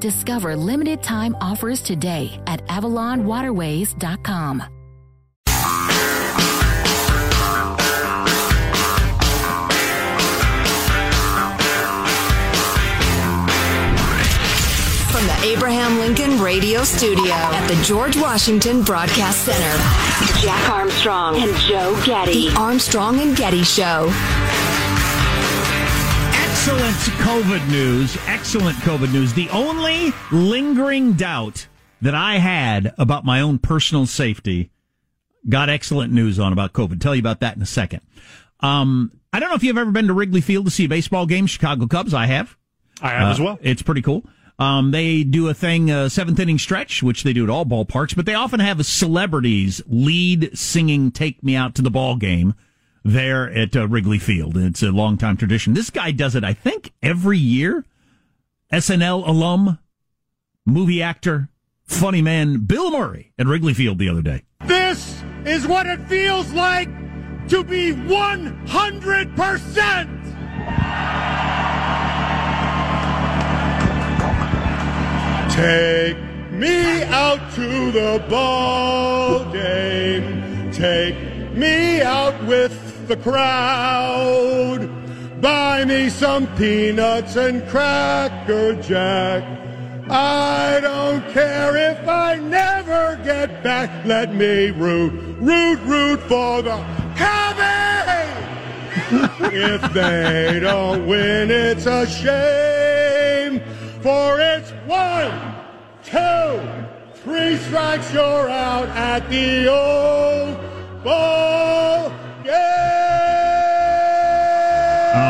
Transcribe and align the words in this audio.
Discover 0.00 0.54
limited 0.56 1.02
time 1.02 1.36
offers 1.40 1.82
today 1.82 2.40
at 2.46 2.64
avalonwaterways.com. 2.68 4.62
From 15.10 15.26
the 15.26 15.40
Abraham 15.42 15.98
Lincoln 15.98 16.40
Radio 16.40 16.84
Studio 16.84 17.32
at 17.32 17.66
the 17.66 17.82
George 17.82 18.16
Washington 18.16 18.82
Broadcast 18.82 19.44
Center, 19.44 19.76
Jack 20.40 20.70
Armstrong 20.70 21.36
and 21.42 21.56
Joe 21.56 22.00
Getty. 22.06 22.50
The 22.50 22.56
Armstrong 22.56 23.18
and 23.18 23.36
Getty 23.36 23.64
Show. 23.64 24.12
Excellent 26.60 26.96
COVID 27.22 27.70
news. 27.70 28.18
Excellent 28.26 28.76
COVID 28.78 29.12
news. 29.12 29.32
The 29.32 29.48
only 29.50 30.12
lingering 30.32 31.12
doubt 31.12 31.68
that 32.02 32.16
I 32.16 32.38
had 32.38 32.92
about 32.98 33.24
my 33.24 33.40
own 33.40 33.60
personal 33.60 34.06
safety 34.06 34.72
got 35.48 35.70
excellent 35.70 36.12
news 36.12 36.40
on 36.40 36.52
about 36.52 36.72
COVID. 36.72 37.00
Tell 37.00 37.14
you 37.14 37.20
about 37.20 37.38
that 37.40 37.54
in 37.54 37.62
a 37.62 37.66
second. 37.66 38.00
Um, 38.58 39.12
I 39.32 39.38
don't 39.38 39.50
know 39.50 39.54
if 39.54 39.62
you've 39.62 39.78
ever 39.78 39.92
been 39.92 40.08
to 40.08 40.12
Wrigley 40.12 40.40
Field 40.40 40.64
to 40.64 40.70
see 40.72 40.86
a 40.86 40.88
baseball 40.88 41.26
game, 41.26 41.46
Chicago 41.46 41.86
Cubs. 41.86 42.12
I 42.12 42.26
have. 42.26 42.56
I 43.00 43.10
have 43.10 43.28
Uh, 43.28 43.30
as 43.30 43.40
well. 43.40 43.58
It's 43.62 43.82
pretty 43.82 44.02
cool. 44.02 44.24
Um, 44.58 44.90
they 44.90 45.22
do 45.22 45.46
a 45.48 45.54
thing, 45.54 45.92
uh, 45.92 46.08
seventh 46.08 46.40
inning 46.40 46.58
stretch, 46.58 47.04
which 47.04 47.22
they 47.22 47.32
do 47.32 47.44
at 47.44 47.50
all 47.50 47.66
ballparks, 47.66 48.16
but 48.16 48.26
they 48.26 48.34
often 48.34 48.58
have 48.58 48.84
celebrities 48.84 49.80
lead 49.86 50.58
singing 50.58 51.12
"Take 51.12 51.40
Me 51.44 51.54
Out 51.54 51.76
to 51.76 51.82
the 51.82 51.90
Ball 51.90 52.16
Game" 52.16 52.54
there 53.04 53.50
at 53.50 53.76
uh, 53.76 53.86
Wrigley 53.88 54.18
Field. 54.18 54.56
It's 54.56 54.82
a 54.82 54.90
long 54.90 55.16
time 55.16 55.36
tradition. 55.36 55.74
This 55.74 55.90
guy 55.90 56.10
does 56.10 56.34
it, 56.34 56.44
I 56.44 56.52
think, 56.52 56.92
every 57.02 57.38
year. 57.38 57.84
SNL 58.72 59.26
alum, 59.26 59.78
movie 60.66 61.02
actor, 61.02 61.48
funny 61.84 62.22
man, 62.22 62.64
Bill 62.66 62.90
Murray 62.90 63.32
at 63.38 63.46
Wrigley 63.46 63.74
Field 63.74 63.98
the 63.98 64.08
other 64.08 64.22
day. 64.22 64.42
This 64.66 65.22
is 65.44 65.66
what 65.66 65.86
it 65.86 66.00
feels 66.08 66.52
like 66.52 66.88
to 67.48 67.64
be 67.64 67.92
100%. 67.92 70.14
Take 75.50 76.18
me 76.52 77.02
out 77.04 77.40
to 77.54 77.90
the 77.90 78.22
ball 78.28 79.50
game. 79.50 80.70
Take 80.72 81.16
me 81.54 82.02
out 82.02 82.44
with 82.44 82.87
the 83.08 83.16
crowd. 83.16 84.90
Buy 85.40 85.84
me 85.86 86.10
some 86.10 86.46
peanuts 86.56 87.36
and 87.36 87.66
cracker 87.68 88.74
jack. 88.82 89.42
I 90.10 90.78
don't 90.82 91.26
care 91.30 91.74
if 91.90 92.06
I 92.06 92.36
never 92.36 93.18
get 93.24 93.62
back. 93.62 94.04
Let 94.04 94.34
me 94.34 94.70
root, 94.70 95.12
root, 95.38 95.80
root 95.84 96.20
for 96.20 96.60
the 96.60 96.76
Cubbies. 97.16 98.28
if 99.54 99.92
they 99.94 100.60
don't 100.60 101.06
win, 101.06 101.50
it's 101.50 101.86
a 101.86 102.06
shame. 102.06 103.60
For 104.02 104.38
it's 104.38 104.70
one, 104.86 105.32
two, 106.04 106.60
three 107.22 107.56
strikes, 107.56 108.12
you're 108.12 108.50
out 108.50 108.88
at 108.88 109.28
the 109.30 109.68
old 109.68 111.04
ball. 111.04 112.17
Oh 112.50 112.54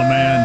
man. 0.08 0.44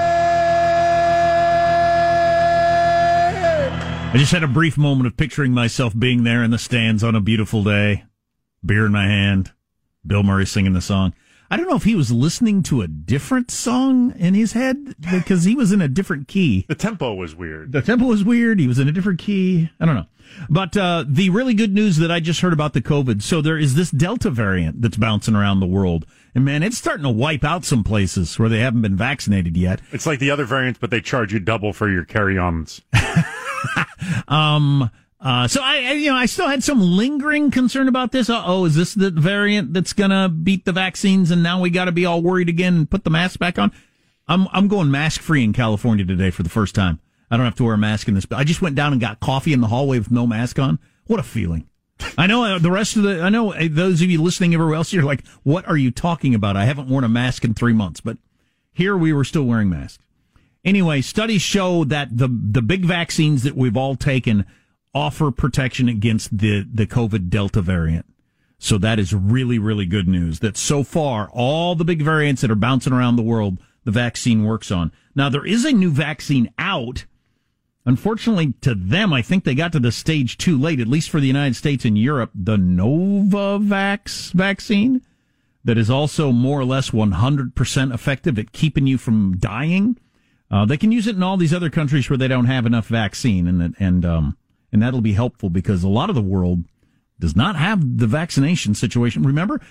I 4.13 4.17
just 4.17 4.31
had 4.31 4.43
a 4.43 4.47
brief 4.47 4.77
moment 4.77 5.07
of 5.07 5.17
picturing 5.17 5.53
myself 5.53 5.97
being 5.97 6.23
there 6.23 6.43
in 6.43 6.51
the 6.51 6.57
stands 6.57 7.03
on 7.03 7.15
a 7.15 7.21
beautiful 7.21 7.63
day, 7.63 8.03
beer 8.65 8.85
in 8.85 8.91
my 8.91 9.05
hand, 9.05 9.51
Bill 10.05 10.23
Murray 10.23 10.45
singing 10.45 10.73
the 10.73 10.81
song. 10.81 11.13
I 11.49 11.57
don't 11.57 11.69
know 11.69 11.75
if 11.75 11.83
he 11.83 11.93
was 11.93 12.11
listening 12.11 12.63
to 12.63 12.81
a 12.81 12.87
different 12.87 13.51
song 13.51 14.13
in 14.17 14.33
his 14.33 14.53
head 14.53 14.95
because 14.99 15.43
he 15.43 15.53
was 15.55 15.71
in 15.71 15.81
a 15.81 15.87
different 15.87 16.27
key. 16.27 16.65
The 16.67 16.73
tempo 16.73 17.13
was 17.13 17.35
weird. 17.35 17.71
The 17.73 17.83
tempo 17.83 18.05
was 18.05 18.23
weird. 18.23 18.59
He 18.59 18.67
was 18.67 18.79
in 18.79 18.87
a 18.87 18.91
different 18.91 19.19
key. 19.19 19.69
I 19.79 19.85
don't 19.85 19.93
know. 19.93 20.07
But 20.49 20.75
uh, 20.75 21.05
the 21.07 21.29
really 21.29 21.53
good 21.53 21.71
news 21.73 21.97
that 21.97 22.09
I 22.09 22.19
just 22.19 22.41
heard 22.41 22.53
about 22.53 22.73
the 22.73 22.81
COVID. 22.81 23.21
So 23.21 23.41
there 23.41 23.57
is 23.57 23.75
this 23.75 23.91
Delta 23.91 24.31
variant 24.31 24.81
that's 24.81 24.97
bouncing 24.97 25.35
around 25.35 25.59
the 25.59 25.67
world. 25.67 26.07
And 26.35 26.43
man, 26.43 26.63
it's 26.63 26.77
starting 26.77 27.03
to 27.03 27.09
wipe 27.11 27.43
out 27.43 27.63
some 27.63 27.83
places 27.83 28.39
where 28.39 28.49
they 28.49 28.59
haven't 28.59 28.81
been 28.81 28.95
vaccinated 28.95 29.55
yet. 29.55 29.81
It's 29.91 30.07
like 30.07 30.19
the 30.19 30.31
other 30.31 30.45
variants, 30.45 30.79
but 30.79 30.89
they 30.89 30.99
charge 30.99 31.31
you 31.31 31.39
double 31.39 31.73
for 31.73 31.89
your 31.89 32.05
carry-ons. 32.05 32.81
Um, 34.27 34.89
uh, 35.19 35.47
so 35.47 35.61
I, 35.61 35.77
I, 35.77 35.91
you 35.93 36.09
know, 36.09 36.17
I 36.17 36.25
still 36.25 36.47
had 36.47 36.63
some 36.63 36.81
lingering 36.81 37.51
concern 37.51 37.87
about 37.87 38.11
this. 38.11 38.29
Uh 38.29 38.43
oh, 38.45 38.65
is 38.65 38.75
this 38.75 38.93
the 38.93 39.09
variant 39.09 39.73
that's 39.73 39.93
gonna 39.93 40.27
beat 40.29 40.65
the 40.65 40.73
vaccines 40.73 41.31
and 41.31 41.41
now 41.41 41.61
we 41.61 41.69
gotta 41.69 41.91
be 41.91 42.05
all 42.05 42.21
worried 42.21 42.49
again 42.49 42.75
and 42.75 42.89
put 42.89 43.03
the 43.03 43.09
mask 43.09 43.39
back 43.39 43.57
on? 43.57 43.71
I'm, 44.27 44.47
I'm 44.51 44.67
going 44.67 44.91
mask 44.91 45.21
free 45.21 45.43
in 45.43 45.53
California 45.53 46.05
today 46.05 46.29
for 46.29 46.43
the 46.43 46.49
first 46.49 46.75
time. 46.75 46.99
I 47.31 47.37
don't 47.37 47.45
have 47.45 47.55
to 47.55 47.63
wear 47.63 47.75
a 47.75 47.77
mask 47.77 48.07
in 48.07 48.15
this, 48.15 48.27
I 48.31 48.43
just 48.43 48.61
went 48.61 48.75
down 48.75 48.91
and 48.91 49.01
got 49.01 49.19
coffee 49.19 49.53
in 49.53 49.61
the 49.61 49.67
hallway 49.67 49.99
with 49.99 50.11
no 50.11 50.27
mask 50.27 50.59
on. 50.59 50.79
What 51.05 51.19
a 51.19 51.23
feeling. 51.23 51.67
I 52.17 52.27
know 52.27 52.43
uh, 52.43 52.59
the 52.59 52.71
rest 52.71 52.95
of 52.95 53.03
the, 53.03 53.21
I 53.21 53.29
know 53.29 53.53
uh, 53.53 53.67
those 53.69 54.01
of 54.01 54.09
you 54.09 54.21
listening 54.21 54.53
everywhere 54.53 54.75
else, 54.75 54.93
you're 54.93 55.03
like, 55.03 55.25
what 55.43 55.67
are 55.67 55.77
you 55.77 55.91
talking 55.91 56.35
about? 56.35 56.55
I 56.57 56.65
haven't 56.65 56.89
worn 56.89 57.03
a 57.03 57.09
mask 57.09 57.43
in 57.43 57.53
three 57.53 57.73
months, 57.73 58.01
but 58.01 58.17
here 58.71 58.97
we 58.97 59.13
were 59.13 59.23
still 59.23 59.43
wearing 59.43 59.69
masks. 59.69 60.03
Anyway, 60.65 61.01
studies 61.01 61.41
show 61.41 61.83
that 61.83 62.17
the 62.17 62.27
the 62.27 62.61
big 62.61 62.85
vaccines 62.85 63.43
that 63.43 63.55
we've 63.55 63.75
all 63.75 63.95
taken 63.95 64.45
offer 64.93 65.29
protection 65.31 65.89
against 65.89 66.37
the 66.37 66.65
the 66.71 66.87
COVID 66.87 67.29
Delta 67.29 67.61
variant. 67.61 68.05
So 68.59 68.77
that 68.77 68.97
is 68.97 69.13
really 69.13 69.59
really 69.59 69.85
good 69.85 70.07
news. 70.07 70.39
That 70.39 70.55
so 70.55 70.83
far 70.83 71.29
all 71.33 71.75
the 71.75 71.83
big 71.83 72.01
variants 72.01 72.41
that 72.41 72.51
are 72.51 72.55
bouncing 72.55 72.93
around 72.93 73.17
the 73.17 73.23
world, 73.23 73.57
the 73.83 73.91
vaccine 73.91 74.45
works 74.45 74.71
on. 74.71 74.93
Now 75.15 75.27
there 75.27 75.45
is 75.45 75.65
a 75.65 75.73
new 75.73 75.91
vaccine 75.91 76.49
out. 76.57 77.05
Unfortunately, 77.85 78.53
to 78.61 78.75
them, 78.75 79.11
I 79.11 79.21
think 79.21 79.43
they 79.43 79.55
got 79.55 79.73
to 79.73 79.79
the 79.79 79.91
stage 79.91 80.37
too 80.37 80.57
late. 80.57 80.79
At 80.79 80.87
least 80.87 81.09
for 81.09 81.19
the 81.19 81.27
United 81.27 81.55
States 81.55 81.83
and 81.83 81.97
Europe, 81.97 82.31
the 82.33 82.55
Novavax 82.55 84.31
vaccine 84.31 85.01
that 85.65 85.77
is 85.77 85.89
also 85.89 86.31
more 86.31 86.59
or 86.59 86.65
less 86.65 86.91
100% 86.91 87.93
effective 87.93 88.37
at 88.37 88.51
keeping 88.51 88.87
you 88.87 88.97
from 88.97 89.37
dying. 89.37 89.97
Uh, 90.51 90.65
they 90.65 90.77
can 90.77 90.91
use 90.91 91.07
it 91.07 91.15
in 91.15 91.23
all 91.23 91.37
these 91.37 91.53
other 91.53 91.69
countries 91.69 92.09
where 92.09 92.17
they 92.17 92.27
don't 92.27 92.45
have 92.45 92.65
enough 92.65 92.87
vaccine, 92.87 93.47
and 93.47 93.75
and 93.79 94.05
um, 94.05 94.37
and 94.71 94.81
that'll 94.81 95.01
be 95.01 95.13
helpful 95.13 95.49
because 95.49 95.83
a 95.83 95.89
lot 95.89 96.09
of 96.09 96.15
the 96.15 96.21
world 96.21 96.63
does 97.19 97.35
not 97.35 97.55
have 97.55 97.97
the 97.97 98.07
vaccination 98.07 98.75
situation. 98.75 99.23
Remember, 99.23 99.61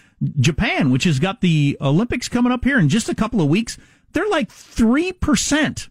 Japan, 0.41 0.91
which 0.91 1.05
has 1.05 1.19
got 1.19 1.41
the 1.41 1.77
Olympics 1.81 2.29
coming 2.29 2.53
up 2.53 2.65
here 2.65 2.79
in 2.79 2.89
just 2.89 3.09
a 3.09 3.15
couple 3.15 3.41
of 3.41 3.49
weeks, 3.49 3.79
they're 4.13 4.29
like 4.29 4.49
3% 4.49 5.89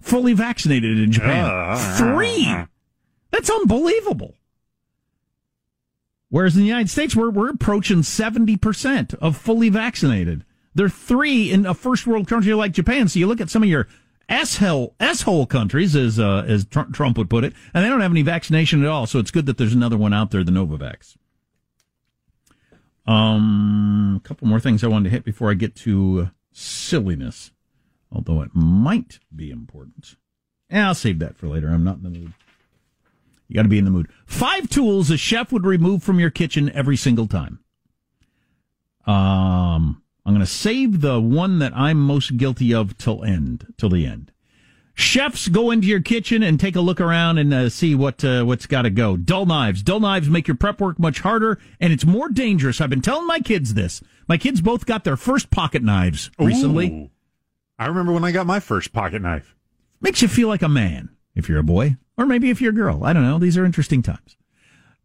fully 0.00 0.32
vaccinated 0.32 0.98
in 0.98 1.12
Japan. 1.12 1.44
Uh, 1.44 1.96
Three! 1.96 2.46
That's 3.30 3.50
unbelievable. 3.50 4.34
Whereas 6.28 6.54
in 6.56 6.62
the 6.62 6.68
United 6.68 6.90
States, 6.90 7.16
we're, 7.16 7.30
we're 7.30 7.50
approaching 7.50 7.98
70% 8.02 9.14
of 9.14 9.36
fully 9.36 9.68
vaccinated. 9.68 10.44
There 10.74 10.86
are 10.86 10.90
three 10.90 11.50
in 11.50 11.66
a 11.66 11.74
first 11.74 12.06
world 12.06 12.28
country 12.28 12.54
like 12.54 12.72
Japan. 12.72 13.08
So 13.08 13.18
you 13.18 13.26
look 13.26 13.40
at 13.40 13.50
some 13.50 13.64
of 13.64 13.68
your 13.68 13.88
S-hole, 14.28 14.94
S-hole 15.00 15.46
countries, 15.46 15.96
as, 15.96 16.20
uh, 16.20 16.44
as 16.46 16.64
Tr- 16.64 16.82
Trump 16.92 17.18
would 17.18 17.28
put 17.28 17.42
it, 17.42 17.52
and 17.74 17.84
they 17.84 17.88
don't 17.88 18.00
have 18.00 18.12
any 18.12 18.22
vaccination 18.22 18.84
at 18.84 18.88
all. 18.88 19.08
So 19.08 19.18
it's 19.18 19.32
good 19.32 19.46
that 19.46 19.58
there's 19.58 19.72
another 19.74 19.96
one 19.96 20.14
out 20.14 20.30
there, 20.30 20.44
the 20.44 20.52
Novavax. 20.52 21.16
Um, 23.06 24.20
a 24.24 24.28
couple 24.28 24.46
more 24.46 24.60
things 24.60 24.84
I 24.84 24.86
wanted 24.86 25.04
to 25.04 25.10
hit 25.10 25.24
before 25.24 25.50
I 25.50 25.54
get 25.54 25.74
to 25.76 26.20
uh, 26.20 26.30
silliness, 26.52 27.50
although 28.12 28.42
it 28.42 28.50
might 28.54 29.18
be 29.34 29.50
important. 29.50 30.16
I'll 30.70 30.94
save 30.94 31.18
that 31.18 31.36
for 31.36 31.48
later. 31.48 31.68
I'm 31.68 31.84
not 31.84 31.96
in 31.96 32.02
the 32.04 32.10
mood. 32.10 32.32
You 33.48 33.56
got 33.56 33.62
to 33.62 33.68
be 33.68 33.78
in 33.78 33.84
the 33.84 33.90
mood. 33.90 34.08
Five 34.26 34.68
tools 34.68 35.10
a 35.10 35.16
chef 35.16 35.50
would 35.50 35.66
remove 35.66 36.02
from 36.04 36.20
your 36.20 36.30
kitchen 36.30 36.70
every 36.70 36.96
single 36.96 37.26
time. 37.26 37.58
Um, 39.06 40.02
I'm 40.24 40.34
going 40.34 40.40
to 40.40 40.46
save 40.46 41.00
the 41.00 41.20
one 41.20 41.58
that 41.58 41.72
I'm 41.74 41.98
most 41.98 42.36
guilty 42.36 42.72
of 42.72 42.96
till 42.96 43.24
end, 43.24 43.74
till 43.76 43.88
the 43.88 44.06
end. 44.06 44.30
Chefs 44.94 45.48
go 45.48 45.70
into 45.70 45.88
your 45.88 46.00
kitchen 46.00 46.42
and 46.42 46.60
take 46.60 46.76
a 46.76 46.80
look 46.80 47.00
around 47.00 47.38
and 47.38 47.54
uh, 47.54 47.68
see 47.70 47.94
what 47.94 48.22
uh, 48.22 48.44
what's 48.44 48.66
got 48.66 48.82
to 48.82 48.90
go. 48.90 49.16
Dull 49.16 49.46
knives. 49.46 49.82
Dull 49.82 49.98
knives 49.98 50.28
make 50.28 50.46
your 50.46 50.56
prep 50.56 50.80
work 50.80 50.98
much 50.98 51.20
harder 51.20 51.58
and 51.80 51.92
it's 51.92 52.04
more 52.04 52.28
dangerous. 52.28 52.80
I've 52.80 52.90
been 52.90 53.00
telling 53.00 53.26
my 53.26 53.40
kids 53.40 53.74
this. 53.74 54.02
My 54.28 54.36
kids 54.36 54.60
both 54.60 54.86
got 54.86 55.04
their 55.04 55.16
first 55.16 55.50
pocket 55.50 55.82
knives 55.82 56.30
recently. 56.38 56.90
Ooh. 56.90 57.10
I 57.80 57.86
remember 57.86 58.12
when 58.12 58.24
I 58.24 58.30
got 58.30 58.46
my 58.46 58.60
first 58.60 58.92
pocket 58.92 59.22
knife. 59.22 59.56
Makes 60.02 60.20
you 60.20 60.28
feel 60.28 60.48
like 60.48 60.60
a 60.60 60.68
man 60.68 61.08
if 61.34 61.48
you're 61.48 61.58
a 61.58 61.64
boy, 61.64 61.96
or 62.18 62.26
maybe 62.26 62.50
if 62.50 62.60
you're 62.60 62.72
a 62.72 62.74
girl. 62.74 63.04
I 63.04 63.14
don't 63.14 63.22
know. 63.22 63.38
These 63.38 63.56
are 63.56 63.64
interesting 63.64 64.02
times. 64.02 64.36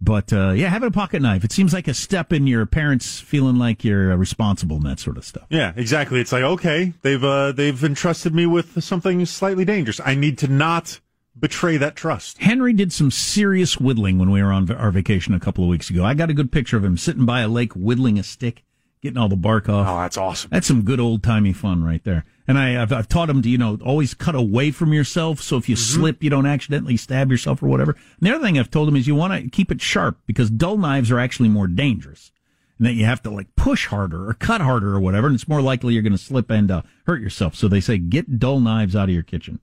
But 0.01 0.33
uh, 0.33 0.49
yeah, 0.51 0.67
having 0.67 0.89
a 0.89 0.91
pocket 0.91 1.21
knife, 1.21 1.45
it 1.45 1.53
seems 1.53 1.73
like 1.73 1.87
a 1.87 1.93
step 1.93 2.33
in 2.33 2.47
your 2.47 2.65
parents 2.65 3.21
feeling 3.21 3.55
like 3.55 3.85
you're 3.85 4.11
uh, 4.11 4.17
responsible 4.17 4.75
and 4.75 4.85
that 4.87 4.99
sort 4.99 5.15
of 5.17 5.23
stuff. 5.23 5.45
Yeah, 5.49 5.71
exactly. 5.77 6.19
It's 6.19 6.33
like 6.33 6.43
okay, 6.43 6.91
they've 7.01 7.23
uh, 7.23 7.53
they've 7.53 7.81
entrusted 7.81 8.35
me 8.35 8.45
with 8.45 8.83
something 8.83 9.25
slightly 9.25 9.63
dangerous. 9.63 10.01
I 10.03 10.15
need 10.15 10.37
to 10.39 10.49
not 10.49 10.99
betray 11.39 11.77
that 11.77 11.95
trust. 11.95 12.39
Henry 12.39 12.73
did 12.73 12.91
some 12.91 13.09
serious 13.09 13.79
whittling 13.79 14.19
when 14.19 14.31
we 14.31 14.43
were 14.43 14.51
on 14.51 14.69
our 14.69 14.91
vacation 14.91 15.33
a 15.33 15.39
couple 15.39 15.63
of 15.63 15.69
weeks 15.69 15.89
ago. 15.89 16.03
I 16.03 16.13
got 16.13 16.29
a 16.29 16.33
good 16.33 16.51
picture 16.51 16.75
of 16.75 16.83
him 16.83 16.97
sitting 16.97 17.25
by 17.25 17.39
a 17.39 17.47
lake 17.47 17.71
whittling 17.71 18.19
a 18.19 18.23
stick, 18.23 18.63
getting 19.01 19.17
all 19.17 19.29
the 19.29 19.37
bark 19.37 19.69
off. 19.69 19.87
Oh, 19.87 20.01
that's 20.01 20.17
awesome. 20.17 20.49
That's 20.51 20.67
some 20.67 20.81
good 20.81 20.99
old 20.99 21.23
timey 21.23 21.53
fun 21.53 21.81
right 21.81 22.03
there. 22.03 22.25
And 22.47 22.59
I, 22.59 22.69
have 22.71 22.91
I've 22.93 23.07
taught 23.07 23.27
them 23.27 23.41
to, 23.41 23.49
you 23.49 23.57
know, 23.57 23.79
always 23.83 24.13
cut 24.13 24.35
away 24.35 24.69
from 24.71 24.93
yourself. 24.93 25.41
So 25.41 25.57
if 25.57 25.67
you 25.67 25.75
Mm-hmm. 25.75 25.99
slip, 25.99 26.23
you 26.23 26.29
don't 26.29 26.45
accidentally 26.45 26.95
stab 26.97 27.31
yourself 27.31 27.63
or 27.63 27.67
whatever. 27.67 27.91
And 27.91 28.27
the 28.27 28.35
other 28.35 28.43
thing 28.43 28.59
I've 28.59 28.69
told 28.69 28.87
them 28.87 28.95
is 28.95 29.07
you 29.07 29.15
want 29.15 29.33
to 29.33 29.49
keep 29.49 29.71
it 29.71 29.81
sharp 29.81 30.19
because 30.27 30.49
dull 30.51 30.77
knives 30.77 31.09
are 31.11 31.19
actually 31.19 31.49
more 31.49 31.67
dangerous. 31.67 32.31
And 32.77 32.85
that 32.85 32.93
you 32.93 33.05
have 33.05 33.23
to 33.23 33.29
like 33.31 33.55
push 33.55 33.87
harder 33.87 34.29
or 34.29 34.33
cut 34.33 34.61
harder 34.61 34.93
or 34.93 34.99
whatever. 34.99 35.27
And 35.27 35.35
it's 35.35 35.47
more 35.47 35.61
likely 35.61 35.93
you're 35.93 36.03
going 36.03 36.11
to 36.13 36.17
slip 36.19 36.51
and 36.51 36.69
uh, 36.69 36.81
hurt 37.07 37.21
yourself. 37.21 37.55
So 37.55 37.67
they 37.67 37.79
say 37.81 37.97
get 37.97 38.37
dull 38.37 38.59
knives 38.59 38.95
out 38.95 39.09
of 39.09 39.13
your 39.15 39.23
kitchen. 39.23 39.59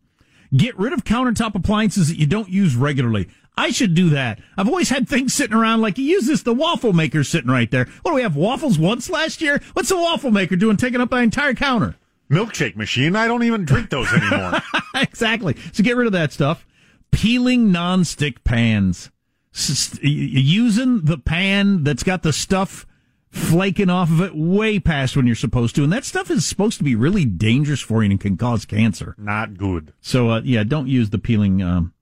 Get 0.55 0.79
rid 0.79 0.93
of 0.93 1.05
countertop 1.05 1.55
appliances 1.55 2.09
that 2.09 2.19
you 2.19 2.27
don't 2.27 2.49
use 2.49 2.75
regularly. 2.75 3.29
I 3.57 3.71
should 3.71 3.95
do 3.95 4.09
that. 4.11 4.41
I've 4.57 4.69
always 4.69 4.89
had 4.89 5.09
things 5.09 5.35
sitting 5.35 5.55
around 5.57 5.83
like 5.83 5.99
you 5.99 6.05
use 6.05 6.27
this, 6.27 6.43
the 6.43 6.55
waffle 6.55 6.93
maker 6.95 7.23
sitting 7.23 7.51
right 7.51 7.71
there. 7.71 7.85
What 8.03 8.13
do 8.13 8.15
we 8.15 8.23
have 8.23 8.35
waffles 8.35 8.79
once 8.79 9.09
last 9.11 9.41
year? 9.41 9.61
What's 9.75 9.91
the 9.91 9.97
waffle 9.97 10.31
maker 10.31 10.57
doing 10.57 10.77
taking 10.79 11.01
up 11.01 11.11
my 11.11 11.23
entire 11.23 11.55
counter? 11.55 11.97
Milkshake 12.33 12.77
machine. 12.77 13.15
I 13.15 13.27
don't 13.27 13.43
even 13.43 13.65
drink 13.65 13.91
those 13.91 14.13
anymore. 14.13 14.61
exactly. 14.95 15.57
So 15.73 15.83
get 15.83 15.97
rid 15.97 16.07
of 16.07 16.13
that 16.13 16.33
stuff. 16.33 16.67
Peeling 17.11 17.69
nonstick 17.69 18.43
pans. 18.45 19.11
S- 19.55 19.99
using 20.03 21.03
the 21.03 21.19
pan 21.19 21.85
that's 21.85 22.03
got 22.03 22.23
the 22.23 22.33
stuff 22.33 22.87
flaking 23.29 23.91
off 23.91 24.11
of 24.11 24.21
it 24.21 24.35
way 24.35 24.79
past 24.79 25.17
when 25.17 25.27
you're 25.27 25.37
supposed 25.37 25.75
to. 25.77 25.85
And 25.85 25.93
that 25.93 26.05
stuff 26.05 26.31
is 26.31 26.47
supposed 26.47 26.79
to 26.79 26.85
be 26.85 26.95
really 26.95 27.25
dangerous 27.25 27.81
for 27.81 28.03
you 28.03 28.11
and 28.11 28.21
can 28.21 28.37
cause 28.37 28.65
cancer. 28.65 29.15
Not 29.19 29.57
good. 29.57 29.93
So, 30.01 30.31
uh, 30.31 30.41
yeah, 30.45 30.65
don't 30.65 30.89
use 30.89 31.11
the 31.11 31.19
peeling, 31.19 31.63
um, 31.63 31.93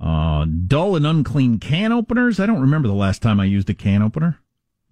uh, 0.00 0.46
dull 0.66 0.96
and 0.96 1.06
unclean 1.06 1.58
can 1.58 1.92
openers. 1.92 2.38
I 2.38 2.46
don't 2.46 2.60
remember 2.60 2.88
the 2.88 2.94
last 2.94 3.20
time 3.20 3.40
I 3.40 3.44
used 3.44 3.68
a 3.68 3.74
can 3.74 4.02
opener. 4.02 4.38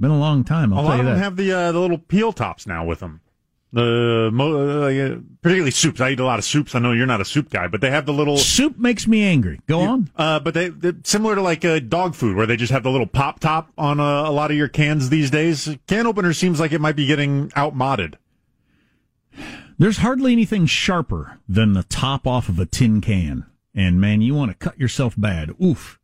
Been 0.00 0.10
a 0.10 0.18
long 0.18 0.44
time. 0.44 0.72
I'll 0.72 0.80
a 0.80 0.82
lot 0.82 1.00
of 1.00 1.06
them 1.06 1.14
that. 1.14 1.22
have 1.22 1.36
the 1.36 1.52
uh, 1.52 1.72
the 1.72 1.80
little 1.80 1.96
peel 1.96 2.32
tops 2.32 2.66
now 2.66 2.84
with 2.84 3.00
them. 3.00 3.22
The 3.76 4.30
uh, 4.32 5.20
particularly 5.42 5.70
soups. 5.70 6.00
I 6.00 6.12
eat 6.12 6.20
a 6.20 6.24
lot 6.24 6.38
of 6.38 6.46
soups. 6.46 6.74
I 6.74 6.78
know 6.78 6.92
you're 6.92 7.04
not 7.04 7.20
a 7.20 7.26
soup 7.26 7.50
guy, 7.50 7.68
but 7.68 7.82
they 7.82 7.90
have 7.90 8.06
the 8.06 8.12
little. 8.14 8.38
Soup 8.38 8.78
makes 8.78 9.06
me 9.06 9.22
angry. 9.22 9.60
Go 9.66 9.80
on. 9.80 10.10
Uh, 10.16 10.40
but 10.40 10.54
they 10.54 10.70
they're 10.70 10.94
similar 11.04 11.34
to 11.34 11.42
like 11.42 11.62
uh, 11.62 11.80
dog 11.80 12.14
food, 12.14 12.36
where 12.36 12.46
they 12.46 12.56
just 12.56 12.72
have 12.72 12.84
the 12.84 12.90
little 12.90 13.06
pop 13.06 13.38
top 13.38 13.70
on 13.76 14.00
uh, 14.00 14.22
a 14.26 14.32
lot 14.32 14.50
of 14.50 14.56
your 14.56 14.68
cans 14.68 15.10
these 15.10 15.30
days. 15.30 15.76
Can 15.86 16.06
opener 16.06 16.32
seems 16.32 16.58
like 16.58 16.72
it 16.72 16.80
might 16.80 16.96
be 16.96 17.04
getting 17.04 17.52
outmoded. 17.54 18.16
There's 19.76 19.98
hardly 19.98 20.32
anything 20.32 20.64
sharper 20.64 21.38
than 21.46 21.74
the 21.74 21.82
top 21.82 22.26
off 22.26 22.48
of 22.48 22.58
a 22.58 22.64
tin 22.64 23.02
can. 23.02 23.44
And 23.74 24.00
man, 24.00 24.22
you 24.22 24.34
want 24.34 24.52
to 24.52 24.56
cut 24.56 24.80
yourself 24.80 25.12
bad. 25.18 25.54
Oof. 25.62 26.00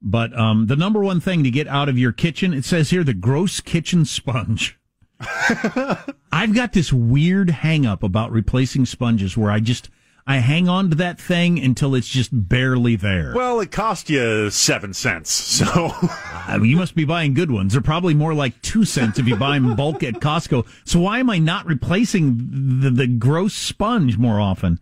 But 0.00 0.38
um, 0.38 0.68
the 0.68 0.76
number 0.76 1.00
one 1.00 1.18
thing 1.18 1.42
to 1.42 1.50
get 1.50 1.66
out 1.66 1.88
of 1.88 1.98
your 1.98 2.12
kitchen, 2.12 2.54
it 2.54 2.64
says 2.64 2.90
here, 2.90 3.02
the 3.02 3.12
gross 3.12 3.60
kitchen 3.60 4.04
sponge. 4.04 4.78
I've 6.32 6.54
got 6.54 6.72
this 6.72 6.92
weird 6.92 7.50
hang 7.50 7.86
up 7.86 8.02
about 8.02 8.32
replacing 8.32 8.86
sponges 8.86 9.36
where 9.36 9.50
I 9.50 9.60
just 9.60 9.88
I 10.26 10.36
hang 10.36 10.68
on 10.68 10.90
to 10.90 10.96
that 10.96 11.20
thing 11.20 11.58
until 11.58 11.96
it's 11.96 12.08
just 12.08 12.30
barely 12.32 12.94
there. 12.94 13.32
Well, 13.34 13.58
it 13.60 13.72
cost 13.72 14.08
you 14.08 14.50
seven 14.50 14.94
cents, 14.94 15.32
so 15.32 15.66
I 15.66 16.56
mean, 16.60 16.70
you 16.70 16.76
must 16.76 16.94
be 16.94 17.04
buying 17.04 17.34
good 17.34 17.50
ones. 17.50 17.72
They're 17.72 17.82
probably 17.82 18.14
more 18.14 18.32
like 18.32 18.60
two 18.62 18.84
cents 18.84 19.18
if 19.18 19.26
you 19.26 19.34
buy 19.36 19.54
them 19.54 19.70
in 19.70 19.76
bulk 19.76 20.04
at 20.04 20.14
Costco. 20.14 20.66
So 20.84 21.00
why 21.00 21.18
am 21.18 21.28
I 21.28 21.38
not 21.38 21.66
replacing 21.66 22.80
the, 22.80 22.90
the 22.90 23.08
gross 23.08 23.54
sponge 23.54 24.16
more 24.16 24.40
often? 24.40 24.78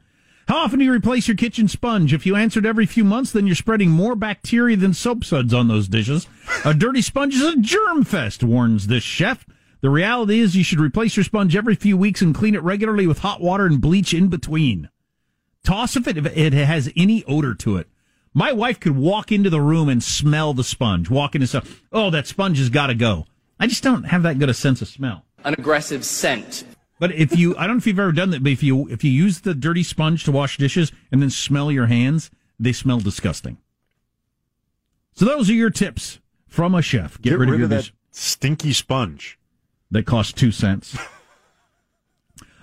How 0.47 0.59
often 0.59 0.81
do 0.81 0.85
you 0.85 0.93
replace 0.93 1.29
your 1.29 1.37
kitchen 1.37 1.69
sponge? 1.69 2.13
If 2.13 2.27
you 2.27 2.35
answered 2.37 2.67
every 2.67 2.85
few 2.85 3.05
months, 3.05 3.33
then 3.33 3.47
you're 3.47 3.55
spreading 3.57 3.89
more 3.89 4.17
bacteria 4.17 4.77
than 4.77 4.93
soap 4.93 5.25
suds 5.25 5.55
on 5.55 5.69
those 5.69 5.89
dishes. 5.89 6.27
A 6.65 6.75
dirty 6.75 7.01
sponge 7.03 7.35
is 7.35 7.43
a 7.43 7.57
germ 7.57 8.05
fest, 8.05 8.43
warns 8.43 8.89
this 8.89 9.05
chef. 9.05 9.47
The 9.81 9.91
reality 9.91 10.41
is 10.41 10.57
you 10.57 10.65
should 10.65 10.81
replace 10.81 11.17
your 11.17 11.25
sponge 11.25 11.57
every 11.57 11.75
few 11.75 11.97
weeks 11.97 12.21
and 12.21 12.35
clean 12.35 12.55
it 12.55 12.63
regularly 12.63 13.07
with 13.07 13.21
hot 13.21 13.41
water 13.41 13.67
and 13.67 13.81
bleach 13.81 14.13
in 14.13 14.29
between. 14.29 14.91
Toss 15.65 15.97
if 15.97 16.07
it, 16.07 16.19
if 16.19 16.27
it 16.27 16.53
has 16.53 16.93
any 16.97 17.25
odor 17.25 17.55
to 17.55 17.77
it. 17.77 17.89
My 18.33 18.53
wife 18.53 18.79
could 18.79 18.97
walk 18.97 19.33
into 19.33 19.51
the 19.51 19.61
room 19.61 19.89
and 19.89 20.03
smell 20.03 20.55
the 20.55 20.65
sponge. 20.65 21.11
Walk 21.11 21.35
into 21.35 21.47
stuff. 21.47 21.83
Oh, 21.93 22.11
that 22.11 22.27
sponge 22.27 22.59
has 22.59 22.69
got 22.69 22.89
to 22.89 22.95
go. 22.95 23.27
I 23.59 23.67
just 23.67 23.83
don't 23.83 24.05
have 24.05 24.23
that 24.23 24.39
good 24.39 24.49
a 24.49 24.55
sense 24.55 24.81
of 24.81 24.89
smell. 24.89 25.25
An 25.45 25.55
aggressive 25.55 26.05
scent. 26.05 26.65
But 26.99 27.13
if 27.13 27.37
you, 27.37 27.57
I 27.57 27.67
don't 27.67 27.77
know 27.77 27.79
if 27.79 27.87
you've 27.87 27.99
ever 27.99 28.13
done 28.13 28.31
that, 28.31 28.43
but 28.43 28.53
if 28.53 28.63
you, 28.63 28.89
if 28.89 29.03
you 29.03 29.11
use 29.11 29.41
the 29.41 29.55
dirty 29.55 29.83
sponge 29.83 30.25
to 30.25 30.33
wash 30.33 30.59
dishes 30.59 30.93
and 31.11 31.21
then 31.21 31.31
smell 31.31 31.73
your 31.73 31.87
hands, 31.87 32.31
they 32.59 32.73
smell 32.73 33.01
disgusting. 33.01 33.57
So 35.15 35.25
those 35.25 35.51
are 35.51 35.55
your 35.55 35.71
tips 35.71 36.21
from 36.47 36.75
a 36.75 36.83
chef. 36.83 37.21
Get, 37.21 37.39
rid, 37.39 37.49
of 37.49 37.59
your 37.59 37.69
that 37.69 37.77
dish 37.77 37.95
stinky 38.11 38.73
sponge. 38.73 39.39
That 39.91 40.07
cost 40.07 40.37
two 40.37 40.53
cents. 40.53 40.97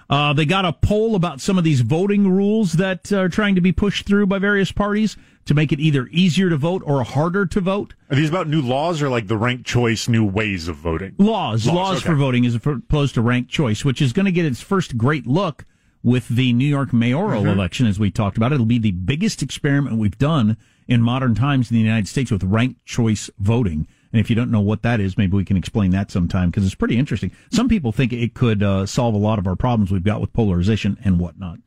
Uh, 0.09 0.31
they 0.31 0.45
got 0.45 0.63
a 0.63 0.71
poll 0.71 1.15
about 1.15 1.41
some 1.41 1.57
of 1.57 1.65
these 1.65 1.81
voting 1.81 2.31
rules 2.31 2.73
that 2.73 3.11
are 3.11 3.27
trying 3.27 3.55
to 3.55 3.61
be 3.61 3.73
pushed 3.73 4.05
through 4.05 4.25
by 4.25 4.39
various 4.39 4.71
parties 4.71 5.17
to 5.43 5.53
make 5.53 5.73
it 5.73 5.81
either 5.81 6.07
easier 6.11 6.49
to 6.49 6.55
vote 6.55 6.81
or 6.85 7.03
harder 7.03 7.45
to 7.45 7.59
vote. 7.59 7.93
Are 8.09 8.15
these 8.15 8.29
about 8.29 8.47
new 8.47 8.61
laws 8.61 9.01
or 9.01 9.09
like 9.09 9.27
the 9.27 9.35
ranked 9.35 9.65
choice, 9.65 10.07
new 10.07 10.23
ways 10.25 10.69
of 10.69 10.77
voting? 10.77 11.13
Laws, 11.17 11.65
laws, 11.67 11.97
okay. 11.97 12.05
for 12.05 12.15
voting 12.15 12.45
as 12.45 12.55
opposed 12.55 13.15
to 13.15 13.21
ranked 13.21 13.51
choice, 13.51 13.83
which 13.83 14.01
is 14.01 14.13
going 14.13 14.25
to 14.25 14.31
get 14.31 14.45
its 14.45 14.61
first 14.61 14.97
great 14.97 15.27
look 15.27 15.65
with 16.03 16.29
the 16.29 16.53
New 16.53 16.65
York 16.67 16.93
mayoral 16.93 17.41
Mm-hmm. 17.41 17.49
election, 17.59 17.85
as 17.85 17.99
we 17.99 18.09
talked 18.09 18.37
about. 18.37 18.53
It'll 18.53 18.65
be 18.65 18.79
the 18.79 18.91
biggest 18.91 19.41
experiment 19.43 19.97
we've 19.97 20.17
done 20.17 20.55
in 20.87 21.01
modern 21.01 21.35
times 21.35 21.69
in 21.69 21.75
the 21.75 21.83
United 21.83 22.07
States 22.07 22.31
with 22.31 22.43
ranked 22.45 22.85
choice 22.85 23.29
voting. 23.39 23.87
And 24.17 24.25
if 24.25 24.31
you 24.31 24.35
don't 24.35 24.49
know 24.49 24.61
what 24.61 24.81
that 24.81 24.99
is, 24.99 25.15
maybe 25.15 25.37
we 25.37 25.45
can 25.45 25.57
explain 25.57 25.91
that 25.91 26.09
sometime 26.09 26.49
because 26.49 26.65
it's 26.65 26.73
pretty 26.73 26.97
interesting. 26.97 27.31
Some 27.51 27.69
people 27.69 27.91
think 27.91 28.11
it 28.11 28.33
could 28.33 28.63
uh, 28.63 28.87
solve 28.87 29.13
a 29.13 29.19
lot 29.19 29.37
of 29.37 29.45
our 29.45 29.55
problems 29.55 29.91
we've 29.91 30.03
got 30.03 30.21
with 30.21 30.33
polarization 30.33 30.97
and 31.03 31.19
whatnot. 31.19 31.59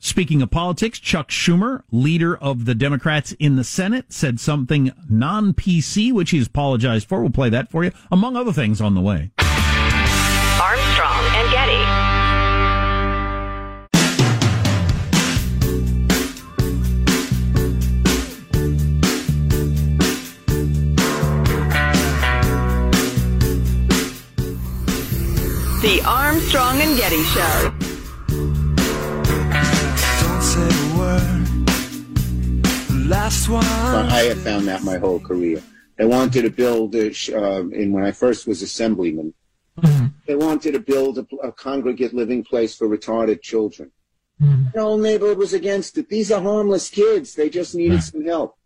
Speaking 0.00 0.42
of 0.42 0.50
politics, 0.50 0.98
Chuck 0.98 1.28
Schumer, 1.28 1.84
leader 1.92 2.36
of 2.36 2.64
the 2.64 2.74
Democrats 2.74 3.30
in 3.38 3.54
the 3.54 3.62
Senate, 3.62 4.12
said 4.12 4.40
something 4.40 4.90
non 5.08 5.54
PC, 5.54 6.12
which 6.12 6.30
he's 6.30 6.48
apologized 6.48 7.08
for. 7.08 7.20
We'll 7.20 7.30
play 7.30 7.50
that 7.50 7.70
for 7.70 7.84
you, 7.84 7.92
among 8.10 8.36
other 8.36 8.52
things 8.52 8.80
on 8.80 8.96
the 8.96 9.00
way. 9.00 9.30
Armstrong 9.38 11.21
The 25.82 26.00
Armstrong 26.06 26.80
and 26.80 26.96
Getty 26.96 27.24
Show. 27.24 27.74
Don't 30.20 30.40
say 30.40 30.68
a 30.70 30.96
word. 30.96 31.48
Last 33.08 33.48
one. 33.48 33.64
I 33.64 34.26
have 34.28 34.40
found 34.42 34.68
that 34.68 34.84
my 34.84 34.98
whole 34.98 35.18
career. 35.18 35.60
They 35.98 36.04
wanted 36.04 36.42
to 36.42 36.50
build, 36.50 36.94
a, 36.94 37.12
sh- 37.12 37.30
uh, 37.30 37.68
in 37.70 37.90
when 37.90 38.04
I 38.04 38.12
first 38.12 38.46
was 38.46 38.62
assemblyman, 38.62 39.34
they 40.24 40.36
wanted 40.36 40.74
to 40.74 40.78
build 40.78 41.18
a, 41.18 41.26
a 41.42 41.50
congregate 41.50 42.14
living 42.14 42.44
place 42.44 42.76
for 42.76 42.86
retarded 42.86 43.42
children. 43.42 43.90
The 44.38 44.80
whole 44.80 44.98
neighborhood 44.98 45.38
was 45.38 45.52
against 45.52 45.98
it. 45.98 46.08
These 46.08 46.30
are 46.30 46.40
harmless 46.40 46.90
kids. 46.90 47.34
They 47.34 47.50
just 47.50 47.74
needed 47.74 48.04
some 48.04 48.24
help. 48.24 48.56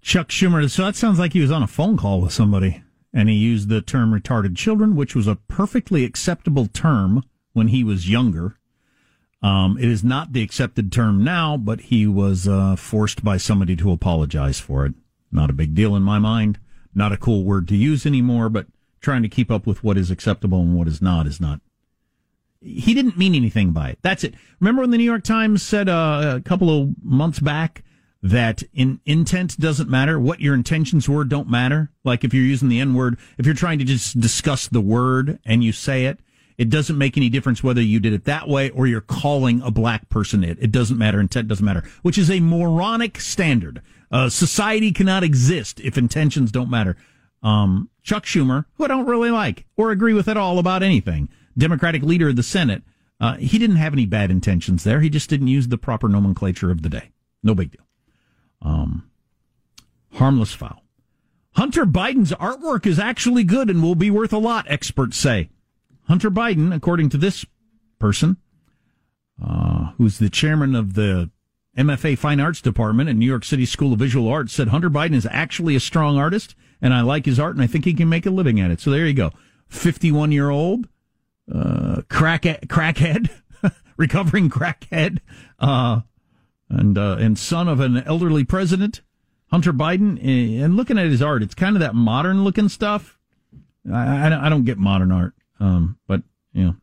Chuck 0.00 0.28
Schumer. 0.28 0.70
So 0.70 0.84
that 0.84 0.94
sounds 0.94 1.18
like 1.18 1.32
he 1.32 1.40
was 1.40 1.50
on 1.50 1.64
a 1.64 1.66
phone 1.66 1.96
call 1.96 2.20
with 2.20 2.32
somebody 2.32 2.83
and 3.14 3.28
he 3.28 3.36
used 3.36 3.68
the 3.68 3.80
term 3.80 4.12
retarded 4.12 4.56
children, 4.56 4.96
which 4.96 5.14
was 5.14 5.28
a 5.28 5.36
perfectly 5.36 6.04
acceptable 6.04 6.66
term 6.66 7.22
when 7.52 7.68
he 7.68 7.84
was 7.84 8.10
younger. 8.10 8.58
Um, 9.40 9.78
it 9.78 9.84
is 9.84 10.02
not 10.02 10.32
the 10.32 10.42
accepted 10.42 10.90
term 10.90 11.22
now, 11.22 11.56
but 11.56 11.82
he 11.82 12.06
was 12.06 12.48
uh, 12.48 12.74
forced 12.76 13.22
by 13.22 13.36
somebody 13.36 13.76
to 13.76 13.92
apologize 13.92 14.58
for 14.58 14.84
it. 14.84 14.94
Not 15.30 15.48
a 15.48 15.54
big 15.54 15.74
deal 15.74 15.94
in 15.94 16.02
my 16.02 16.18
mind. 16.18 16.58
Not 16.92 17.12
a 17.12 17.16
cool 17.16 17.44
word 17.44 17.68
to 17.68 17.76
use 17.76 18.04
anymore, 18.04 18.48
but 18.48 18.66
trying 19.00 19.22
to 19.22 19.28
keep 19.28 19.50
up 19.50 19.66
with 19.66 19.84
what 19.84 19.96
is 19.96 20.10
acceptable 20.10 20.60
and 20.60 20.74
what 20.74 20.88
is 20.88 21.00
not 21.00 21.26
is 21.26 21.40
not. 21.40 21.60
He 22.60 22.94
didn't 22.94 23.18
mean 23.18 23.34
anything 23.34 23.72
by 23.72 23.90
it. 23.90 23.98
That's 24.02 24.24
it. 24.24 24.34
Remember 24.58 24.80
when 24.80 24.90
the 24.90 24.98
New 24.98 25.04
York 25.04 25.22
Times 25.22 25.62
said 25.62 25.88
uh, 25.88 26.36
a 26.36 26.40
couple 26.40 26.70
of 26.70 26.94
months 27.02 27.38
back 27.38 27.84
that 28.24 28.62
in 28.72 29.00
intent 29.04 29.60
doesn't 29.60 29.90
matter. 29.90 30.18
What 30.18 30.40
your 30.40 30.54
intentions 30.54 31.06
were 31.06 31.24
don't 31.24 31.50
matter. 31.50 31.90
Like 32.04 32.24
if 32.24 32.32
you're 32.32 32.42
using 32.42 32.70
the 32.70 32.80
N 32.80 32.94
word, 32.94 33.18
if 33.36 33.44
you're 33.44 33.54
trying 33.54 33.78
to 33.80 33.84
just 33.84 34.18
discuss 34.18 34.66
the 34.66 34.80
word 34.80 35.38
and 35.44 35.62
you 35.62 35.72
say 35.72 36.06
it, 36.06 36.20
it 36.56 36.70
doesn't 36.70 36.96
make 36.96 37.18
any 37.18 37.28
difference 37.28 37.62
whether 37.62 37.82
you 37.82 38.00
did 38.00 38.14
it 38.14 38.24
that 38.24 38.48
way 38.48 38.70
or 38.70 38.86
you're 38.86 39.02
calling 39.02 39.60
a 39.60 39.70
black 39.70 40.08
person 40.08 40.42
it. 40.42 40.56
It 40.58 40.72
doesn't 40.72 40.96
matter. 40.96 41.20
Intent 41.20 41.48
doesn't 41.48 41.64
matter, 41.64 41.84
which 42.00 42.16
is 42.16 42.30
a 42.30 42.40
moronic 42.40 43.20
standard. 43.20 43.82
Uh, 44.10 44.30
society 44.30 44.90
cannot 44.90 45.22
exist 45.22 45.78
if 45.80 45.98
intentions 45.98 46.50
don't 46.50 46.70
matter. 46.70 46.96
Um, 47.42 47.90
Chuck 48.02 48.24
Schumer, 48.24 48.64
who 48.74 48.84
I 48.84 48.88
don't 48.88 49.06
really 49.06 49.30
like 49.30 49.66
or 49.76 49.90
agree 49.90 50.14
with 50.14 50.28
at 50.28 50.38
all 50.38 50.58
about 50.58 50.82
anything, 50.82 51.28
Democratic 51.58 52.02
leader 52.02 52.30
of 52.30 52.36
the 52.36 52.42
Senate, 52.42 52.84
uh, 53.20 53.36
he 53.36 53.58
didn't 53.58 53.76
have 53.76 53.92
any 53.92 54.06
bad 54.06 54.30
intentions 54.30 54.82
there. 54.82 55.02
He 55.02 55.10
just 55.10 55.28
didn't 55.28 55.48
use 55.48 55.68
the 55.68 55.76
proper 55.76 56.08
nomenclature 56.08 56.70
of 56.70 56.80
the 56.80 56.88
day. 56.88 57.10
No 57.42 57.54
big 57.54 57.72
deal. 57.72 57.83
Um, 58.64 59.10
harmless 60.14 60.52
foul. 60.52 60.82
Hunter 61.52 61.86
Biden's 61.86 62.32
artwork 62.32 62.86
is 62.86 62.98
actually 62.98 63.44
good 63.44 63.70
and 63.70 63.82
will 63.82 63.94
be 63.94 64.10
worth 64.10 64.32
a 64.32 64.38
lot, 64.38 64.66
experts 64.68 65.16
say. 65.16 65.50
Hunter 66.08 66.30
Biden, 66.30 66.74
according 66.74 67.10
to 67.10 67.16
this 67.16 67.46
person, 67.98 68.38
uh, 69.42 69.92
who's 69.96 70.18
the 70.18 70.28
chairman 70.28 70.74
of 70.74 70.94
the 70.94 71.30
MFA 71.76 72.18
Fine 72.18 72.40
Arts 72.40 72.60
Department 72.60 73.08
at 73.08 73.16
New 73.16 73.26
York 73.26 73.44
City 73.44 73.66
School 73.66 73.92
of 73.92 73.98
Visual 73.98 74.28
Arts, 74.28 74.52
said 74.52 74.68
Hunter 74.68 74.90
Biden 74.90 75.14
is 75.14 75.26
actually 75.30 75.76
a 75.76 75.80
strong 75.80 76.18
artist, 76.18 76.54
and 76.80 76.92
I 76.92 77.00
like 77.00 77.26
his 77.26 77.40
art, 77.40 77.54
and 77.54 77.62
I 77.62 77.66
think 77.66 77.84
he 77.84 77.94
can 77.94 78.08
make 78.08 78.26
a 78.26 78.30
living 78.30 78.60
at 78.60 78.70
it. 78.70 78.80
So 78.80 78.90
there 78.90 79.06
you 79.06 79.14
go. 79.14 79.30
51 79.68 80.32
year 80.32 80.50
old, 80.50 80.88
uh, 81.52 82.02
crack, 82.08 82.42
crackhead, 82.42 83.30
recovering 83.96 84.50
crackhead, 84.50 85.18
uh, 85.58 86.00
and, 86.78 86.98
uh, 86.98 87.16
and 87.18 87.38
son 87.38 87.68
of 87.68 87.80
an 87.80 87.98
elderly 88.04 88.44
president, 88.44 89.00
Hunter 89.50 89.72
Biden. 89.72 90.18
And 90.24 90.76
looking 90.76 90.98
at 90.98 91.06
his 91.06 91.22
art, 91.22 91.42
it's 91.42 91.54
kind 91.54 91.76
of 91.76 91.80
that 91.80 91.94
modern 91.94 92.44
looking 92.44 92.68
stuff. 92.68 93.18
I, 93.92 94.28
I, 94.28 94.46
I 94.46 94.48
don't 94.48 94.64
get 94.64 94.78
modern 94.78 95.12
art. 95.12 95.34
Um, 95.60 95.98
but, 96.06 96.22
you 96.52 96.64
know, 96.64 96.76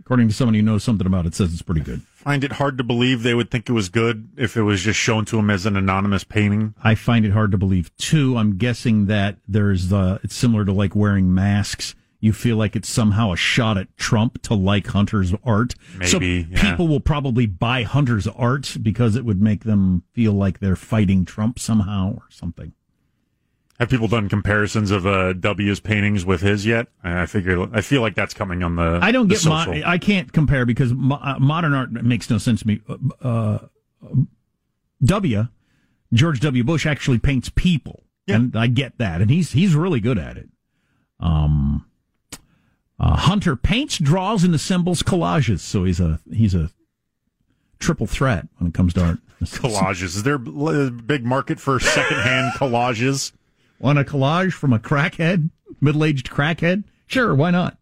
according 0.00 0.28
to 0.28 0.34
somebody 0.34 0.58
who 0.58 0.64
knows 0.64 0.84
something 0.84 1.06
about 1.06 1.26
it, 1.26 1.34
says 1.34 1.52
it's 1.52 1.62
pretty 1.62 1.80
good. 1.80 2.02
Find 2.02 2.44
it 2.44 2.52
hard 2.52 2.78
to 2.78 2.84
believe 2.84 3.22
they 3.22 3.34
would 3.34 3.50
think 3.50 3.68
it 3.68 3.72
was 3.72 3.88
good 3.88 4.30
if 4.36 4.56
it 4.56 4.62
was 4.62 4.82
just 4.82 4.98
shown 4.98 5.24
to 5.26 5.36
them 5.36 5.50
as 5.50 5.66
an 5.66 5.76
anonymous 5.76 6.24
painting. 6.24 6.74
I 6.82 6.94
find 6.94 7.24
it 7.24 7.32
hard 7.32 7.50
to 7.52 7.58
believe 7.58 7.94
too. 7.96 8.36
I'm 8.36 8.56
guessing 8.56 9.06
that 9.06 9.36
there's 9.46 9.88
the 9.88 10.20
it's 10.22 10.34
similar 10.34 10.64
to 10.64 10.72
like 10.72 10.94
wearing 10.96 11.34
masks. 11.34 11.94
You 12.24 12.32
feel 12.32 12.56
like 12.56 12.74
it's 12.74 12.88
somehow 12.88 13.32
a 13.32 13.36
shot 13.36 13.76
at 13.76 13.94
Trump 13.98 14.40
to 14.44 14.54
like 14.54 14.86
Hunter's 14.86 15.34
art. 15.44 15.74
Maybe, 15.98 16.06
so 16.06 16.18
yeah. 16.20 16.70
people 16.70 16.88
will 16.88 16.98
probably 16.98 17.44
buy 17.44 17.82
Hunter's 17.82 18.26
art 18.26 18.78
because 18.80 19.14
it 19.14 19.26
would 19.26 19.42
make 19.42 19.64
them 19.64 20.04
feel 20.14 20.32
like 20.32 20.58
they're 20.58 20.74
fighting 20.74 21.26
Trump 21.26 21.58
somehow 21.58 22.14
or 22.14 22.22
something. 22.30 22.72
Have 23.78 23.90
people 23.90 24.08
done 24.08 24.30
comparisons 24.30 24.90
of 24.90 25.06
uh, 25.06 25.34
W's 25.34 25.80
paintings 25.80 26.24
with 26.24 26.40
his 26.40 26.64
yet? 26.64 26.86
I 27.02 27.26
figure 27.26 27.68
I 27.74 27.82
feel 27.82 28.00
like 28.00 28.14
that's 28.14 28.32
coming 28.32 28.62
on 28.62 28.76
the. 28.76 29.00
I 29.02 29.12
don't 29.12 29.28
the 29.28 29.34
get. 29.34 29.44
Mo- 29.44 29.82
I 29.84 29.98
can't 29.98 30.32
compare 30.32 30.64
because 30.64 30.94
mo- 30.94 31.20
uh, 31.20 31.38
modern 31.38 31.74
art 31.74 31.92
makes 31.92 32.30
no 32.30 32.38
sense 32.38 32.60
to 32.60 32.66
me. 32.66 32.80
Uh, 33.20 33.58
w. 35.04 35.48
George 36.14 36.40
W. 36.40 36.64
Bush 36.64 36.86
actually 36.86 37.18
paints 37.18 37.50
people, 37.54 38.04
and 38.26 38.56
I 38.56 38.68
get 38.68 38.96
that, 38.96 39.20
and 39.20 39.30
he's 39.30 39.52
he's 39.52 39.74
really 39.74 40.00
good 40.00 40.18
at 40.18 40.38
it. 40.38 40.48
Um, 41.20 41.84
uh, 43.00 43.16
Hunter 43.16 43.56
paints, 43.56 43.98
draws, 43.98 44.44
and 44.44 44.54
assembles 44.54 45.02
collages, 45.02 45.60
so 45.60 45.84
he's 45.84 46.00
a 46.00 46.20
he's 46.32 46.54
a 46.54 46.70
triple 47.78 48.06
threat 48.06 48.46
when 48.58 48.68
it 48.68 48.74
comes 48.74 48.94
to 48.94 49.04
art. 49.04 49.18
collages. 49.42 50.02
Is 50.16 50.22
there 50.22 50.36
a 50.36 50.90
big 50.90 51.24
market 51.24 51.60
for 51.60 51.80
secondhand 51.80 52.52
collages? 52.56 53.32
Want 53.78 53.98
a 53.98 54.04
collage 54.04 54.52
from 54.52 54.72
a 54.72 54.78
crackhead, 54.78 55.50
middle 55.80 56.04
aged 56.04 56.30
crackhead? 56.30 56.84
Sure, 57.06 57.34
why 57.34 57.50
not? 57.50 57.76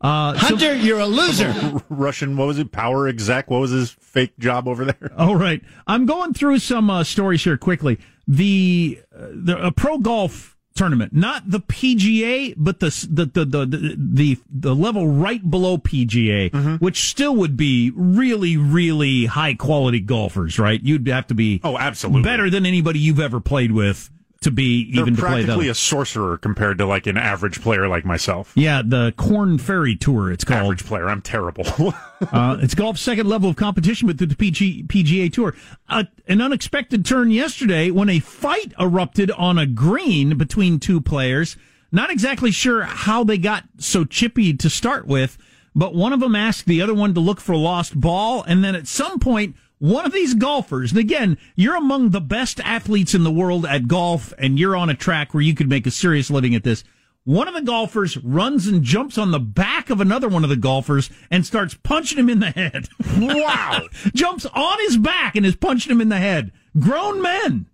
Uh, 0.00 0.34
so- 0.34 0.46
Hunter, 0.48 0.74
you're 0.74 0.98
a 1.00 1.06
loser. 1.06 1.80
Russian, 1.88 2.36
what 2.36 2.48
was 2.48 2.58
it? 2.58 2.72
Power 2.72 3.08
exec. 3.08 3.50
What 3.50 3.60
was 3.60 3.70
his 3.70 3.90
fake 3.90 4.36
job 4.38 4.68
over 4.68 4.84
there? 4.84 5.12
All 5.16 5.36
right, 5.36 5.62
I'm 5.86 6.06
going 6.06 6.34
through 6.34 6.58
some 6.58 6.90
uh, 6.90 7.04
stories 7.04 7.42
here 7.42 7.56
quickly. 7.56 7.98
The 8.28 9.00
uh, 9.16 9.26
the 9.32 9.66
a 9.66 9.72
pro 9.72 9.98
golf 9.98 10.56
tournament, 10.74 11.12
not 11.12 11.50
the 11.50 11.60
PGA, 11.60 12.54
but 12.56 12.80
the 12.80 12.88
the 13.10 13.26
the 13.26 13.44
the 13.44 13.96
the, 13.98 14.38
the 14.50 14.74
level 14.74 15.08
right 15.08 15.48
below 15.50 15.78
PGA, 15.78 16.50
mm-hmm. 16.50 16.76
which 16.76 17.02
still 17.08 17.36
would 17.36 17.56
be 17.56 17.92
really 17.94 18.56
really 18.56 19.26
high 19.26 19.54
quality 19.54 20.00
golfers, 20.00 20.58
right? 20.58 20.80
You'd 20.82 21.06
have 21.08 21.26
to 21.28 21.34
be 21.34 21.60
Oh, 21.64 21.78
absolutely. 21.78 22.22
better 22.22 22.50
than 22.50 22.66
anybody 22.66 22.98
you've 22.98 23.20
ever 23.20 23.40
played 23.40 23.72
with 23.72 24.10
to 24.42 24.50
be 24.50 24.90
They're 24.92 25.02
even 25.02 25.16
to 25.16 25.20
play 25.20 25.44
practically 25.44 25.68
a 25.68 25.74
sorcerer 25.74 26.38
compared 26.38 26.78
to 26.78 26.86
like 26.86 27.06
an 27.06 27.16
average 27.16 27.60
player 27.60 27.88
like 27.88 28.04
myself. 28.04 28.52
yeah 28.54 28.82
the 28.84 29.12
Korn 29.16 29.58
Ferry 29.58 29.96
Tour. 29.96 30.30
It's 30.30 30.44
called. 30.44 30.62
Average 30.64 30.84
player. 30.84 31.08
I'm 31.08 31.22
terrible. 31.22 31.64
Uh, 32.30 32.56
it's 32.60 32.76
golf's 32.76 33.00
second 33.00 33.28
level 33.28 33.50
of 33.50 33.56
competition 33.56 34.06
with 34.06 34.16
the 34.16 34.32
PG, 34.36 34.84
PGA 34.84 35.32
Tour. 35.32 35.56
Uh, 35.88 36.04
an 36.28 36.40
unexpected 36.40 37.04
turn 37.04 37.32
yesterday 37.32 37.90
when 37.90 38.08
a 38.08 38.20
fight 38.20 38.72
erupted 38.78 39.32
on 39.32 39.58
a 39.58 39.66
green 39.66 40.38
between 40.38 40.78
two 40.78 41.00
players. 41.00 41.56
Not 41.90 42.10
exactly 42.10 42.52
sure 42.52 42.82
how 42.82 43.24
they 43.24 43.38
got 43.38 43.64
so 43.78 44.04
chippy 44.04 44.54
to 44.54 44.70
start 44.70 45.08
with, 45.08 45.36
but 45.74 45.96
one 45.96 46.12
of 46.12 46.20
them 46.20 46.36
asked 46.36 46.66
the 46.66 46.80
other 46.80 46.94
one 46.94 47.12
to 47.14 47.20
look 47.20 47.40
for 47.40 47.52
a 47.54 47.58
lost 47.58 48.00
ball, 48.00 48.44
and 48.44 48.62
then 48.62 48.76
at 48.76 48.86
some 48.86 49.18
point, 49.18 49.56
one 49.82 50.06
of 50.06 50.12
these 50.12 50.34
golfers, 50.34 50.92
and 50.92 51.00
again, 51.00 51.36
you're 51.56 51.74
among 51.74 52.10
the 52.10 52.20
best 52.20 52.60
athletes 52.60 53.16
in 53.16 53.24
the 53.24 53.32
world 53.32 53.66
at 53.66 53.88
golf, 53.88 54.32
and 54.38 54.56
you're 54.56 54.76
on 54.76 54.88
a 54.88 54.94
track 54.94 55.34
where 55.34 55.42
you 55.42 55.56
could 55.56 55.68
make 55.68 55.88
a 55.88 55.90
serious 55.90 56.30
living 56.30 56.54
at 56.54 56.62
this. 56.62 56.84
One 57.24 57.48
of 57.48 57.54
the 57.54 57.62
golfers 57.62 58.16
runs 58.18 58.68
and 58.68 58.84
jumps 58.84 59.18
on 59.18 59.32
the 59.32 59.40
back 59.40 59.90
of 59.90 60.00
another 60.00 60.28
one 60.28 60.44
of 60.44 60.50
the 60.50 60.56
golfers 60.56 61.10
and 61.32 61.44
starts 61.44 61.74
punching 61.74 62.16
him 62.16 62.30
in 62.30 62.38
the 62.38 62.52
head. 62.52 62.90
wow. 63.18 63.82
jumps 64.14 64.46
on 64.46 64.78
his 64.82 64.98
back 64.98 65.34
and 65.34 65.44
is 65.44 65.56
punching 65.56 65.90
him 65.90 66.00
in 66.00 66.10
the 66.10 66.18
head. 66.18 66.52
Grown 66.78 67.20
men. 67.20 67.66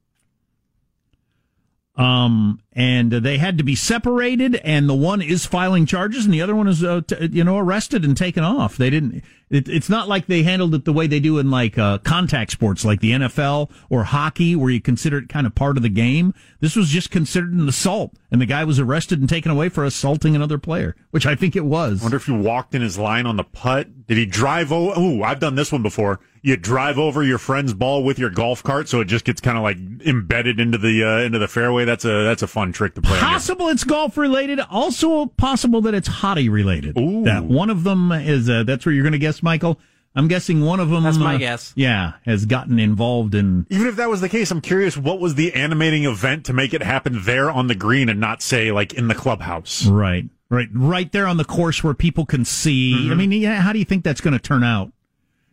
Um, 1.95 2.62
and 2.78 3.12
uh, 3.12 3.18
they 3.18 3.38
had 3.38 3.58
to 3.58 3.64
be 3.64 3.75
separated, 3.75 4.54
and 4.62 4.88
the 4.88 4.94
one 4.94 5.20
is 5.20 5.44
filing 5.44 5.85
charges, 5.85 6.25
and 6.25 6.32
the 6.32 6.40
other 6.40 6.54
one 6.54 6.68
is, 6.68 6.85
uh, 6.85 7.00
t- 7.04 7.28
you 7.32 7.42
know, 7.42 7.58
arrested 7.58 8.04
and 8.04 8.16
taken 8.16 8.44
off. 8.44 8.76
They 8.76 8.88
didn't. 8.88 9.25
It, 9.50 9.68
it's 9.68 9.88
not 9.88 10.08
like 10.08 10.26
they 10.26 10.44
handled 10.44 10.75
it 10.75 10.85
the 10.85 10.92
way 10.92 11.08
they 11.08 11.18
do 11.18 11.38
in 11.38 11.50
like 11.50 11.76
uh, 11.76 11.99
contact 11.99 12.52
sports, 12.52 12.85
like 12.85 13.00
the 13.00 13.12
NFL 13.12 13.70
or 13.90 14.04
hockey, 14.04 14.54
where 14.54 14.70
you 14.70 14.80
consider 14.80 15.18
it 15.18 15.28
kind 15.28 15.47
of 15.47 15.56
part 15.56 15.76
of 15.76 15.82
the 15.82 15.88
game. 15.88 16.35
This 16.61 16.76
was 16.76 16.88
just 16.90 17.11
considered 17.11 17.52
an 17.52 17.68
assault, 17.68 18.14
and 18.30 18.40
the 18.40 18.47
guy 18.47 18.62
was 18.62 18.78
arrested 18.78 19.18
and 19.18 19.28
taken 19.28 19.50
away 19.50 19.70
for 19.70 19.85
assaulting 19.85 20.37
another 20.37 20.58
player, 20.58 20.94
which 21.11 21.26
I 21.26 21.35
think 21.35 21.56
it 21.56 21.64
was. 21.64 22.00
I 22.00 22.04
wonder 22.04 22.18
if 22.18 22.26
he 22.26 22.32
walked 22.32 22.75
in 22.76 22.82
his 22.82 22.99
line 22.99 23.26
on 23.26 23.37
the 23.37 23.44
putt. 23.44 24.06
Did 24.06 24.18
he 24.18 24.26
drive 24.26 24.70
over? 24.70 24.99
Ooh, 25.00 25.23
I've 25.23 25.40
done 25.40 25.54
this 25.54 25.73
one 25.73 25.82
before. 25.82 26.20
You 26.42 26.56
drive 26.56 26.99
over 26.99 27.23
your 27.23 27.38
friend's 27.38 27.75
ball 27.75 28.04
with 28.04 28.18
your 28.18 28.30
golf 28.30 28.62
cart, 28.62 28.88
so 28.88 29.00
it 29.00 29.06
just 29.06 29.25
gets 29.25 29.40
kind 29.40 29.56
of 29.56 29.64
like 29.64 29.76
embedded 30.06 30.61
into 30.61 30.78
the 30.78 31.04
uh, 31.04 31.18
into 31.18 31.38
the 31.38 31.49
fairway. 31.49 31.85
That's 31.85 32.04
a 32.04 32.25
that's 32.25 32.42
a 32.42 32.47
fun 32.47 32.68
trick 32.73 32.95
to 32.95 33.03
play. 33.03 33.19
Possible 33.19 33.69
it's 33.69 33.85
golf 33.85 34.17
related. 34.17 34.61
Also 34.61 35.27
possible 35.27 35.81
that 35.83 35.95
it's 35.95 36.09
hottie 36.09 36.51
related. 36.51 36.95
That 37.25 37.45
one 37.45 37.71
of 37.71 37.85
them 37.85 38.13
is. 38.13 38.49
Uh, 38.49 38.65
that's 38.65 38.87
where 38.87 38.95
you're 38.95 39.05
going 39.05 39.13
to 39.13 39.19
guess, 39.19 39.43
Michael. 39.43 39.79
I'm 40.15 40.27
guessing 40.27 40.63
one 40.65 40.81
of 40.81 40.91
them. 40.91 41.05
That's 41.05 41.17
my 41.17 41.37
uh, 41.37 41.39
guess. 41.39 41.73
Yeah, 41.77 42.15
has 42.25 42.47
gotten 42.47 42.79
involved 42.79 43.35
in. 43.35 43.67
Even 43.71 43.87
if 43.87 43.97
that 43.97 44.09
was 44.09 44.21
the 44.21 44.29
case, 44.29 44.51
I'm 44.51 44.61
curious 44.61 44.97
what 44.97 45.21
was 45.21 45.37
the 45.37 45.55
animating 45.55 46.05
event 46.05 46.47
to 46.47 46.53
make 46.53 46.75
it 46.75 46.83
happen 46.83 47.23
there 47.23 47.51
on 47.51 47.69
the 47.69 47.75
green 47.75 48.09
and 48.09 48.19
not 48.19 48.43
say 48.43 48.73
like 48.73 48.95
in 48.95 49.09
the 49.09 49.15
clubhouse. 49.15 49.87
Right. 49.87 50.25
Right, 50.51 50.69
right 50.73 51.13
there 51.13 51.27
on 51.27 51.37
the 51.37 51.45
course 51.45 51.85
where 51.85 51.93
people 51.93 52.25
can 52.25 52.47
see. 52.47 52.95
Mm-hmm. 52.95 53.13
I 53.13 53.15
mean, 53.15 53.33
yeah, 53.33 53.61
how 53.61 53.75
do 53.75 53.79
you 53.79 53.85
think 53.85 54.03
that's 54.03 54.23
going 54.23 54.33
to 54.33 54.39
turn 54.39 54.65
out? 54.65 54.91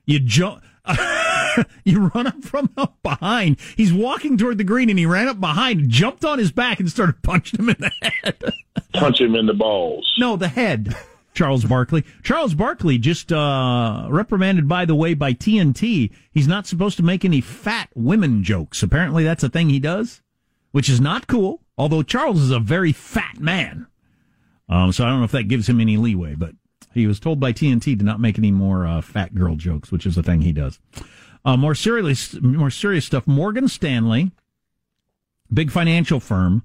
You 0.06 0.20
jump, 0.20 0.64
you 1.84 2.12
run 2.14 2.28
up 2.28 2.44
from 2.44 2.70
up 2.78 3.02
behind. 3.04 3.58
He's 3.76 3.94
walking 3.94 4.38
toward 4.38 4.58
the 4.58 4.64
green, 4.64 4.90
and 4.90 5.00
he 5.00 5.06
ran 5.06 5.28
up 5.28 5.40
behind, 5.40 5.90
jumped 5.90 6.26
on 6.26 6.40
his 6.40 6.52
back, 6.52 6.80
and 6.80 6.90
started 6.90 7.22
punching 7.24 7.60
him 7.60 7.70
in 7.70 7.78
the 7.80 7.92
head. 8.02 8.44
Punch 8.94 9.20
him 9.20 9.36
in 9.36 9.46
the 9.46 9.54
balls. 9.54 10.10
No, 10.18 10.36
the 10.36 10.48
head. 10.48 10.96
Charles 11.34 11.66
Barkley. 11.66 12.06
Charles 12.24 12.54
Barkley 12.54 12.98
just 12.98 13.32
uh, 13.32 14.08
reprimanded, 14.10 14.70
by 14.70 14.86
the 14.86 14.96
way, 14.96 15.14
by 15.14 15.34
TNT. 15.34 16.12
He's 16.32 16.48
not 16.48 16.66
supposed 16.66 16.96
to 16.98 17.04
make 17.04 17.26
any 17.26 17.42
fat 17.42 17.90
women 17.94 18.42
jokes. 18.42 18.82
Apparently, 18.82 19.26
that's 19.26 19.44
a 19.44 19.50
thing 19.50 19.70
he 19.70 19.80
does, 19.80 20.22
which 20.72 20.90
is 20.90 21.02
not 21.02 21.28
cool. 21.28 21.62
Although 21.78 22.04
Charles 22.04 22.42
is 22.42 22.52
a 22.52 22.60
very 22.60 22.94
fat 22.94 23.38
man, 23.38 23.88
um, 24.70 24.94
so 24.94 25.04
I 25.04 25.10
don't 25.10 25.20
know 25.20 25.26
if 25.26 25.32
that 25.34 25.50
gives 25.50 25.68
him 25.68 25.82
any 25.82 25.98
leeway. 25.98 26.36
But 26.36 26.56
he 26.94 27.06
was 27.06 27.20
told 27.20 27.40
by 27.40 27.52
TNT 27.52 28.00
to 28.00 28.06
not 28.06 28.22
make 28.22 28.38
any 28.38 28.52
more 28.52 28.88
uh, 28.88 29.02
fat 29.02 29.36
girl 29.36 29.56
jokes, 29.58 29.92
which 29.92 30.06
is 30.06 30.18
a 30.18 30.24
thing 30.24 30.42
he 30.42 30.54
does. 30.54 30.80
Uh, 31.46 31.56
more 31.56 31.76
serious, 31.76 32.34
more 32.42 32.72
serious 32.72 33.06
stuff. 33.06 33.28
Morgan 33.28 33.68
Stanley, 33.68 34.32
big 35.54 35.72
financial 35.72 36.20
firm. 36.20 36.64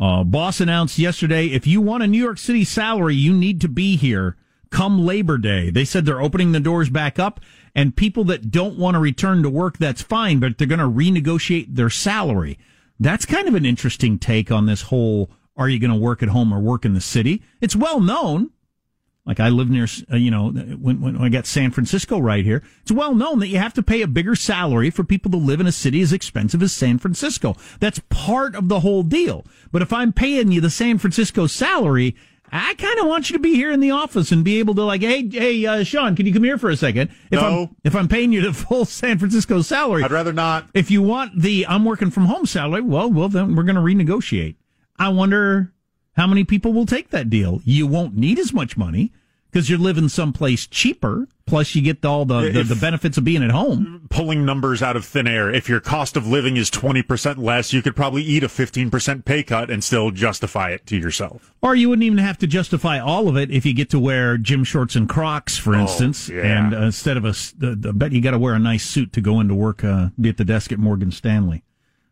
Uh, 0.00 0.22
boss 0.22 0.60
announced 0.60 0.98
yesterday 0.98 1.46
if 1.46 1.66
you 1.66 1.80
want 1.80 2.02
a 2.02 2.06
New 2.06 2.22
York 2.22 2.38
City 2.38 2.64
salary, 2.64 3.16
you 3.16 3.32
need 3.34 3.60
to 3.60 3.68
be 3.68 3.96
here 3.96 4.36
come 4.70 5.04
Labor 5.04 5.38
Day. 5.38 5.70
They 5.70 5.84
said 5.84 6.04
they're 6.04 6.20
opening 6.20 6.52
the 6.52 6.60
doors 6.60 6.90
back 6.90 7.18
up, 7.18 7.40
and 7.74 7.96
people 7.96 8.24
that 8.24 8.50
don't 8.50 8.78
want 8.78 8.94
to 8.94 9.00
return 9.00 9.42
to 9.42 9.50
work, 9.50 9.78
that's 9.78 10.02
fine, 10.02 10.38
but 10.38 10.58
they're 10.58 10.66
going 10.66 10.80
to 10.80 10.84
renegotiate 10.84 11.74
their 11.74 11.90
salary. 11.90 12.58
That's 12.98 13.26
kind 13.26 13.48
of 13.48 13.54
an 13.54 13.66
interesting 13.66 14.18
take 14.18 14.50
on 14.50 14.66
this 14.66 14.82
whole 14.82 15.30
are 15.56 15.70
you 15.70 15.78
going 15.78 15.92
to 15.92 15.96
work 15.96 16.22
at 16.22 16.28
home 16.28 16.52
or 16.52 16.60
work 16.60 16.84
in 16.84 16.92
the 16.92 17.00
city? 17.00 17.42
It's 17.62 17.74
well 17.74 18.00
known. 18.00 18.50
Like 19.26 19.40
I 19.40 19.48
live 19.48 19.68
near, 19.68 19.88
uh, 20.12 20.16
you 20.16 20.30
know, 20.30 20.50
when, 20.50 21.00
when 21.00 21.16
I 21.16 21.28
got 21.28 21.46
San 21.46 21.72
Francisco 21.72 22.20
right 22.20 22.44
here, 22.44 22.62
it's 22.82 22.92
well 22.92 23.12
known 23.14 23.40
that 23.40 23.48
you 23.48 23.58
have 23.58 23.74
to 23.74 23.82
pay 23.82 24.02
a 24.02 24.06
bigger 24.06 24.36
salary 24.36 24.88
for 24.88 25.02
people 25.02 25.32
to 25.32 25.36
live 25.36 25.60
in 25.60 25.66
a 25.66 25.72
city 25.72 26.00
as 26.00 26.12
expensive 26.12 26.62
as 26.62 26.72
San 26.72 26.98
Francisco. 26.98 27.56
That's 27.80 28.00
part 28.08 28.54
of 28.54 28.68
the 28.68 28.80
whole 28.80 29.02
deal. 29.02 29.44
But 29.72 29.82
if 29.82 29.92
I'm 29.92 30.12
paying 30.12 30.52
you 30.52 30.60
the 30.60 30.70
San 30.70 30.98
Francisco 30.98 31.48
salary, 31.48 32.14
I 32.52 32.74
kind 32.74 33.00
of 33.00 33.06
want 33.06 33.28
you 33.28 33.34
to 33.34 33.42
be 33.42 33.54
here 33.54 33.72
in 33.72 33.80
the 33.80 33.90
office 33.90 34.30
and 34.30 34.44
be 34.44 34.60
able 34.60 34.76
to 34.76 34.84
like, 34.84 35.00
hey, 35.00 35.28
hey, 35.28 35.66
uh, 35.66 35.82
Sean, 35.82 36.14
can 36.14 36.26
you 36.26 36.32
come 36.32 36.44
here 36.44 36.58
for 36.58 36.70
a 36.70 36.76
second? 36.76 37.10
If 37.32 37.40
No. 37.40 37.62
I'm 37.62 37.76
if 37.82 37.96
I'm 37.96 38.06
paying 38.06 38.32
you 38.32 38.42
the 38.42 38.52
full 38.52 38.84
San 38.84 39.18
Francisco 39.18 39.60
salary, 39.62 40.04
I'd 40.04 40.12
rather 40.12 40.32
not. 40.32 40.68
if 40.72 40.88
you 40.88 41.02
want 41.02 41.40
the 41.40 41.66
I'm 41.66 41.84
working 41.84 42.10
from 42.10 42.26
home 42.26 42.46
salary, 42.46 42.82
well, 42.82 43.10
well, 43.10 43.28
then 43.28 43.56
we're 43.56 43.64
going 43.64 43.74
to 43.74 43.80
renegotiate. 43.80 44.54
I 44.96 45.08
wonder 45.08 45.72
how 46.16 46.28
many 46.28 46.44
people 46.44 46.72
will 46.72 46.86
take 46.86 47.10
that 47.10 47.28
deal. 47.28 47.60
You 47.64 47.88
won't 47.88 48.16
need 48.16 48.38
as 48.38 48.52
much 48.52 48.76
money 48.76 49.12
because 49.56 49.70
you're 49.70 49.78
living 49.78 50.06
someplace 50.06 50.66
cheaper. 50.66 51.26
Plus, 51.46 51.74
you 51.74 51.80
get 51.80 52.04
all 52.04 52.26
the, 52.26 52.50
the, 52.50 52.62
the 52.62 52.76
benefits 52.76 53.16
of 53.16 53.24
being 53.24 53.42
at 53.42 53.50
home. 53.52 54.06
Pulling 54.10 54.44
numbers 54.44 54.82
out 54.82 54.96
of 54.96 55.04
thin 55.06 55.26
air. 55.26 55.48
If 55.50 55.66
your 55.66 55.80
cost 55.80 56.14
of 56.14 56.26
living 56.26 56.58
is 56.58 56.70
20% 56.70 57.38
less, 57.38 57.72
you 57.72 57.80
could 57.80 57.96
probably 57.96 58.22
eat 58.22 58.44
a 58.44 58.48
15% 58.48 59.24
pay 59.24 59.42
cut 59.42 59.70
and 59.70 59.82
still 59.82 60.10
justify 60.10 60.72
it 60.72 60.84
to 60.88 60.96
yourself. 60.98 61.54
Or 61.62 61.74
you 61.74 61.88
wouldn't 61.88 62.04
even 62.04 62.18
have 62.18 62.36
to 62.38 62.46
justify 62.46 62.98
all 62.98 63.28
of 63.28 63.36
it 63.38 63.50
if 63.50 63.64
you 63.64 63.72
get 63.72 63.88
to 63.90 63.98
wear 63.98 64.36
gym 64.36 64.62
shorts 64.62 64.94
and 64.94 65.08
Crocs, 65.08 65.56
for 65.56 65.72
instance. 65.74 66.28
Oh, 66.30 66.34
yeah. 66.34 66.42
And 66.66 66.74
uh, 66.74 66.78
instead 66.82 67.16
of 67.16 67.24
a, 67.24 67.28
s- 67.28 67.54
the, 67.56 67.74
the, 67.74 67.88
I 67.88 67.92
bet 67.92 68.12
you 68.12 68.20
got 68.20 68.32
to 68.32 68.38
wear 68.38 68.52
a 68.52 68.58
nice 68.58 68.84
suit 68.84 69.14
to 69.14 69.22
go 69.22 69.40
into 69.40 69.54
work, 69.54 69.82
uh, 69.82 70.08
be 70.20 70.28
at 70.28 70.36
the 70.36 70.44
desk 70.44 70.70
at 70.70 70.78
Morgan 70.78 71.12
Stanley. 71.12 71.64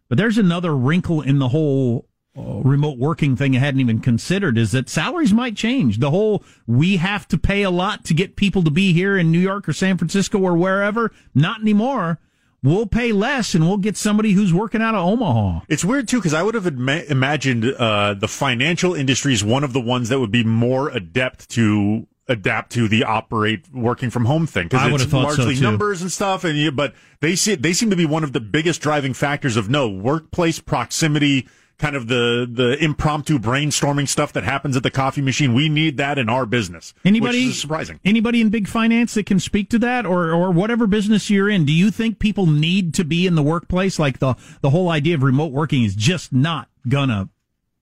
But 0.08 0.16
there's 0.16 0.38
another 0.38 0.74
wrinkle 0.74 1.20
in 1.20 1.40
the 1.40 1.48
whole 1.48 2.08
remote 2.36 2.98
working 2.98 3.36
thing 3.36 3.56
I 3.56 3.60
hadn't 3.60 3.80
even 3.80 4.00
considered 4.00 4.58
is 4.58 4.72
that 4.72 4.88
salaries 4.88 5.32
might 5.32 5.56
change. 5.56 5.98
The 5.98 6.10
whole 6.10 6.42
we 6.66 6.96
have 6.96 7.28
to 7.28 7.38
pay 7.38 7.62
a 7.62 7.70
lot 7.70 8.04
to 8.06 8.14
get 8.14 8.36
people 8.36 8.62
to 8.64 8.70
be 8.70 8.92
here 8.92 9.16
in 9.16 9.30
New 9.30 9.38
York 9.38 9.68
or 9.68 9.72
San 9.72 9.98
Francisco 9.98 10.38
or 10.38 10.56
wherever. 10.56 11.12
Not 11.34 11.60
anymore. 11.60 12.18
We'll 12.62 12.86
pay 12.86 13.12
less 13.12 13.54
and 13.54 13.68
we'll 13.68 13.76
get 13.76 13.96
somebody 13.96 14.32
who's 14.32 14.52
working 14.52 14.80
out 14.80 14.94
of 14.94 15.04
Omaha. 15.04 15.60
It's 15.68 15.84
weird 15.84 16.08
too 16.08 16.16
because 16.16 16.32
I 16.32 16.42
would 16.42 16.54
have 16.54 16.66
ima- 16.66 17.02
imagined 17.08 17.66
uh, 17.66 18.14
the 18.14 18.26
financial 18.26 18.94
industry 18.94 19.34
is 19.34 19.44
one 19.44 19.64
of 19.64 19.74
the 19.74 19.82
ones 19.82 20.08
that 20.08 20.18
would 20.18 20.32
be 20.32 20.44
more 20.44 20.88
adept 20.88 21.50
to 21.50 22.06
adapt 22.26 22.72
to 22.72 22.88
the 22.88 23.04
operate 23.04 23.66
working 23.72 24.08
from 24.08 24.24
home 24.24 24.46
thing 24.46 24.68
because 24.68 25.02
it's 25.02 25.04
thought 25.04 25.32
so, 25.32 25.42
largely 25.44 25.60
numbers 25.60 26.00
and 26.00 26.10
stuff. 26.10 26.42
And 26.44 26.56
you, 26.56 26.72
but 26.72 26.94
they 27.20 27.36
see 27.36 27.54
they 27.54 27.74
seem 27.74 27.90
to 27.90 27.96
be 27.96 28.06
one 28.06 28.24
of 28.24 28.32
the 28.32 28.40
biggest 28.40 28.80
driving 28.80 29.12
factors 29.12 29.56
of 29.56 29.68
no 29.68 29.88
workplace 29.88 30.58
proximity. 30.58 31.46
Kind 31.78 31.96
of 31.96 32.06
the 32.06 32.48
the 32.50 32.82
impromptu 32.82 33.38
brainstorming 33.38 34.08
stuff 34.08 34.32
that 34.32 34.44
happens 34.44 34.76
at 34.76 34.82
the 34.84 34.90
coffee 34.90 35.20
machine. 35.20 35.54
We 35.54 35.68
need 35.68 35.96
that 35.96 36.18
in 36.18 36.28
our 36.28 36.46
business. 36.46 36.94
Anybody 37.04 37.50
surprising? 37.52 37.98
Anybody 38.04 38.40
in 38.40 38.48
big 38.50 38.68
finance 38.68 39.14
that 39.14 39.26
can 39.26 39.40
speak 39.40 39.70
to 39.70 39.78
that, 39.80 40.06
or 40.06 40.30
or 40.30 40.52
whatever 40.52 40.86
business 40.86 41.30
you're 41.30 41.50
in? 41.50 41.64
Do 41.64 41.72
you 41.72 41.90
think 41.90 42.18
people 42.20 42.46
need 42.46 42.94
to 42.94 43.04
be 43.04 43.26
in 43.26 43.34
the 43.34 43.42
workplace? 43.42 43.98
Like 43.98 44.20
the 44.20 44.36
the 44.60 44.70
whole 44.70 44.88
idea 44.88 45.16
of 45.16 45.22
remote 45.22 45.52
working 45.52 45.82
is 45.82 45.94
just 45.96 46.32
not 46.32 46.68
gonna 46.88 47.28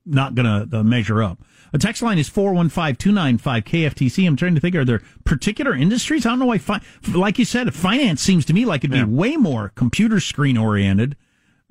not 0.06 0.34
gonna 0.34 0.66
uh, 0.72 0.82
measure 0.82 1.22
up. 1.22 1.40
A 1.74 1.78
text 1.78 2.02
line 2.02 2.18
is 2.18 2.28
415-295 2.28 3.38
KFTC. 3.64 4.26
I'm 4.26 4.36
trying 4.36 4.54
to 4.54 4.60
think, 4.60 4.74
are 4.74 4.84
there 4.84 5.00
particular 5.24 5.74
industries? 5.74 6.26
I 6.26 6.30
don't 6.30 6.38
know 6.40 6.46
why, 6.46 6.58
fi- 6.58 6.82
like 7.14 7.38
you 7.38 7.46
said, 7.46 7.72
finance 7.74 8.20
seems 8.20 8.44
to 8.46 8.52
me 8.52 8.64
like 8.66 8.84
it'd 8.84 8.90
be 8.90 9.02
way 9.04 9.36
more 9.36 9.70
computer 9.74 10.20
screen 10.20 10.58
oriented, 10.58 11.16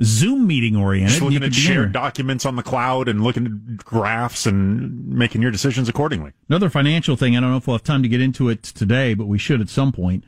Zoom 0.03 0.47
meeting 0.47 0.75
oriented. 0.75 1.09
Just 1.09 1.21
looking 1.21 1.43
at 1.43 1.53
shared 1.53 1.91
documents 1.91 2.45
on 2.45 2.55
the 2.55 2.63
cloud 2.63 3.07
and 3.07 3.23
looking 3.23 3.45
at 3.45 3.77
graphs 3.77 4.45
and 4.45 5.07
making 5.07 5.41
your 5.41 5.51
decisions 5.51 5.87
accordingly. 5.87 6.31
Another 6.49 6.69
financial 6.69 7.15
thing, 7.15 7.37
I 7.37 7.39
don't 7.39 7.51
know 7.51 7.57
if 7.57 7.67
we'll 7.67 7.77
have 7.77 7.83
time 7.83 8.03
to 8.03 8.09
get 8.09 8.21
into 8.21 8.49
it 8.49 8.63
today, 8.63 9.13
but 9.13 9.27
we 9.27 9.37
should 9.37 9.61
at 9.61 9.69
some 9.69 9.91
point. 9.91 10.23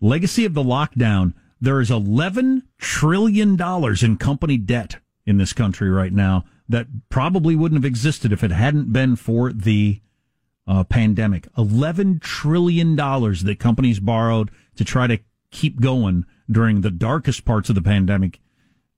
Legacy 0.00 0.44
of 0.44 0.54
the 0.54 0.64
lockdown. 0.64 1.34
There 1.60 1.80
is 1.80 1.90
$11 1.90 2.62
trillion 2.78 3.56
in 4.02 4.16
company 4.16 4.56
debt 4.56 4.96
in 5.24 5.38
this 5.38 5.52
country 5.52 5.88
right 5.88 6.12
now 6.12 6.44
that 6.68 6.88
probably 7.08 7.54
wouldn't 7.54 7.80
have 7.80 7.88
existed 7.88 8.32
if 8.32 8.42
it 8.42 8.50
hadn't 8.50 8.92
been 8.92 9.14
for 9.14 9.52
the 9.52 10.00
uh, 10.66 10.82
pandemic. 10.84 11.46
$11 11.54 12.20
trillion 12.20 12.96
that 12.96 13.56
companies 13.60 14.00
borrowed 14.00 14.50
to 14.74 14.84
try 14.84 15.06
to 15.06 15.18
keep 15.52 15.80
going 15.80 16.24
during 16.50 16.80
the 16.80 16.90
darkest 16.90 17.44
parts 17.44 17.68
of 17.68 17.74
the 17.74 17.82
pandemic. 17.82 18.40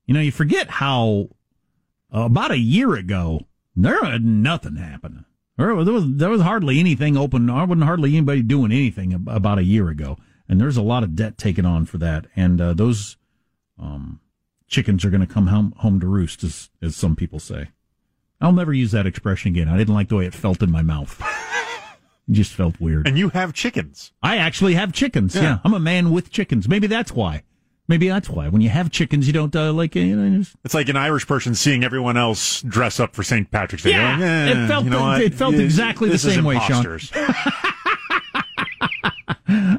You 0.07 0.15
know, 0.15 0.21
you 0.21 0.33
forget 0.33 0.69
how 0.71 1.29
uh, 2.15 2.21
about 2.23 2.51
a 2.51 2.59
year 2.59 2.95
ago, 2.95 3.47
there 3.75 4.05
had 4.05 4.25
nothing 4.25 4.77
happened. 4.77 5.25
There 5.57 5.75
was, 5.75 5.85
there 5.87 5.95
was 5.95 6.05
there 6.07 6.31
was 6.31 6.43
hardly 6.43 6.81
anything 6.81 7.17
open. 7.17 7.47
There 7.47 7.55
wasn't 7.55 7.85
hardly 7.85 8.17
anybody 8.17 8.43
doing 8.43 8.73
anything 8.73 9.15
about 9.29 9.59
a 9.59 9.65
year 9.65 9.89
ago, 9.89 10.19
and 10.49 10.61
there's 10.61 10.77
a 10.77 10.83
lot 10.83 11.03
of 11.05 11.15
debt 11.15 11.39
taken 11.39 11.65
on 11.65 11.87
for 11.87 11.99
that. 11.99 12.27
And 12.35 12.61
uh, 12.61 12.75
those 12.75 13.17
um, 13.79 14.21
chickens 14.67 15.05
are 15.05 15.11
going 15.11 15.21
to 15.27 15.33
come 15.33 15.47
home 15.47 15.75
home 15.79 16.01
to 16.01 16.07
roost, 16.07 16.43
as 16.43 16.71
as 16.83 16.97
some 16.97 17.15
people 17.15 17.39
say. 17.39 17.69
I'll 18.41 18.53
never 18.53 18.73
use 18.73 18.91
that 18.91 19.07
expression 19.07 19.53
again. 19.53 19.69
I 19.69 19.79
didn't 19.79 19.95
like 19.95 20.09
the 20.09 20.17
way 20.17 20.27
it 20.27 20.35
felt 20.35 20.63
in 20.63 20.71
my 20.71 20.83
mouth. 20.83 21.21
It 22.27 22.33
just 22.33 22.55
felt 22.55 22.81
weird. 22.81 23.07
And 23.07 23.19
you 23.19 23.29
have 23.29 23.53
chickens. 23.53 24.13
I 24.23 24.39
actually 24.39 24.75
have 24.75 24.95
chickens. 24.95 25.35
Yeah. 25.35 25.43
Yeah. 25.43 25.59
I'm 25.63 25.75
a 25.75 25.79
man 25.79 26.11
with 26.11 26.31
chickens. 26.31 26.67
Maybe 26.67 26.87
that's 26.87 27.13
why. 27.13 27.43
Maybe 27.87 28.09
that's 28.09 28.31
why. 28.31 28.49
When 28.49 28.63
you 28.63 28.71
have 28.71 28.91
chickens, 28.91 29.27
you 29.27 29.35
don't 29.35 29.55
uh, 29.55 29.71
like 29.73 29.95
you 29.95 30.17
know. 30.17 30.39
Just, 30.39 30.57
It's 30.65 30.73
like 30.75 30.89
an 30.89 30.97
Irish 30.97 31.27
person 31.27 31.55
seeing 31.55 31.85
everyone 31.85 32.17
else 32.17 32.63
dress 32.63 32.99
up 32.99 33.15
for 33.15 33.23
St. 33.23 33.51
Patrick's 33.51 33.83
Day. 33.85 33.91
Yeah, 33.91 34.13
like, 34.13 34.21
eh, 34.23 34.65
it 34.65 34.69
felt 34.69 34.85
you 34.85 34.91
know 34.91 34.99
the- 34.99 35.03
what? 35.05 35.21
it 35.21 35.35
felt 35.35 35.53
This- 35.53 35.63
exactly 35.65 36.09
the 36.09 36.13
this 36.15 36.25
is 36.25 36.35
same 36.35 36.45
way, 36.45 36.59
Sean. 36.61 36.87
imposters. 36.87 37.13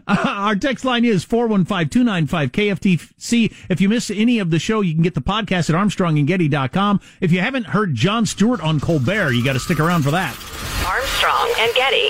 Our 0.08 0.56
text 0.56 0.86
line 0.86 1.04
is 1.06 1.26
415-295-KFTC. 1.26 3.54
If 3.70 3.82
you 3.82 3.90
miss 3.90 4.12
any 4.12 4.38
of 4.40 4.52
the 4.52 4.60
show, 4.60 4.82
you 4.82 4.94
can 4.94 5.02
get 5.02 5.16
the 5.16 5.22
podcast 5.22 5.70
at 5.72 5.76
armstrongandgetty.com. 5.76 7.02
If 7.20 7.32
you 7.32 7.40
haven't 7.40 7.66
heard 7.68 7.96
Jon 7.96 8.26
Stewart 8.28 8.62
on 8.62 8.80
Colbert, 8.80 9.32
you 9.32 9.44
got 9.44 9.54
to 9.54 9.60
stick 9.60 9.80
around 9.80 10.04
for 10.04 10.12
that. 10.12 10.36
Armstrong 10.86 11.52
and 11.58 11.74
Getty. 11.76 12.10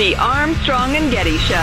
The 0.00 0.16
Armstrong 0.16 0.96
and 0.96 1.12
Getty 1.12 1.36
Show. 1.36 1.56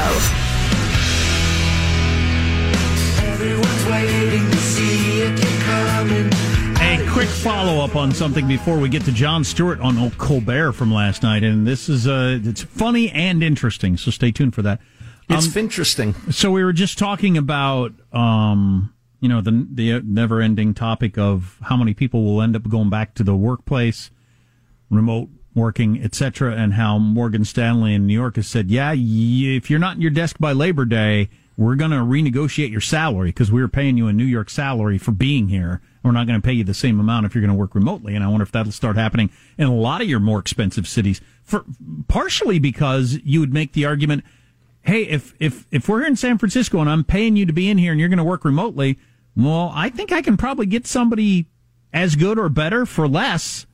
Everyone's 3.26 3.86
waiting 3.88 4.52
to 4.52 4.58
see 4.58 5.22
if 5.24 5.44
you're 5.44 5.62
coming. 5.64 6.32
A 6.80 7.12
quick 7.12 7.30
follow 7.30 7.84
up 7.84 7.96
on 7.96 8.12
something 8.12 8.48
before 8.48 8.78
we 8.78 8.90
get 8.90 9.04
to 9.06 9.12
Jon 9.12 9.44
Stewart 9.44 9.80
on 9.80 9.98
old 9.98 10.20
Colbert 10.20 10.74
from 10.74 10.94
last 10.94 11.24
night, 11.24 11.44
and 11.44 11.66
this 11.66 11.90
is 11.90 12.08
uh, 12.08 12.38
it's 12.44 12.62
funny 12.62 13.10
and 13.10 13.42
interesting. 13.42 13.98
So 13.98 14.12
stay 14.12 14.32
tuned 14.32 14.54
for 14.54 14.62
that. 14.62 14.82
It's 15.28 15.56
interesting. 15.56 16.14
So 16.30 16.52
we 16.52 16.64
were 16.64 16.74
just 16.74 17.00
talking 17.00 17.40
about, 17.40 17.94
um, 18.14 18.94
you 19.20 19.30
know, 19.30 19.42
the 19.42 19.68
the 19.74 20.02
never 20.06 20.42
ending 20.42 20.76
topic 20.76 21.18
of 21.18 21.58
how 21.64 21.76
many 21.76 21.96
people 21.96 22.24
will 22.24 22.44
end 22.44 22.56
up 22.56 22.70
going 22.70 22.92
back 22.92 23.16
to 23.16 23.24
the 23.24 23.36
workplace, 23.36 24.12
remote 24.92 25.30
working, 25.58 26.02
etc., 26.02 26.56
and 26.56 26.76
how 26.76 26.98
Morgan 26.98 27.44
Stanley 27.44 27.94
in 27.94 28.08
New 28.08 28.14
York 28.14 28.36
has 28.38 28.48
said, 28.48 28.70
yeah, 28.70 28.94
if 28.96 29.70
you're 29.70 29.80
not 29.80 29.96
in 29.96 30.02
your 30.02 30.12
desk 30.12 30.38
by 30.40 30.54
Labor 30.54 30.86
Day, 30.86 31.30
we're 31.58 31.76
going 31.76 31.92
to 31.92 31.98
renegotiate 31.98 32.72
your 32.72 32.82
salary 32.82 33.30
because 33.30 33.52
we 33.52 33.60
were 33.60 33.68
paying 33.68 33.98
you 33.98 34.08
a 34.08 34.14
New 34.14 34.24
York 34.24 34.50
salary 34.50 35.00
for 35.00 35.12
being 35.12 35.48
here. 35.48 35.82
We're 36.04 36.12
not 36.12 36.28
going 36.28 36.40
to 36.40 36.46
pay 36.46 36.54
you 36.54 36.64
the 36.64 36.76
same 36.76 37.00
amount 37.00 37.26
if 37.26 37.34
you're 37.34 37.42
going 37.42 37.52
to 37.52 37.60
work 37.60 37.74
remotely. 37.74 38.14
And 38.14 38.24
I 38.24 38.28
wonder 38.28 38.44
if 38.44 38.52
that'll 38.52 38.72
start 38.72 38.96
happening 38.96 39.32
in 39.58 39.66
a 39.66 39.76
lot 39.76 40.02
of 40.02 40.08
your 40.08 40.20
more 40.20 40.40
expensive 40.40 40.88
cities. 40.88 41.20
For 41.44 41.66
partially 42.08 42.60
because 42.60 43.18
you 43.24 43.40
would 43.40 43.54
make 43.54 43.74
the 43.74 43.86
argument, 43.86 44.24
hey, 44.84 45.02
if 45.04 45.34
if 45.40 45.66
if 45.72 45.90
we're 45.90 46.00
here 46.00 46.08
in 46.08 46.16
San 46.16 46.38
Francisco 46.38 46.80
and 46.80 46.90
I'm 46.90 47.04
paying 47.04 47.36
you 47.36 47.48
to 47.48 47.54
be 47.54 47.70
in 47.70 47.80
here 47.80 47.92
and 47.92 48.00
you're 48.00 48.10
going 48.10 48.18
to 48.20 48.24
work 48.24 48.46
remotely, 48.46 49.00
well, 49.36 49.72
I 49.74 49.90
think 49.90 50.12
I 50.12 50.22
can 50.22 50.38
probably 50.38 50.68
get 50.68 50.86
somebody 50.86 51.48
as 51.92 52.16
good 52.16 52.38
or 52.38 52.50
better 52.50 52.86
for 52.86 53.08
less 53.08 53.66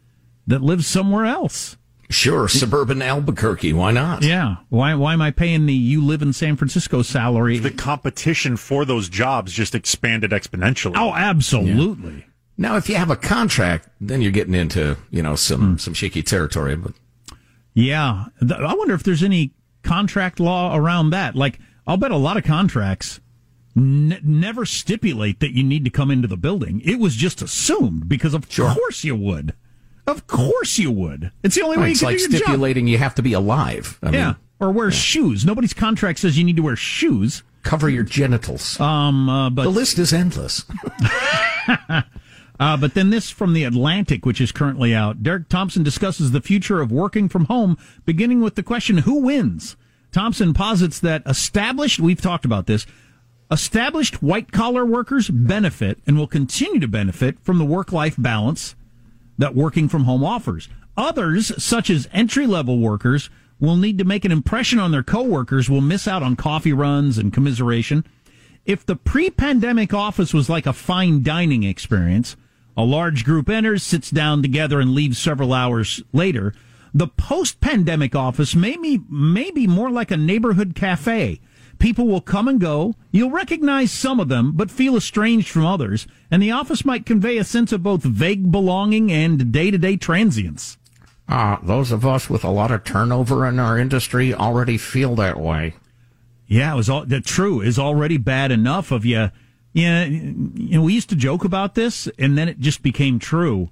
that 0.47 0.61
lives 0.61 0.87
somewhere 0.87 1.25
else. 1.25 1.77
Sure, 2.09 2.47
suburban 2.47 3.01
Albuquerque. 3.01 3.73
Why 3.73 3.91
not? 3.91 4.23
Yeah. 4.23 4.57
Why 4.69 4.93
why 4.93 5.13
am 5.13 5.21
I 5.21 5.31
paying 5.31 5.65
the 5.65 5.73
you 5.73 6.05
live 6.05 6.21
in 6.21 6.31
San 6.31 6.55
Francisco 6.55 7.01
salary? 7.01 7.57
The 7.57 7.71
competition 7.71 8.55
for 8.55 8.85
those 8.85 9.09
jobs 9.09 9.51
just 9.51 9.73
expanded 9.73 10.31
exponentially. 10.31 10.93
Oh, 10.95 11.13
absolutely. 11.13 12.25
Now, 12.55 12.75
if 12.77 12.87
you 12.87 12.95
have 12.95 13.09
a 13.09 13.15
contract, 13.15 13.89
then 13.99 14.21
you're 14.21 14.31
getting 14.31 14.53
into 14.53 14.97
you 15.09 15.23
know 15.23 15.35
some 15.35 15.71
hmm. 15.71 15.77
some 15.77 15.93
shaky 15.93 16.21
territory. 16.21 16.75
But 16.75 16.93
Yeah. 17.73 18.25
Th- 18.39 18.51
I 18.51 18.73
wonder 18.75 18.93
if 18.93 19.03
there's 19.03 19.23
any 19.23 19.53
contract 19.81 20.39
law 20.39 20.75
around 20.75 21.09
that. 21.11 21.35
Like, 21.35 21.59
I'll 21.87 21.97
bet 21.97 22.11
a 22.11 22.17
lot 22.17 22.37
of 22.37 22.43
contracts 22.43 23.21
n- 23.75 24.19
never 24.23 24.65
stipulate 24.65 25.39
that 25.39 25.55
you 25.55 25.63
need 25.63 25.83
to 25.85 25.89
come 25.89 26.11
into 26.11 26.27
the 26.27 26.37
building. 26.37 26.81
It 26.85 26.99
was 26.99 27.15
just 27.15 27.41
assumed 27.41 28.07
because 28.07 28.33
of 28.33 28.47
course 28.49 29.03
you 29.03 29.15
would. 29.15 29.53
Of 30.05 30.27
course 30.27 30.77
you 30.77 30.91
would. 30.91 31.31
It's 31.43 31.55
the 31.55 31.61
only 31.61 31.77
way 31.77 31.91
you 31.91 31.95
can 31.95 32.07
like 32.07 32.17
do 32.17 32.23
your 32.23 32.31
job. 32.31 32.41
stipulating 32.41 32.87
you 32.87 32.97
have 32.97 33.15
to 33.15 33.21
be 33.21 33.33
alive. 33.33 33.99
I 34.03 34.09
yeah. 34.09 34.25
mean, 34.25 34.35
or 34.59 34.71
wear 34.71 34.91
shoes. 34.91 35.45
Nobody's 35.45 35.73
contract 35.73 36.19
says 36.19 36.37
you 36.37 36.43
need 36.43 36.57
to 36.57 36.63
wear 36.63 36.75
shoes. 36.75 37.43
cover 37.63 37.89
your 37.89 38.03
genitals. 38.03 38.79
Um, 38.79 39.29
uh, 39.29 39.49
but 39.49 39.63
the 39.63 39.69
list 39.69 39.99
is 39.99 40.13
endless. 40.13 40.65
Uh, 42.59 42.77
but 42.77 42.93
then 42.93 43.09
this 43.09 43.29
from 43.29 43.53
the 43.53 43.63
Atlantic, 43.63 44.25
which 44.25 44.39
is 44.39 44.51
currently 44.51 44.93
out. 44.93 45.23
Derek 45.23 45.49
Thompson 45.49 45.83
discusses 45.83 46.31
the 46.31 46.39
future 46.39 46.81
of 46.81 46.91
working 46.91 47.27
from 47.27 47.45
home, 47.45 47.77
beginning 48.05 48.41
with 48.41 48.55
the 48.55 48.63
question, 48.63 48.99
who 48.99 49.21
wins? 49.21 49.75
Thompson 50.11 50.53
posits 50.53 50.99
that 50.99 51.23
established, 51.25 51.99
we've 51.99 52.21
talked 52.21 52.45
about 52.45 52.67
this, 52.67 52.85
established 53.49 54.21
white 54.21 54.51
collar 54.51 54.85
workers 54.85 55.29
benefit 55.29 55.99
and 56.05 56.17
will 56.17 56.27
continue 56.27 56.79
to 56.79 56.87
benefit 56.87 57.39
from 57.41 57.57
the 57.57 57.65
work 57.65 57.91
life 57.91 58.15
balance 58.17 58.75
that 59.37 59.55
working 59.55 59.89
from 59.89 60.03
home 60.03 60.23
offers. 60.23 60.69
Others, 60.95 61.63
such 61.63 61.89
as 61.89 62.07
entry 62.11 62.45
level 62.45 62.79
workers, 62.79 63.29
will 63.59 63.75
need 63.77 63.97
to 63.97 64.03
make 64.03 64.25
an 64.25 64.31
impression 64.31 64.79
on 64.79 64.91
their 64.91 65.03
coworkers, 65.03 65.69
will 65.69 65.81
miss 65.81 66.07
out 66.07 66.23
on 66.23 66.35
coffee 66.35 66.73
runs 66.73 67.17
and 67.17 67.33
commiseration. 67.33 68.03
If 68.65 68.85
the 68.85 68.95
pre 68.95 69.29
pandemic 69.29 69.93
office 69.93 70.33
was 70.33 70.49
like 70.49 70.65
a 70.65 70.73
fine 70.73 71.23
dining 71.23 71.63
experience, 71.63 72.35
a 72.75 72.83
large 72.83 73.23
group 73.23 73.49
enters, 73.49 73.83
sits 73.83 74.09
down 74.09 74.41
together, 74.41 74.79
and 74.79 74.93
leaves 74.93 75.17
several 75.17 75.53
hours 75.53 76.01
later, 76.11 76.53
the 76.93 77.07
post 77.07 77.59
pandemic 77.59 78.15
office 78.15 78.55
may 78.55 78.77
be, 78.77 79.01
may 79.09 79.51
be 79.51 79.67
more 79.67 79.89
like 79.89 80.11
a 80.11 80.17
neighborhood 80.17 80.75
cafe. 80.75 81.39
People 81.83 82.07
will 82.07 82.21
come 82.21 82.47
and 82.47 82.61
go. 82.61 82.95
You'll 83.11 83.29
recognize 83.29 83.91
some 83.91 84.21
of 84.21 84.29
them, 84.29 84.53
but 84.53 84.71
feel 84.71 84.95
estranged 84.95 85.49
from 85.49 85.65
others. 85.65 86.07
And 86.31 86.41
the 86.41 86.49
office 86.49 86.85
might 86.85 87.05
convey 87.05 87.37
a 87.37 87.43
sense 87.43 87.73
of 87.73 87.83
both 87.83 88.03
vague 88.03 88.49
belonging 88.53 89.11
and 89.11 89.51
day 89.51 89.69
to 89.69 89.77
day 89.77 89.97
transience. 89.97 90.77
Uh, 91.27 91.57
those 91.61 91.91
of 91.91 92.05
us 92.05 92.29
with 92.29 92.45
a 92.45 92.49
lot 92.49 92.71
of 92.71 92.85
turnover 92.85 93.45
in 93.45 93.59
our 93.59 93.77
industry 93.77 94.33
already 94.33 94.77
feel 94.77 95.13
that 95.15 95.37
way. 95.37 95.73
Yeah, 96.47 96.71
it 96.71 96.77
was 96.77 96.89
all 96.89 97.05
the 97.05 97.19
true 97.19 97.59
is 97.59 97.77
already 97.77 98.15
bad 98.15 98.49
enough 98.49 98.89
of 98.89 99.03
you. 99.03 99.31
Yeah, 99.73 100.05
you 100.05 100.77
know, 100.77 100.83
we 100.83 100.93
used 100.93 101.09
to 101.09 101.17
joke 101.17 101.43
about 101.43 101.75
this, 101.75 102.07
and 102.17 102.37
then 102.37 102.47
it 102.47 102.61
just 102.61 102.81
became 102.81 103.19
true. 103.19 103.69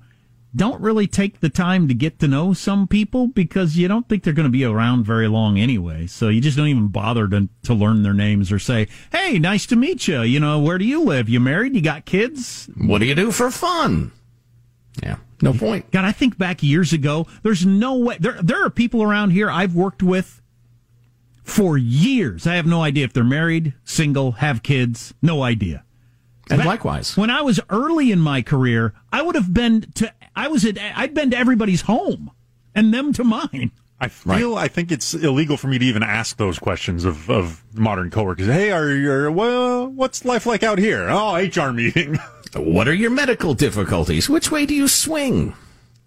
Don't 0.53 0.81
really 0.81 1.07
take 1.07 1.39
the 1.39 1.49
time 1.49 1.87
to 1.87 1.93
get 1.93 2.19
to 2.19 2.27
know 2.27 2.53
some 2.53 2.85
people 2.85 3.27
because 3.27 3.77
you 3.77 3.87
don't 3.87 4.09
think 4.09 4.23
they're 4.23 4.33
going 4.33 4.47
to 4.47 4.49
be 4.49 4.65
around 4.65 5.05
very 5.05 5.29
long 5.29 5.57
anyway. 5.57 6.07
So 6.07 6.27
you 6.27 6.41
just 6.41 6.57
don't 6.57 6.67
even 6.67 6.89
bother 6.89 7.27
to 7.29 7.47
to 7.63 7.73
learn 7.73 8.03
their 8.03 8.13
names 8.13 8.51
or 8.51 8.59
say, 8.59 8.87
"Hey, 9.13 9.39
nice 9.39 9.65
to 9.67 9.77
meet 9.77 10.09
you." 10.09 10.21
You 10.23 10.41
know, 10.41 10.59
where 10.59 10.77
do 10.77 10.83
you 10.83 11.01
live? 11.03 11.29
You 11.29 11.39
married? 11.39 11.73
You 11.73 11.81
got 11.81 12.05
kids? 12.05 12.69
What 12.75 12.99
do 12.99 13.05
you 13.05 13.15
do 13.15 13.31
for 13.31 13.49
fun? 13.49 14.11
Yeah, 15.01 15.17
no 15.41 15.53
point. 15.53 15.89
God, 15.91 16.03
I 16.03 16.11
think 16.11 16.37
back 16.37 16.61
years 16.61 16.91
ago. 16.91 17.27
There's 17.43 17.65
no 17.65 17.95
way 17.95 18.17
there 18.19 18.41
there 18.41 18.65
are 18.65 18.69
people 18.69 19.01
around 19.01 19.29
here 19.29 19.49
I've 19.49 19.73
worked 19.73 20.03
with 20.03 20.41
for 21.43 21.77
years. 21.77 22.45
I 22.45 22.55
have 22.55 22.65
no 22.65 22.81
idea 22.83 23.05
if 23.05 23.13
they're 23.13 23.23
married, 23.23 23.73
single, 23.85 24.33
have 24.33 24.63
kids, 24.63 25.13
no 25.21 25.43
idea. 25.43 25.85
And 26.49 26.65
likewise. 26.65 27.15
when 27.15 27.29
I 27.29 27.41
was 27.41 27.59
early 27.69 28.11
in 28.11 28.19
my 28.19 28.41
career, 28.41 28.93
I 29.11 29.21
would 29.21 29.35
have 29.35 29.53
been 29.53 29.81
to 29.95 30.13
I 30.35 30.47
was 30.47 30.65
at 30.65 30.77
I'd 30.79 31.13
been 31.13 31.31
to 31.31 31.37
everybody's 31.37 31.81
home 31.81 32.31
and 32.75 32.93
them 32.93 33.13
to 33.13 33.23
mine. 33.23 33.71
I 33.99 34.07
feel 34.07 34.55
I 34.55 34.67
think 34.67 34.91
it's 34.91 35.13
illegal 35.13 35.57
for 35.57 35.67
me 35.67 35.77
to 35.77 35.85
even 35.85 36.01
ask 36.01 36.37
those 36.37 36.57
questions 36.57 37.05
of, 37.05 37.29
of 37.29 37.63
modern 37.75 38.09
coworkers. 38.09 38.47
Hey, 38.47 38.71
are 38.71 38.89
you 38.89 39.31
well? 39.31 39.87
What's 39.87 40.25
life 40.25 40.45
like 40.47 40.63
out 40.63 40.79
here? 40.79 41.07
Oh, 41.09 41.35
HR 41.35 41.71
meeting. 41.71 42.17
What 42.53 42.89
are 42.89 42.93
your 42.93 43.11
medical 43.11 43.53
difficulties? 43.53 44.29
Which 44.29 44.51
way 44.51 44.65
do 44.65 44.75
you 44.75 44.89
swing? 44.89 45.53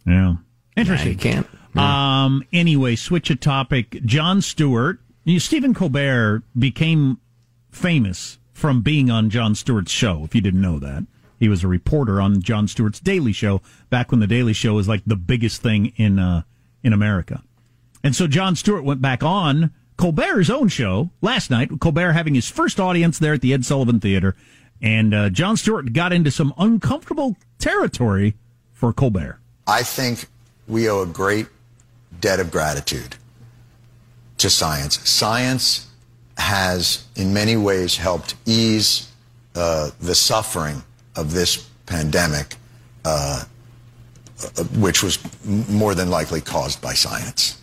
Yeah. 0.06 0.34
Interesting. 0.76 1.12
you 1.12 1.16
can't. 1.16 1.46
Um. 1.74 2.44
Anyway, 2.52 2.96
switch 2.96 3.30
a 3.30 3.34
topic. 3.36 4.04
Jon 4.04 4.42
Stewart, 4.42 5.00
you- 5.24 5.34
know, 5.34 5.38
Stephen 5.38 5.72
Colbert 5.72 6.42
became 6.58 7.18
famous 7.70 8.38
from 8.52 8.82
being 8.82 9.10
on 9.10 9.30
Jon 9.30 9.54
Stewart's 9.54 9.90
show. 9.90 10.22
If 10.24 10.34
you 10.34 10.42
didn't 10.42 10.60
know 10.60 10.78
that, 10.78 11.06
he 11.38 11.48
was 11.48 11.64
a 11.64 11.68
reporter 11.68 12.20
on 12.20 12.40
Jon 12.42 12.68
Stewart's 12.68 13.00
Daily 13.00 13.32
Show 13.32 13.60
back 13.90 14.10
when 14.10 14.20
the 14.20 14.26
Daily 14.26 14.52
Show 14.52 14.74
was 14.74 14.88
like 14.88 15.02
the 15.06 15.16
biggest 15.16 15.62
thing 15.62 15.92
in 15.96 16.18
uh, 16.18 16.42
in 16.82 16.92
America. 16.92 17.42
And 18.02 18.14
so 18.14 18.26
Jon 18.26 18.54
Stewart 18.56 18.84
went 18.84 19.00
back 19.00 19.22
on 19.22 19.72
Colbert's 19.96 20.50
own 20.50 20.68
show 20.68 21.10
last 21.22 21.50
night. 21.50 21.70
Colbert 21.80 22.12
having 22.12 22.34
his 22.34 22.48
first 22.48 22.78
audience 22.78 23.18
there 23.18 23.34
at 23.34 23.40
the 23.40 23.54
Ed 23.54 23.64
Sullivan 23.64 24.00
Theater, 24.00 24.34
and 24.82 25.14
uh, 25.14 25.30
Jon 25.30 25.56
Stewart 25.56 25.92
got 25.92 26.12
into 26.12 26.30
some 26.30 26.52
uncomfortable 26.58 27.36
territory 27.58 28.34
for 28.72 28.92
Colbert. 28.92 29.38
I 29.66 29.82
think 29.82 30.26
we 30.68 30.88
owe 30.88 31.02
a 31.02 31.06
great 31.06 31.46
debt 32.20 32.40
of 32.40 32.50
gratitude 32.50 33.16
to 34.38 34.50
science. 34.50 35.08
Science 35.08 35.88
has, 36.36 37.06
in 37.16 37.32
many 37.32 37.56
ways, 37.56 37.96
helped 37.96 38.34
ease 38.44 39.10
uh, 39.54 39.90
the 40.00 40.14
suffering 40.14 40.82
of 41.16 41.32
this 41.32 41.68
pandemic, 41.86 42.56
uh, 43.04 43.44
uh, 44.42 44.64
which 44.78 45.02
was 45.02 45.18
more 45.68 45.94
than 45.94 46.10
likely 46.10 46.40
caused 46.40 46.80
by 46.80 46.94
science. 46.94 47.60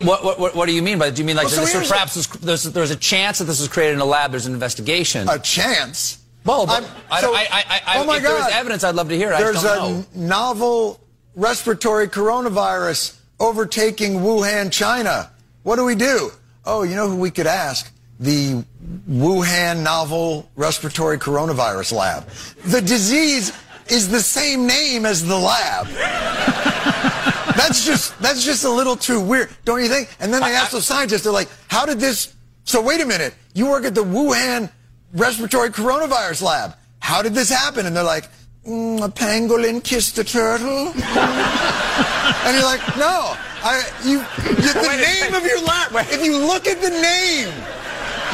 What, 0.00 0.38
what, 0.38 0.54
what, 0.54 0.66
do 0.66 0.72
you 0.72 0.82
mean 0.82 0.98
by 0.98 1.06
that? 1.06 1.16
Do 1.16 1.22
you 1.22 1.26
mean 1.26 1.36
like 1.36 1.46
Well, 1.46 1.66
so 1.66 1.78
this 1.78 1.88
perhaps 1.88 2.26
there's, 2.36 2.64
there's 2.64 2.90
a 2.90 2.96
chance 2.96 3.38
that 3.38 3.44
this 3.46 3.60
was 3.60 3.68
created 3.68 3.94
in 3.94 4.00
a 4.00 4.04
lab, 4.04 4.30
there's 4.30 4.46
an 4.46 4.52
investigation? 4.52 5.26
A 5.28 5.38
chance? 5.38 6.18
Well, 6.44 6.66
but 6.66 6.88
I, 7.10 7.20
so- 7.20 7.34
I, 7.34 7.46
I, 7.50 7.80
I, 7.86 7.98
oh 7.98 8.04
my 8.04 8.18
if 8.18 8.22
God. 8.22 8.50
evidence, 8.52 8.84
I'd 8.84 8.94
love 8.94 9.08
to 9.08 9.16
hear 9.16 9.32
it. 9.32 9.38
There's 9.38 9.64
a 9.64 9.76
know. 9.76 10.04
novel 10.14 11.00
respiratory 11.34 12.08
coronavirus 12.08 13.18
overtaking 13.40 14.20
Wuhan, 14.20 14.70
China. 14.70 15.30
What 15.62 15.76
do 15.76 15.84
we 15.84 15.94
do? 15.94 16.30
Oh, 16.64 16.82
you 16.82 16.94
know 16.94 17.08
who 17.08 17.16
we 17.16 17.30
could 17.30 17.46
ask? 17.46 17.92
The 18.20 18.64
Wuhan 19.08 19.82
Novel 19.82 20.48
Respiratory 20.56 21.18
Coronavirus 21.18 21.92
Lab. 21.92 22.28
The 22.64 22.80
disease 22.80 23.52
is 23.88 24.08
the 24.08 24.20
same 24.20 24.66
name 24.66 25.06
as 25.06 25.24
the 25.24 25.36
lab. 25.36 25.86
that's 27.56 27.84
just 27.84 28.18
that's 28.20 28.44
just 28.44 28.64
a 28.64 28.70
little 28.70 28.96
too 28.96 29.20
weird, 29.20 29.50
don't 29.64 29.82
you 29.82 29.88
think? 29.88 30.14
And 30.20 30.32
then 30.32 30.42
they 30.42 30.54
ask 30.54 30.72
the 30.72 30.82
scientists, 30.82 31.22
they're 31.22 31.32
like, 31.32 31.48
"How 31.68 31.86
did 31.86 32.00
this?" 32.00 32.34
So 32.64 32.82
wait 32.82 33.00
a 33.00 33.06
minute, 33.06 33.34
you 33.54 33.66
work 33.66 33.84
at 33.84 33.94
the 33.94 34.04
Wuhan 34.04 34.70
Respiratory 35.12 35.70
Coronavirus 35.70 36.42
Lab. 36.42 36.74
How 36.98 37.22
did 37.22 37.34
this 37.34 37.48
happen? 37.48 37.86
And 37.86 37.96
they're 37.96 38.02
like, 38.04 38.28
mm, 38.66 39.04
"A 39.04 39.08
pangolin 39.08 39.82
kissed 39.82 40.18
a 40.18 40.24
turtle." 40.24 40.88
and 40.88 42.56
you're 42.56 42.64
like, 42.64 42.80
"No, 42.96 43.36
I 43.62 43.84
you, 44.04 44.18
you 44.18 44.72
the 44.72 44.96
name 45.24 45.34
of 45.34 45.44
your 45.44 45.62
lab. 45.62 45.92
If 46.10 46.24
you 46.24 46.36
look 46.38 46.66
at 46.66 46.80
the 46.80 46.90
name, 46.90 47.52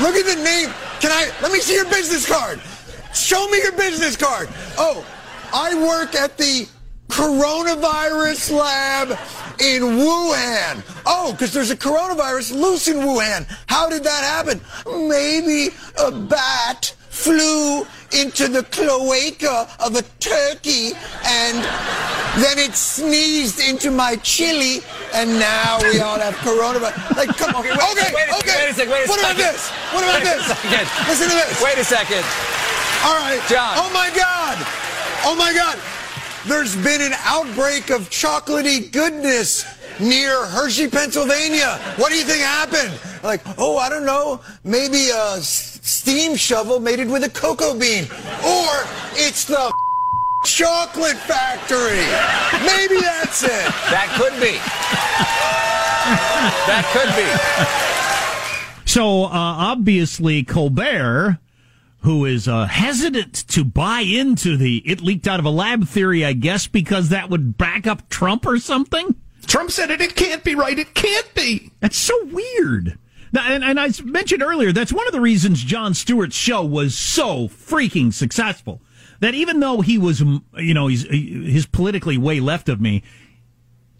look 0.00 0.14
at 0.16 0.24
the 0.24 0.42
name. 0.42 0.70
Can 1.00 1.10
I? 1.10 1.30
Let 1.42 1.52
me 1.52 1.60
see 1.60 1.74
your 1.74 1.88
business 1.88 2.26
card. 2.26 2.60
Show 3.14 3.46
me 3.48 3.58
your 3.58 3.72
business 3.72 4.16
card. 4.16 4.48
Oh, 4.78 5.04
I 5.52 5.74
work 5.74 6.14
at 6.14 6.38
the 6.38 6.66
coronavirus 7.08 8.56
lab 8.58 9.10
in 9.60 9.82
Wuhan. 9.82 10.82
Oh, 11.04 11.32
because 11.32 11.52
there's 11.52 11.70
a 11.70 11.76
coronavirus 11.76 12.52
loose 12.58 12.88
in 12.88 12.96
Wuhan. 12.96 13.46
How 13.66 13.88
did 13.90 14.04
that 14.04 14.24
happen? 14.24 14.60
Maybe 15.08 15.74
a 15.98 16.10
bat 16.10 16.94
flew 17.12 17.86
into 18.12 18.48
the 18.48 18.62
cloaca 18.72 19.68
of 19.84 19.96
a 19.96 20.02
turkey 20.18 20.92
and 21.24 21.56
then 22.42 22.58
it 22.58 22.74
sneezed 22.74 23.60
into 23.60 23.90
my 23.90 24.16
chili 24.16 24.80
and 25.14 25.28
now 25.38 25.78
we 25.82 26.00
all 26.00 26.18
have 26.18 26.34
coronavirus. 26.40 27.16
Like, 27.16 27.36
come 27.36 27.54
on. 27.54 27.60
Okay, 27.60 27.72
Okay, 27.72 28.10
wait, 28.14 28.28
okay. 28.40 28.64
wait 28.64 28.70
a 28.70 28.74
second, 28.74 28.92
wait 28.92 29.04
a 29.04 29.08
what 29.08 29.20
about 29.20 29.36
this? 29.36 29.68
What 29.92 30.04
about 30.04 30.24
Wait 30.24 30.24
this? 30.24 30.46
second. 30.46 30.88
Listen 31.08 31.28
to 31.28 31.34
this. 31.36 31.62
Wait 31.62 31.78
a 31.78 31.84
second. 31.84 32.24
All 33.04 33.16
right. 33.20 33.40
John. 33.48 33.74
Oh 33.76 33.90
my 33.92 34.08
God. 34.16 34.56
Oh 35.24 35.36
my 35.36 35.52
God. 35.52 35.78
There's 36.48 36.74
been 36.76 37.00
an 37.02 37.12
outbreak 37.24 37.90
of 37.90 38.08
chocolatey 38.10 38.90
goodness 38.90 39.64
near 40.00 40.44
Hershey, 40.46 40.88
Pennsylvania. 40.88 41.78
What 41.96 42.10
do 42.10 42.16
you 42.16 42.24
think 42.24 42.40
happened? 42.42 42.98
Like, 43.22 43.42
oh, 43.58 43.76
I 43.76 43.88
don't 43.88 44.04
know. 44.06 44.40
Maybe 44.64 45.10
a 45.10 45.36
steam 45.82 46.36
shovel 46.36 46.80
mated 46.80 47.10
with 47.10 47.24
a 47.24 47.28
cocoa 47.28 47.78
bean. 47.78 48.04
Or 48.44 48.70
it's 49.14 49.44
the 49.44 49.72
chocolate 50.44 51.18
factory. 51.18 52.06
Maybe 52.64 53.00
that's 53.00 53.42
it. 53.42 53.68
That 53.90 54.08
could 54.16 54.40
be. 54.40 54.56
that 56.66 56.86
could 56.92 57.14
be. 58.74 58.88
So 58.88 59.24
uh, 59.24 59.28
obviously 59.30 60.42
Colbert, 60.44 61.38
who 62.00 62.24
is 62.24 62.48
uh, 62.48 62.66
hesitant 62.66 63.34
to 63.48 63.64
buy 63.64 64.00
into 64.00 64.56
the 64.56 64.82
it 64.84 65.00
leaked 65.00 65.28
out 65.28 65.40
of 65.40 65.46
a 65.46 65.50
lab 65.50 65.86
theory, 65.86 66.24
I 66.24 66.32
guess 66.32 66.66
because 66.66 67.08
that 67.10 67.30
would 67.30 67.56
back 67.58 67.86
up 67.86 68.08
Trump 68.08 68.46
or 68.46 68.58
something. 68.58 69.16
Trump 69.46 69.70
said 69.70 69.90
it. 69.90 70.00
It 70.00 70.14
can't 70.14 70.44
be 70.44 70.54
right. 70.54 70.78
It 70.78 70.94
can't 70.94 71.32
be. 71.34 71.72
That's 71.80 71.96
so 71.96 72.14
weird. 72.26 72.98
Now, 73.32 73.46
and, 73.46 73.64
and 73.64 73.80
I 73.80 73.90
mentioned 74.04 74.42
earlier, 74.42 74.72
that's 74.72 74.92
one 74.92 75.06
of 75.06 75.12
the 75.12 75.20
reasons 75.20 75.64
Jon 75.64 75.94
Stewart's 75.94 76.36
show 76.36 76.64
was 76.64 76.94
so 76.94 77.48
freaking 77.48 78.12
successful. 78.12 78.80
That 79.20 79.34
even 79.34 79.60
though 79.60 79.80
he 79.80 79.98
was, 79.98 80.20
you 80.20 80.74
know, 80.74 80.88
he's 80.88 81.04
he's 81.04 81.64
politically 81.64 82.18
way 82.18 82.40
left 82.40 82.68
of 82.68 82.80
me, 82.80 83.04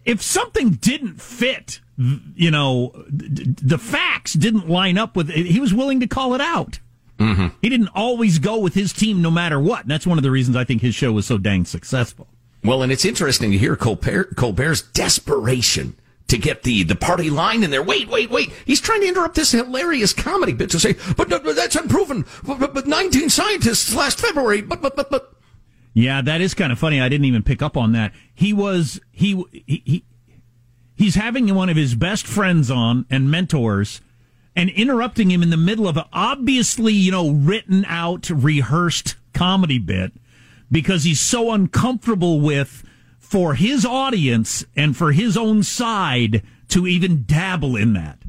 if 0.05 0.21
something 0.21 0.71
didn't 0.71 1.21
fit, 1.21 1.79
you 1.97 2.51
know, 2.51 2.91
the 3.07 3.77
facts 3.77 4.33
didn't 4.33 4.69
line 4.69 4.97
up 4.97 5.15
with, 5.15 5.29
he 5.29 5.59
was 5.59 5.73
willing 5.73 6.01
to 6.01 6.07
call 6.07 6.33
it 6.33 6.41
out. 6.41 6.79
Mm-hmm. 7.19 7.47
He 7.61 7.69
didn't 7.69 7.89
always 7.95 8.39
go 8.39 8.57
with 8.59 8.73
his 8.73 8.91
team 8.91 9.21
no 9.21 9.31
matter 9.31 9.59
what. 9.59 9.83
And 9.83 9.91
that's 9.91 10.05
one 10.05 10.17
of 10.17 10.23
the 10.23 10.31
reasons 10.31 10.57
I 10.57 10.65
think 10.65 10.81
his 10.81 10.95
show 10.95 11.11
was 11.13 11.25
so 11.25 11.37
dang 11.37 11.63
successful. 11.65 12.27
Well, 12.63 12.81
and 12.81 12.91
it's 12.91 13.05
interesting 13.05 13.51
to 13.51 13.57
hear 13.57 13.75
Colbert, 13.75 14.35
Colbert's 14.35 14.81
desperation 14.81 15.95
to 16.27 16.37
get 16.37 16.63
the, 16.63 16.83
the 16.83 16.95
party 16.95 17.29
line 17.29 17.63
in 17.63 17.71
there. 17.71 17.83
Wait, 17.83 18.07
wait, 18.07 18.29
wait. 18.29 18.51
He's 18.65 18.81
trying 18.81 19.01
to 19.01 19.07
interrupt 19.07 19.35
this 19.35 19.51
hilarious 19.51 20.13
comedy 20.13 20.53
bit 20.53 20.69
to 20.71 20.79
say, 20.79 20.95
but, 21.15 21.29
no, 21.29 21.39
but 21.39 21.55
that's 21.55 21.75
unproven. 21.75 22.25
But, 22.43 22.59
but, 22.59 22.73
but 22.73 22.87
19 22.87 23.29
scientists 23.29 23.93
last 23.93 24.19
February. 24.19 24.61
But, 24.61 24.81
but, 24.81 24.95
but, 24.95 25.09
but. 25.09 25.33
Yeah, 25.93 26.21
that 26.21 26.41
is 26.41 26.53
kind 26.53 26.71
of 26.71 26.79
funny. 26.79 26.99
I 26.99 27.07
didn't 27.07 27.25
even 27.25 27.43
pick 27.43 27.61
up 27.61 27.77
on 27.77 27.91
that. 27.91 28.13
He 28.33 28.51
was 28.51 28.99
he 29.11 29.43
he, 29.51 29.83
he 29.85 30.05
he's 30.95 31.15
having 31.15 31.53
one 31.53 31.69
of 31.69 31.77
his 31.77 31.93
best 31.93 32.25
friends 32.25 32.71
on 32.71 33.05
and 33.11 33.29
mentors 33.29 34.01
and 34.55 34.69
interrupting 34.71 35.29
him 35.29 35.43
in 35.43 35.51
the 35.51 35.57
middle 35.57 35.87
of 35.87 35.97
an 35.97 36.05
obviously, 36.11 36.93
you 36.93 37.11
know, 37.11 37.29
written 37.29 37.85
out, 37.85 38.29
rehearsed 38.29 39.15
comedy 39.33 39.77
bit 39.77 40.13
because 40.71 41.03
he's 41.03 41.19
so 41.19 41.51
uncomfortable 41.51 42.39
with 42.39 42.83
for 43.23 43.55
his 43.55 43.85
audience 43.85 44.63
and 44.75 44.95
for 44.95 45.11
his 45.11 45.35
own 45.37 45.63
side 45.63 46.43
to 46.67 46.85
even 46.85 47.23
dabble 47.25 47.75
in 47.75 47.93
that. 47.93 48.19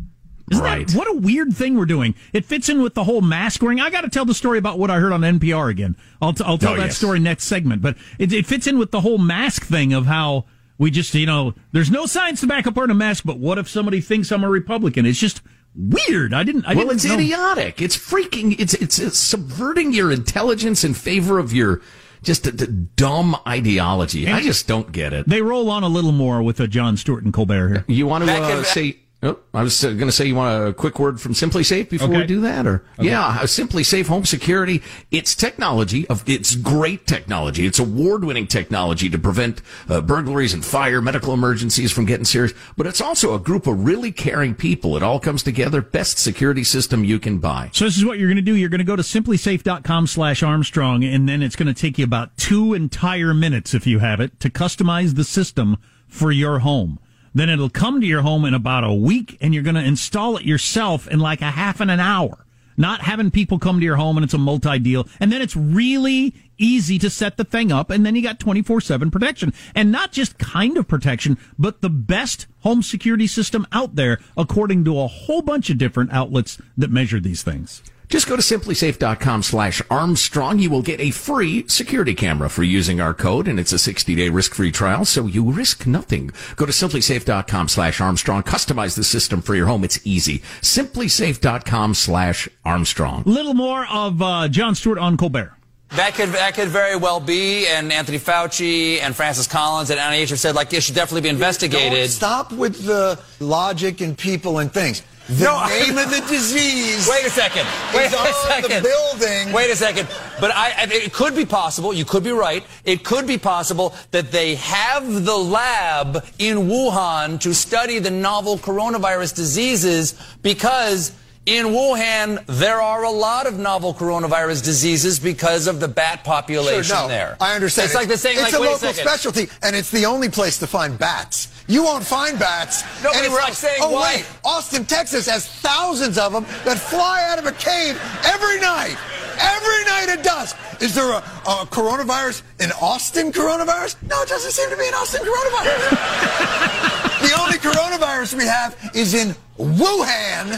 Isn't 0.50 0.64
Right. 0.64 0.86
that 0.86 0.96
what 0.96 1.08
a 1.10 1.14
weird 1.18 1.52
thing 1.54 1.74
we're 1.76 1.84
doing? 1.86 2.14
It 2.32 2.44
fits 2.44 2.68
in 2.68 2.80
with 2.82 2.94
the 2.94 3.04
whole 3.04 3.20
mask 3.22 3.60
wearing. 3.62 3.80
I 3.80 3.90
got 3.90 4.02
to 4.02 4.08
tell 4.10 4.24
the 4.24 4.34
story 4.34 4.58
about 4.58 4.78
what 4.78 4.90
I 4.90 4.98
heard 5.00 5.12
on 5.12 5.20
NPR 5.22 5.68
again. 5.70 5.96
I'll, 6.22 6.32
t- 6.32 6.44
I'll 6.44 6.58
tell 6.58 6.72
Oh, 6.74 6.76
that 6.76 6.86
yes. 6.86 6.96
story 6.96 7.18
next 7.18 7.44
segment, 7.44 7.82
but 7.82 7.96
it, 8.18 8.32
it 8.32 8.46
fits 8.46 8.66
in 8.66 8.78
with 8.78 8.90
the 8.90 9.00
whole 9.00 9.18
mask 9.18 9.64
thing 9.64 9.92
of 9.92 10.06
how 10.06 10.44
we 10.78 10.90
just, 10.90 11.14
you 11.14 11.26
know, 11.26 11.54
there's 11.72 11.90
no 11.90 12.06
science 12.06 12.40
to 12.40 12.46
back 12.46 12.66
up 12.66 12.76
wearing 12.76 12.90
a 12.90 12.94
mask, 12.94 13.24
but 13.26 13.38
what 13.38 13.58
if 13.58 13.68
somebody 13.68 14.00
thinks 14.00 14.30
I'm 14.32 14.44
a 14.44 14.48
Republican? 14.50 15.06
It's 15.06 15.18
just 15.20 15.40
weird. 15.74 16.32
I 16.34 16.42
didn't, 16.44 16.66
I 16.66 16.74
well, 16.74 16.84
didn't 16.84 16.96
it's 16.96 17.04
know. 17.06 17.14
idiotic. 17.14 17.80
It's 17.82 17.96
freaking, 17.96 18.54
it's, 18.58 18.74
it's, 18.74 18.98
it's 18.98 19.18
subverting 19.18 19.92
your 19.92 20.12
intelligence 20.12 20.84
in 20.84 20.94
favor 20.94 21.38
of 21.38 21.52
your 21.52 21.80
just 22.24 22.46
a, 22.46 22.50
a 22.50 22.66
dumb 22.66 23.36
ideology. 23.46 24.28
I 24.28 24.40
just 24.40 24.66
don't 24.66 24.90
get 24.92 25.12
it. 25.12 25.28
They 25.28 25.42
roll 25.42 25.70
on 25.70 25.82
a 25.82 25.88
little 25.88 26.12
more 26.12 26.42
with 26.42 26.60
uh, 26.60 26.66
Jon 26.66 26.96
Stewart 26.96 27.24
and 27.24 27.32
Colbert 27.32 27.68
here. 27.68 27.84
You 27.88 28.06
want 28.06 28.22
to 28.22 28.26
That 28.26 28.42
uh, 28.42 28.64
say, 28.64 28.96
Oh, 29.26 29.38
I 29.54 29.62
was 29.62 29.82
going 29.82 29.98
to 30.00 30.12
say 30.12 30.26
you 30.26 30.34
want 30.34 30.68
a 30.68 30.74
quick 30.74 30.98
word 30.98 31.18
from 31.18 31.32
SimpliSafe 31.32 31.88
before 31.88 32.08
Okay. 32.08 32.18
we 32.18 32.26
do 32.26 32.42
that, 32.42 32.66
or 32.66 32.84
Okay. 32.98 33.08
yeah, 33.08 33.38
SimpliSafe 33.44 34.06
Home 34.08 34.26
Security. 34.26 34.82
It's 35.10 35.34
technology 35.34 36.06
of 36.08 36.22
it's 36.28 36.54
great 36.54 37.06
technology. 37.06 37.64
It's 37.64 37.78
award-winning 37.78 38.48
technology 38.48 39.08
to 39.08 39.18
prevent 39.18 39.62
uh, 39.88 40.02
burglaries 40.02 40.52
and 40.52 40.62
fire, 40.62 41.00
medical 41.00 41.32
emergencies 41.32 41.90
from 41.90 42.04
getting 42.04 42.26
serious. 42.26 42.52
But 42.76 42.86
it's 42.86 43.00
also 43.00 43.34
a 43.34 43.38
group 43.38 43.66
of 43.66 43.82
really 43.86 44.12
caring 44.12 44.54
people. 44.54 44.94
It 44.94 45.02
all 45.02 45.18
comes 45.18 45.42
together. 45.42 45.80
Best 45.80 46.18
security 46.18 46.62
system 46.62 47.02
you 47.02 47.18
can 47.18 47.38
buy. 47.38 47.70
So 47.72 47.86
this 47.86 47.96
is 47.96 48.04
what 48.04 48.18
you're 48.18 48.28
going 48.28 48.36
to 48.36 48.42
do. 48.42 48.54
You're 48.54 48.68
going 48.68 48.78
to 48.80 48.84
go 48.84 48.96
to 48.96 49.02
simplisafe.com 49.02 50.06
slash 50.06 50.42
Armstrong, 50.42 51.02
and 51.02 51.26
then 51.26 51.42
it's 51.42 51.56
going 51.56 51.72
to 51.72 51.80
take 51.80 51.96
you 51.98 52.04
about 52.04 52.36
two 52.36 52.74
entire 52.74 53.32
minutes, 53.32 53.72
if 53.72 53.86
you 53.86 54.00
have 54.00 54.20
it, 54.20 54.38
to 54.40 54.50
customize 54.50 55.14
the 55.14 55.24
system 55.24 55.78
for 56.08 56.30
your 56.30 56.58
home. 56.58 56.98
Then 57.34 57.50
it'll 57.50 57.68
come 57.68 58.00
to 58.00 58.06
your 58.06 58.22
home 58.22 58.44
in 58.44 58.54
about 58.54 58.84
a 58.84 58.94
week, 58.94 59.36
and 59.40 59.52
you're 59.52 59.64
going 59.64 59.74
to 59.74 59.84
install 59.84 60.36
it 60.36 60.44
yourself 60.44 61.08
in 61.08 61.18
like 61.18 61.40
a 61.40 61.50
half 61.50 61.80
and 61.80 61.90
an 61.90 62.00
hour. 62.00 62.44
Not 62.76 63.02
having 63.02 63.30
people 63.30 63.58
come 63.58 63.78
to 63.78 63.84
your 63.84 63.96
home 63.96 64.16
and 64.16 64.24
it's 64.24 64.34
a 64.34 64.38
multi 64.38 64.78
deal. 64.78 65.06
And 65.20 65.30
then 65.30 65.42
it's 65.42 65.54
really 65.56 66.34
easy 66.58 66.98
to 66.98 67.10
set 67.10 67.36
the 67.36 67.44
thing 67.44 67.72
up, 67.72 67.90
and 67.90 68.04
then 68.06 68.14
you 68.14 68.22
got 68.22 68.38
24 68.38 68.80
7 68.80 69.10
protection. 69.10 69.52
And 69.74 69.90
not 69.90 70.12
just 70.12 70.38
kind 70.38 70.76
of 70.76 70.88
protection, 70.88 71.38
but 71.58 71.80
the 71.80 71.90
best 71.90 72.46
home 72.60 72.82
security 72.82 73.26
system 73.26 73.66
out 73.72 73.96
there, 73.96 74.20
according 74.36 74.84
to 74.84 75.00
a 75.00 75.06
whole 75.06 75.42
bunch 75.42 75.70
of 75.70 75.78
different 75.78 76.12
outlets 76.12 76.60
that 76.76 76.90
measure 76.90 77.20
these 77.20 77.42
things. 77.42 77.82
Just 78.08 78.28
go 78.28 78.36
to 78.36 78.42
simplisafe.com 78.42 79.42
slash 79.42 79.82
Armstrong. 79.90 80.58
You 80.58 80.70
will 80.70 80.82
get 80.82 81.00
a 81.00 81.10
free 81.10 81.66
security 81.68 82.14
camera 82.14 82.48
for 82.48 82.62
using 82.62 83.00
our 83.00 83.14
code, 83.14 83.48
and 83.48 83.58
it's 83.58 83.72
a 83.72 83.78
60 83.78 84.14
day 84.14 84.28
risk 84.28 84.54
free 84.54 84.72
trial, 84.72 85.04
so 85.04 85.26
you 85.26 85.50
risk 85.50 85.86
nothing. 85.86 86.30
Go 86.56 86.66
to 86.66 86.72
simplisafe.com 86.72 87.68
slash 87.68 88.00
Armstrong. 88.00 88.42
Customize 88.42 88.96
the 88.96 89.04
system 89.04 89.42
for 89.42 89.54
your 89.54 89.66
home. 89.66 89.84
It's 89.84 90.04
easy. 90.06 90.40
Simplisafe.com 90.60 91.94
slash 91.94 92.48
Armstrong. 92.64 93.22
Little 93.26 93.54
more 93.54 93.86
of 93.90 94.20
uh, 94.22 94.48
Jon 94.48 94.74
Stewart 94.74 94.98
on 94.98 95.16
Colbert. 95.16 95.54
That 95.90 96.14
could 96.14 96.30
that 96.30 96.54
could 96.54 96.68
very 96.68 96.96
well 96.96 97.20
be, 97.20 97.68
and 97.68 97.92
Anthony 97.92 98.18
Fauci 98.18 99.00
and 99.00 99.14
Francis 99.14 99.46
Collins 99.46 99.90
and 99.90 100.00
NIH 100.00 100.30
have 100.30 100.40
said 100.40 100.56
like 100.56 100.72
it 100.72 100.82
should 100.82 100.96
definitely 100.96 101.20
be 101.20 101.28
investigated. 101.28 101.98
Don't 101.98 102.08
stop 102.08 102.52
with 102.52 102.84
the 102.84 103.20
logic 103.38 104.00
and 104.00 104.18
people 104.18 104.58
and 104.58 104.72
things. 104.72 105.02
The 105.28 105.44
No, 105.44 105.66
name 105.66 105.96
of 105.96 106.10
the 106.10 106.20
disease. 106.28 107.08
Wait 107.08 107.24
a 107.24 107.30
second. 107.30 107.66
Wait 107.94 108.06
a 108.12 108.32
second. 108.46 108.82
the 108.82 108.88
building. 108.88 109.52
Wait 109.54 109.70
a 109.70 109.76
second. 109.76 110.06
But 110.40 110.50
I, 110.50 110.70
I- 110.82 110.88
it 110.92 111.12
could 111.14 111.34
be 111.34 111.46
possible. 111.46 111.94
You 111.94 112.04
could 112.04 112.22
be 112.24 112.30
right. 112.32 112.62
It 112.84 113.04
could 113.04 113.26
be 113.26 113.38
possible 113.38 113.94
that 114.10 114.30
they 114.32 114.56
have 114.56 115.24
the 115.24 115.36
lab 115.36 116.24
in 116.38 116.68
Wuhan 116.68 117.40
to 117.40 117.54
study 117.54 117.98
the 118.00 118.10
novel 118.10 118.58
coronavirus 118.58 119.34
diseases 119.34 120.14
because. 120.42 121.12
In 121.46 121.66
Wuhan, 121.66 122.42
there 122.46 122.80
are 122.80 123.04
a 123.04 123.10
lot 123.10 123.46
of 123.46 123.58
novel 123.58 123.92
coronavirus 123.92 124.64
diseases 124.64 125.20
because 125.20 125.66
of 125.66 125.78
the 125.78 125.88
bat 125.88 126.24
population 126.24 126.82
Sure, 126.84 127.02
no, 127.02 127.08
there. 127.08 127.36
I 127.38 127.54
understand. 127.54 127.86
It's 127.86 127.94
like 127.94 128.08
the 128.08 128.16
saying, 128.16 128.38
It's 128.38 128.52
like, 128.52 128.54
a 128.54 128.58
local 128.72 128.88
a 128.88 128.94
specialty, 128.94 129.48
and 129.62 129.76
it's 129.76 129.90
the 129.90 130.06
only 130.06 130.30
place 130.30 130.58
to 130.60 130.66
find 130.66 130.98
bats. 130.98 131.48
You 131.68 131.82
won't 131.84 132.04
find 132.04 132.38
bats 132.38 132.82
No, 133.02 133.10
it's 133.10 133.18
anywhere 133.18 133.40
like 133.40 133.48
else. 133.50 133.58
saying 133.58 133.78
oh 133.82 133.90
why- 133.90 134.16
wait, 134.16 134.26
Austin, 134.42 134.86
Texas 134.86 135.26
has 135.26 135.46
thousands 135.46 136.16
of 136.16 136.32
them 136.32 136.44
that 136.64 136.78
fly 136.78 137.26
out 137.28 137.38
of 137.38 137.44
a 137.44 137.52
cave 137.52 138.00
every 138.24 138.58
night. 138.60 138.96
Every 139.38 139.84
night 139.84 140.08
at 140.16 140.22
dusk. 140.24 140.56
Is 140.80 140.94
there 140.94 141.10
a, 141.10 141.18
a 141.18 141.66
coronavirus, 141.68 142.42
an 142.60 142.70
Austin 142.80 143.32
coronavirus? 143.32 143.96
No, 144.08 144.22
it 144.22 144.28
doesn't 144.30 144.52
seem 144.52 144.70
to 144.70 144.76
be 144.78 144.86
an 144.88 144.94
Austin 144.94 145.20
coronavirus. 145.22 147.20
the 147.28 147.38
only 147.40 147.58
coronavirus 147.58 148.34
we 148.38 148.44
have 148.44 148.76
is 148.94 149.12
in 149.14 149.34
Wuhan. 149.58 150.50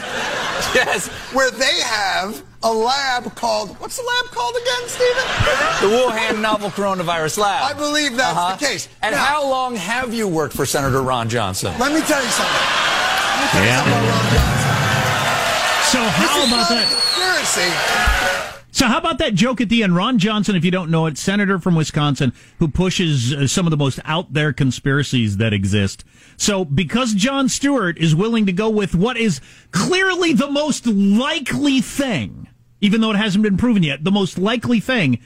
Yes. 0.73 1.07
Where 1.33 1.51
they 1.51 1.79
have 1.81 2.43
a 2.63 2.73
lab 2.73 3.33
called, 3.35 3.69
what's 3.79 3.97
the 3.97 4.03
lab 4.03 4.25
called 4.33 4.55
again, 4.55 4.87
Stephen? 4.89 5.23
The 5.81 5.95
Wuhan 5.95 6.41
Novel 6.41 6.69
Coronavirus 6.71 7.37
Lab. 7.37 7.63
I 7.63 7.77
believe 7.77 8.17
that's 8.17 8.33
the 8.33 8.39
uh-huh. 8.41 8.57
case. 8.57 8.89
And 9.01 9.13
Now- 9.15 9.23
how 9.23 9.49
long 9.49 9.75
have 9.75 10.13
you 10.13 10.27
worked 10.27 10.55
for 10.55 10.65
Senator 10.65 11.01
Ron 11.01 11.29
Johnson? 11.29 11.73
Let 11.77 11.91
me 11.93 12.01
tell 12.01 12.23
you 12.23 12.29
something. 12.29 12.53
Let 12.53 13.41
me 13.41 13.47
tell 13.53 13.63
you 13.63 13.71
something 13.71 13.93
about 13.93 14.09
Ron 14.09 14.25
Johnson. 14.33 14.67
So 15.87 15.99
how 16.03 16.21
This 16.21 16.31
is 16.43 16.47
about 16.51 16.57
not 16.57 16.71
a 16.71 16.75
that? 16.75 16.89
conspiracy. 16.89 18.36
So 18.77 18.85
how 18.85 18.99
about 18.99 19.17
that 19.17 19.33
joke 19.33 19.59
at 19.59 19.69
the 19.69 19.81
end? 19.81 19.95
Ron 19.95 20.19
Johnson, 20.19 20.55
if 20.55 20.63
you 20.63 20.69
don't 20.69 20.91
know 20.91 21.07
it, 21.07 21.17
senator 21.17 21.57
from 21.57 21.73
Wisconsin, 21.73 22.31
who 22.59 22.67
pushes 22.67 23.33
uh, 23.33 23.47
some 23.47 23.65
of 23.65 23.71
the 23.71 23.75
most 23.75 23.99
out 24.05 24.33
there 24.33 24.53
conspiracies 24.53 25.37
that 25.37 25.51
exist. 25.51 26.05
So 26.37 26.63
because 26.63 27.15
Jon 27.15 27.49
Stewart 27.49 27.97
is 27.97 28.13
willing 28.13 28.45
to 28.45 28.53
go 28.53 28.69
with 28.69 28.93
what 28.93 29.17
is 29.17 29.41
clearly 29.71 30.31
the 30.31 30.51
most 30.51 30.85
likely 30.85 31.81
thing, 31.81 32.49
even 32.79 33.01
though 33.01 33.09
it 33.09 33.17
hasn't 33.17 33.43
been 33.43 33.57
proven 33.57 33.81
yet, 33.81 34.03
the 34.03 34.11
most 34.11 34.37
likely 34.37 34.79
thing, 34.79 35.17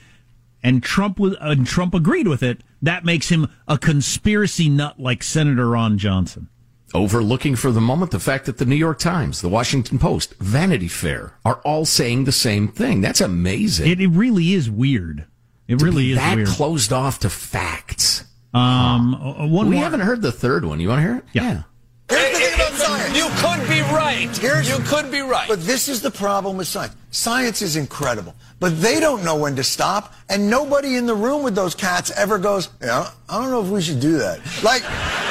and 0.62 0.82
Trump 0.82 1.18
and 1.20 1.66
Trump 1.66 1.92
agreed 1.92 2.28
with 2.28 2.42
it, 2.42 2.62
that 2.80 3.04
makes 3.04 3.28
him 3.28 3.50
a 3.68 3.76
conspiracy 3.76 4.70
nut 4.70 4.98
like 4.98 5.22
Senator 5.22 5.68
Ron 5.68 5.98
Johnson. 5.98 6.48
Overlooking 6.94 7.56
for 7.56 7.70
the 7.72 7.80
moment 7.80 8.10
the 8.10 8.20
fact 8.20 8.44
that 8.46 8.58
the 8.58 8.66
New 8.66 8.76
York 8.76 8.98
Times, 8.98 9.40
the 9.40 9.48
Washington 9.48 9.98
Post, 9.98 10.34
Vanity 10.38 10.88
Fair 10.88 11.32
are 11.44 11.60
all 11.64 11.84
saying 11.86 12.24
the 12.24 12.32
same 12.32 12.68
thing. 12.68 13.00
That's 13.00 13.20
amazing. 13.20 13.90
It, 13.90 14.00
it 14.00 14.08
really 14.08 14.52
is 14.52 14.68
weird. 14.70 15.24
It 15.68 15.78
To 15.78 15.84
really 15.84 16.02
be 16.04 16.12
is 16.12 16.18
that 16.18 16.36
weird. 16.36 16.48
closed 16.48 16.92
off 16.92 17.20
to 17.20 17.30
facts. 17.30 18.24
Um, 18.52 19.14
uh, 19.14 19.46
one 19.46 19.68
we 19.70 19.76
more. 19.76 19.84
haven't 19.84 20.00
heard 20.00 20.20
the 20.20 20.32
third 20.32 20.66
one. 20.66 20.80
You 20.80 20.88
want 20.88 20.98
to 20.98 21.02
hear 21.02 21.16
it? 21.16 21.24
Yeah. 21.32 21.62
Here's 22.10 22.32
the 22.32 22.38
thing 22.44 22.54
about 22.56 22.72
science. 22.74 23.16
You 23.16 23.28
could 23.36 23.68
be 23.70 23.80
right. 23.80 24.28
Here's- 24.36 24.68
you 24.68 24.76
could 24.84 25.10
be 25.10 25.20
right. 25.22 25.48
But 25.48 25.64
this 25.64 25.88
is 25.88 26.02
the 26.02 26.10
problem 26.10 26.58
with 26.58 26.66
science. 26.68 26.94
Science 27.10 27.62
is 27.62 27.76
incredible, 27.76 28.34
but 28.60 28.82
they 28.82 29.00
don't 29.00 29.24
know 29.24 29.36
when 29.36 29.56
to 29.56 29.64
stop, 29.64 30.12
and 30.28 30.50
nobody 30.50 30.96
in 30.96 31.06
the 31.06 31.14
room 31.14 31.42
with 31.42 31.54
those 31.54 31.74
cats 31.74 32.10
ever 32.10 32.36
goes, 32.38 32.68
"Yeah, 32.82 33.08
I 33.30 33.40
don't 33.40 33.50
know 33.50 33.62
if 33.62 33.68
we 33.68 33.80
should 33.80 34.00
do 34.00 34.18
that." 34.18 34.40
Like, 34.62 34.82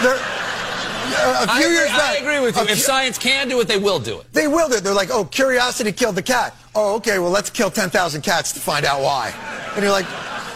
they're 0.01 0.19
a 1.13 1.47
few 1.47 1.53
I 1.53 1.59
agree, 1.61 1.73
years 1.75 1.89
back. 1.89 2.01
I 2.01 2.15
agree 2.17 2.39
with 2.39 2.55
you. 2.55 2.61
a 2.63 2.71
If 2.71 2.79
science 2.79 3.17
can 3.17 3.47
do 3.49 3.59
it, 3.61 3.67
they 3.67 3.77
will 3.77 3.99
do 3.99 4.19
it. 4.19 4.31
They 4.33 4.47
will 4.47 4.69
do 4.69 4.75
it. 4.75 4.83
They're 4.83 4.93
like, 4.93 5.09
oh, 5.11 5.25
curiosity 5.25 5.91
killed 5.91 6.15
the 6.15 6.21
cat. 6.23 6.55
Oh, 6.75 6.95
okay, 6.95 7.19
well, 7.19 7.31
let's 7.31 7.49
kill 7.49 7.69
10,000 7.69 8.21
cats 8.21 8.51
to 8.53 8.59
find 8.59 8.85
out 8.85 9.01
why. 9.01 9.33
And 9.75 9.83
you're 9.83 9.91
like, 9.91 10.07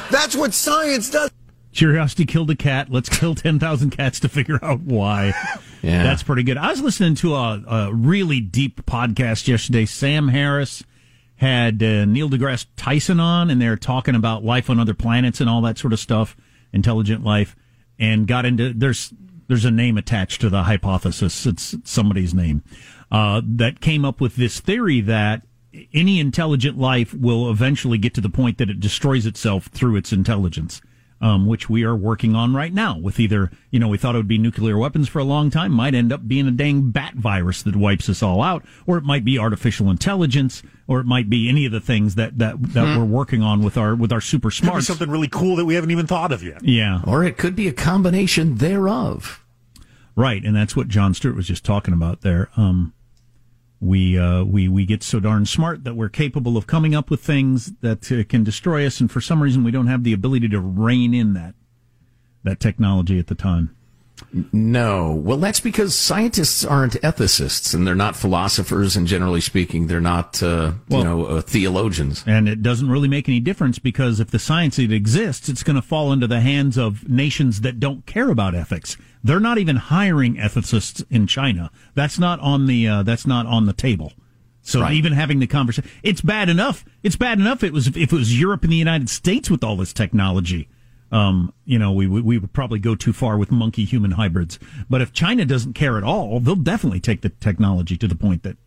that's 0.10 0.36
what 0.36 0.54
science 0.54 1.10
does. 1.10 1.32
Curiosity 1.74 2.26
killed 2.26 2.50
a 2.52 2.56
cat. 2.56 2.90
Let's 2.90 3.10
kill 3.10 3.36
10,000 3.36 3.90
cats 3.90 4.20
to 4.22 4.30
figure 4.30 4.60
out 4.64 4.80
why. 4.82 5.34
Yeah. 5.82 6.04
That's 6.04 6.24
pretty 6.24 6.44
good. 6.44 6.58
I 6.58 6.70
was 6.70 6.82
listening 6.82 7.16
to 7.16 7.36
a, 7.36 7.64
a 7.68 7.94
really 7.94 8.40
deep 8.40 8.86
podcast 8.86 9.48
yesterday. 9.48 9.86
Sam 9.86 10.30
Harris 10.30 10.84
had 11.36 11.84
uh, 11.84 12.06
Neil 12.06 12.30
deGrasse 12.30 12.66
Tyson 12.78 13.20
on, 13.20 13.50
and 13.50 13.62
they're 13.62 13.76
talking 13.76 14.16
about 14.16 14.44
life 14.44 14.70
on 14.70 14.80
other 14.80 14.94
planets 14.94 15.42
and 15.42 15.50
all 15.50 15.62
that 15.64 15.78
sort 15.78 15.92
of 15.92 16.00
stuff, 16.00 16.38
intelligent 16.72 17.24
life, 17.26 17.56
and 18.00 18.26
got 18.26 18.46
into 18.46 18.74
there's 18.74 19.14
there's 19.48 19.66
a 19.66 19.72
name 19.72 19.98
attached 19.98 20.42
to 20.42 20.50
the 20.50 20.64
hypothesis. 20.64 21.46
It's 21.46 21.76
somebody's 21.84 22.34
name 22.34 22.64
uh, 23.12 23.42
that 23.46 23.82
came 23.82 24.06
up 24.06 24.20
with 24.20 24.36
this 24.36 24.60
theory 24.60 25.02
that 25.02 25.44
any 25.94 26.20
intelligent 26.20 26.78
life 26.78 27.14
will 27.14 27.50
eventually 27.52 27.98
get 27.98 28.14
to 28.14 28.22
the 28.22 28.30
point 28.30 28.58
that 28.58 28.70
it 28.70 28.80
destroys 28.80 29.26
itself 29.26 29.68
through 29.68 29.98
its 29.98 30.14
intelligence 30.14 30.82
um, 31.22 31.46
which 31.48 31.70
we 31.70 31.84
are 31.84 31.96
working 31.96 32.36
on 32.36 32.54
right 32.54 32.74
now 32.74 32.98
with 32.98 33.20
either, 33.20 33.50
you 33.72 33.80
know, 33.80 33.88
we 33.88 33.98
thought 33.98 34.16
it 34.16 34.20
would 34.20 34.28
be 34.28 34.38
nuclear 34.38 34.78
weapons 34.78 35.08
for 35.08 35.20
a 35.20 35.24
long 35.24 35.50
time, 35.50 35.72
might 35.72 35.96
end 35.96 36.12
up 36.12 36.28
being 36.28 36.48
a 36.48 36.52
dang 36.52 36.92
bat 36.92 37.14
virus 37.16 37.64
that 37.64 37.76
wipes 37.76 38.10
us 38.10 38.22
all 38.22 38.42
out, 38.42 38.64
or 38.86 38.98
it 38.98 39.04
might 39.04 39.24
be 39.24 39.40
artificial 39.40 39.90
intelligence, 39.90 40.62
or 40.88 41.00
it 41.00 41.06
might 41.06 41.30
be 41.30 41.48
any 41.50 41.66
of 41.66 41.72
the 41.72 41.80
things 41.80 42.16
that, 42.16 42.38
that, 42.38 42.62
that 42.74 42.86
Hmm. 42.94 42.98
we're 43.00 43.06
working 43.06 43.42
on 43.42 43.64
with 43.64 43.78
our, 43.78 43.96
with 43.96 44.12
our 44.12 44.22
super 44.22 44.50
Could 44.50 44.62
be 44.62 44.68
smarts. 44.68 44.88
something 44.88 45.10
really 45.10 45.30
cool 45.30 45.56
that 45.56 45.66
we 45.66 45.76
haven't 45.76 45.92
even 45.92 46.06
thought 46.08 46.32
of 46.32 46.44
yet. 46.44 46.64
Yeah. 46.64 47.02
Or 47.08 47.24
it 47.24 47.38
could 47.38 47.56
be 47.56 47.68
a 47.68 47.74
combination 47.74 48.56
thereof. 48.58 49.42
Right. 50.18 50.44
And 50.44 50.56
that's 50.56 50.76
what 50.76 50.88
Jon 50.88 51.14
Stewart 51.14 51.36
was 51.36 51.48
just 51.48 51.64
talking 51.66 51.94
about 51.94 52.22
there. 52.22 52.50
Um, 52.56 52.94
we, 53.80 54.18
uh, 54.18 54.44
we, 54.44 54.68
we 54.68 54.86
get 54.86 55.04
so 55.04 55.20
darn 55.20 55.46
smart 55.46 55.84
that 55.84 55.96
we're 55.96 56.10
capable 56.10 56.58
of 56.58 56.68
coming 56.68 56.96
up 56.96 57.10
with 57.10 57.22
things 57.22 57.74
that 57.82 58.12
uh, 58.12 58.24
can 58.28 58.44
destroy 58.44 58.86
us. 58.86 59.00
And 59.00 59.12
for 59.12 59.22
some 59.22 59.44
reason, 59.44 59.64
we 59.64 59.72
don't 59.72 59.88
have 59.88 60.04
the 60.04 60.14
ability 60.14 60.50
to 60.50 60.60
rein 60.60 61.14
in 61.14 61.34
that, 61.34 61.56
that 62.44 62.60
technology 62.60 63.20
at 63.20 63.28
the 63.28 63.36
time. 63.36 63.76
No. 64.52 65.12
Well, 65.14 65.38
that's 65.38 65.60
because 65.62 65.96
scientists 65.96 66.66
aren't 66.66 66.94
ethicists 67.02 67.74
and 67.74 67.88
they're 67.88 67.96
not 67.96 68.16
philosophers, 68.16 68.96
and 68.98 69.08
generally 69.08 69.40
speaking, 69.42 69.88
they're 69.88 70.02
not, 70.02 70.44
uh, 70.44 70.74
Well- 70.90 71.00
you 71.00 71.04
know, 71.06 71.26
uh, 71.26 71.42
theologians. 71.42 72.24
And 72.28 72.50
it 72.50 72.62
doesn't 72.62 72.90
really 72.90 73.08
make 73.08 73.30
any 73.30 73.40
difference 73.40 73.80
because 73.80 74.20
if 74.20 74.32
the 74.32 74.40
science 74.40 74.78
it 74.78 74.92
exists, 74.92 75.48
it's 75.48 75.64
going 75.64 75.78
to 75.78 75.82
fall 75.82 76.12
into 76.12 76.28
the 76.28 76.42
hands 76.42 76.78
of 76.78 77.08
nations 77.08 77.62
that 77.62 77.80
don't 77.80 78.06
care 78.06 78.30
about 78.30 78.54
ethics. 78.56 78.98
They're 79.24 79.40
not 79.40 79.58
even 79.58 79.78
hiring 79.78 80.36
ethicists 80.36 81.04
in 81.10 81.28
China. 81.28 81.72
That's 81.94 82.20
not 82.20 82.40
on 82.42 82.66
the 82.68 82.88
uh, 82.88 83.04
that's 83.04 83.26
not 83.26 83.46
on 83.48 83.66
the 83.66 83.74
table. 83.74 84.14
So 84.62 84.82
Right. 84.82 84.94
even 84.94 85.14
having 85.14 85.40
the 85.40 85.48
conversation, 85.48 85.90
it's 86.04 86.22
bad 86.22 86.50
enough. 86.50 86.84
It's 87.04 87.16
bad 87.16 87.40
enough. 87.40 87.64
It 87.64 87.72
was 87.72 87.88
if 87.88 87.98
it 87.98 88.12
was 88.12 88.40
Europe 88.40 88.64
and 88.64 88.72
the 88.72 88.78
United 88.78 89.10
States 89.10 89.50
with 89.50 89.64
all 89.64 89.78
this 89.78 89.94
technology. 89.94 90.68
Um, 91.16 91.54
you 91.64 91.80
know, 91.80 91.94
we, 91.94 92.08
we 92.08 92.38
would 92.38 92.52
probably 92.52 92.78
go 92.78 92.94
too 92.94 93.14
far 93.14 93.38
with 93.38 93.50
monkey 93.50 93.86
human 93.86 94.12
hybrids. 94.12 94.60
But 94.90 95.00
if 95.00 95.14
China 95.14 95.46
doesn't 95.46 95.72
care 95.72 95.98
at 95.98 96.04
all, 96.04 96.42
they'll 96.42 96.56
definitely 96.58 97.00
take 97.00 97.22
the 97.22 97.30
technology 97.30 97.96
to 97.96 98.08
the 98.08 98.16
point 98.16 98.44
that 98.44 98.58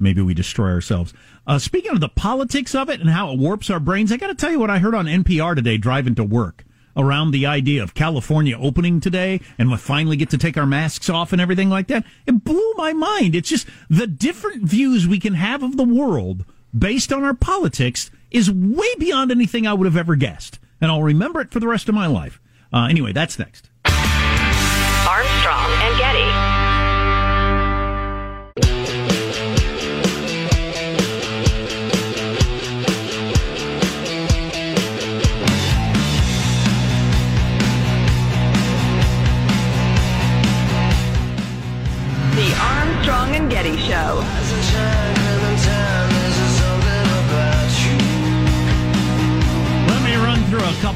maybe 0.00 0.20
we 0.20 0.34
destroy 0.34 0.70
ourselves. 0.70 1.14
Uh, 1.46 1.60
speaking 1.60 1.92
of 1.92 2.00
the 2.00 2.08
politics 2.08 2.74
of 2.74 2.90
it 2.90 3.00
and 3.00 3.10
how 3.10 3.30
it 3.30 3.38
warps 3.38 3.70
our 3.70 3.78
brains, 3.78 4.10
I 4.10 4.16
got 4.16 4.26
to 4.26 4.34
tell 4.34 4.50
you 4.50 4.58
what 4.58 4.70
I 4.70 4.78
heard 4.78 4.96
on 4.96 5.06
NPR 5.06 5.54
today 5.54 5.76
driving 5.76 6.16
to 6.16 6.24
work 6.24 6.64
around 6.96 7.30
the 7.30 7.46
idea 7.46 7.80
of 7.80 7.94
California 7.94 8.58
opening 8.58 8.98
today 8.98 9.40
and 9.56 9.70
we 9.70 9.76
finally 9.76 10.16
get 10.16 10.30
to 10.30 10.38
take 10.38 10.56
our 10.56 10.66
masks 10.66 11.08
off 11.08 11.32
and 11.32 11.40
everything 11.40 11.70
like 11.70 11.86
that. 11.86 12.04
It 12.26 12.42
blew 12.42 12.72
my 12.74 12.92
mind. 12.92 13.36
It's 13.36 13.50
just 13.50 13.68
the 13.88 14.08
different 14.08 14.64
views 14.64 15.06
we 15.06 15.20
can 15.20 15.34
have 15.34 15.62
of 15.62 15.76
the 15.76 15.84
world 15.84 16.44
based 16.76 17.12
on 17.12 17.22
our 17.22 17.34
politics 17.34 18.10
is 18.32 18.50
way 18.50 18.92
beyond 18.98 19.30
anything 19.30 19.64
I 19.64 19.74
would 19.74 19.86
have 19.86 19.96
ever 19.96 20.16
guessed. 20.16 20.58
And 20.80 20.90
I'll 20.90 21.02
remember 21.02 21.40
it 21.40 21.50
for 21.50 21.60
the 21.60 21.68
rest 21.68 21.88
of 21.88 21.94
my 21.94 22.06
life. 22.06 22.40
Uh, 22.72 22.86
anyway, 22.90 23.12
that's 23.12 23.38
next. 23.38 23.70
Armstrong 23.86 25.70
and 25.82 25.98
Getty. 25.98 26.35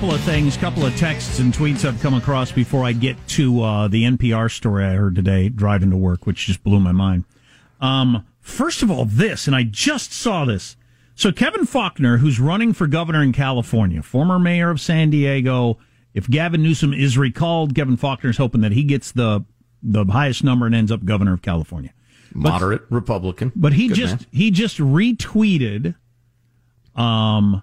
Couple 0.01 0.15
of 0.15 0.23
things, 0.23 0.57
couple 0.57 0.87
of 0.87 0.97
texts 0.97 1.41
and 1.41 1.53
tweets 1.53 1.85
I've 1.85 2.01
come 2.01 2.15
across 2.15 2.51
before 2.51 2.87
I 2.87 2.93
get 2.93 3.19
to 3.29 3.63
uh, 3.63 3.87
the 3.87 4.05
NPR 4.05 4.51
story 4.51 4.83
I 4.83 4.95
heard 4.95 5.15
today 5.15 5.51
driving 5.51 5.91
to 5.91 5.97
work, 5.99 6.27
which 6.27 6.47
just 6.47 6.65
blew 6.65 6.81
my 6.81 6.91
mind. 6.91 7.25
Um, 7.83 8.27
first 8.41 8.83
of 8.83 8.91
all, 8.91 9.05
this, 9.05 9.47
and 9.47 9.55
I 9.55 9.63
just 9.63 10.15
saw 10.15 10.47
this. 10.47 10.75
So 11.15 11.33
Kevin 11.33 11.67
Faulconer, 11.67 12.21
who's 12.21 12.41
running 12.41 12.73
for 12.73 12.87
governor 12.87 13.23
in 13.23 13.35
California, 13.35 14.03
former 14.03 14.39
mayor 14.39 14.71
of 14.71 14.81
San 14.81 15.11
Diego. 15.11 15.77
If 16.15 16.31
Gavin 16.31 16.63
Newsom 16.63 16.95
is 16.95 17.19
recalled, 17.19 17.75
Kevin 17.75 17.99
Faulconer 17.99 18.31
is 18.31 18.39
hoping 18.39 18.63
that 18.63 18.73
he 18.73 18.85
gets 18.85 19.13
the 19.13 19.45
the 19.83 20.07
highest 20.07 20.43
number 20.43 20.65
and 20.65 20.75
ends 20.75 20.91
up 20.91 21.05
governor 21.05 21.35
of 21.35 21.43
California. 21.43 21.93
Moderate 22.33 22.85
Republican. 22.89 23.53
But 23.55 23.75
he 23.75 23.89
Good 23.89 23.97
just 23.99 24.21
man. 24.21 24.27
he 24.33 24.51
just 24.51 24.79
retweeted. 24.79 25.95
Um, 26.97 27.63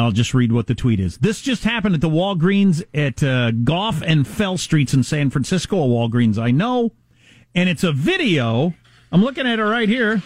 I'll 0.00 0.12
just 0.12 0.34
read 0.34 0.52
what 0.52 0.66
the 0.66 0.74
tweet 0.74 1.00
is. 1.00 1.18
This 1.18 1.40
just 1.40 1.64
happened 1.64 1.94
at 1.94 2.00
the 2.00 2.08
Walgreens 2.08 2.82
at 2.94 3.22
uh, 3.22 3.50
Gough 3.50 4.02
and 4.02 4.26
Fell 4.26 4.58
Streets 4.58 4.94
in 4.94 5.02
San 5.02 5.30
Francisco. 5.30 5.82
A 5.82 5.86
Walgreens 5.86 6.38
I 6.38 6.50
know, 6.50 6.92
and 7.54 7.68
it's 7.68 7.84
a 7.84 7.92
video. 7.92 8.74
I'm 9.12 9.22
looking 9.22 9.46
at 9.46 9.58
it 9.58 9.64
right 9.64 9.88
here, 9.88 10.22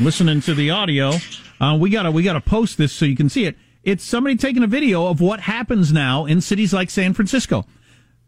listening 0.00 0.40
to 0.42 0.54
the 0.54 0.70
audio. 0.70 1.12
Uh, 1.60 1.76
we 1.78 1.90
gotta 1.90 2.10
we 2.10 2.22
gotta 2.22 2.40
post 2.40 2.78
this 2.78 2.92
so 2.92 3.04
you 3.04 3.16
can 3.16 3.28
see 3.28 3.44
it. 3.44 3.56
It's 3.82 4.04
somebody 4.04 4.36
taking 4.36 4.64
a 4.64 4.66
video 4.66 5.06
of 5.06 5.20
what 5.20 5.40
happens 5.40 5.92
now 5.92 6.26
in 6.26 6.40
cities 6.40 6.72
like 6.74 6.90
San 6.90 7.14
Francisco. 7.14 7.64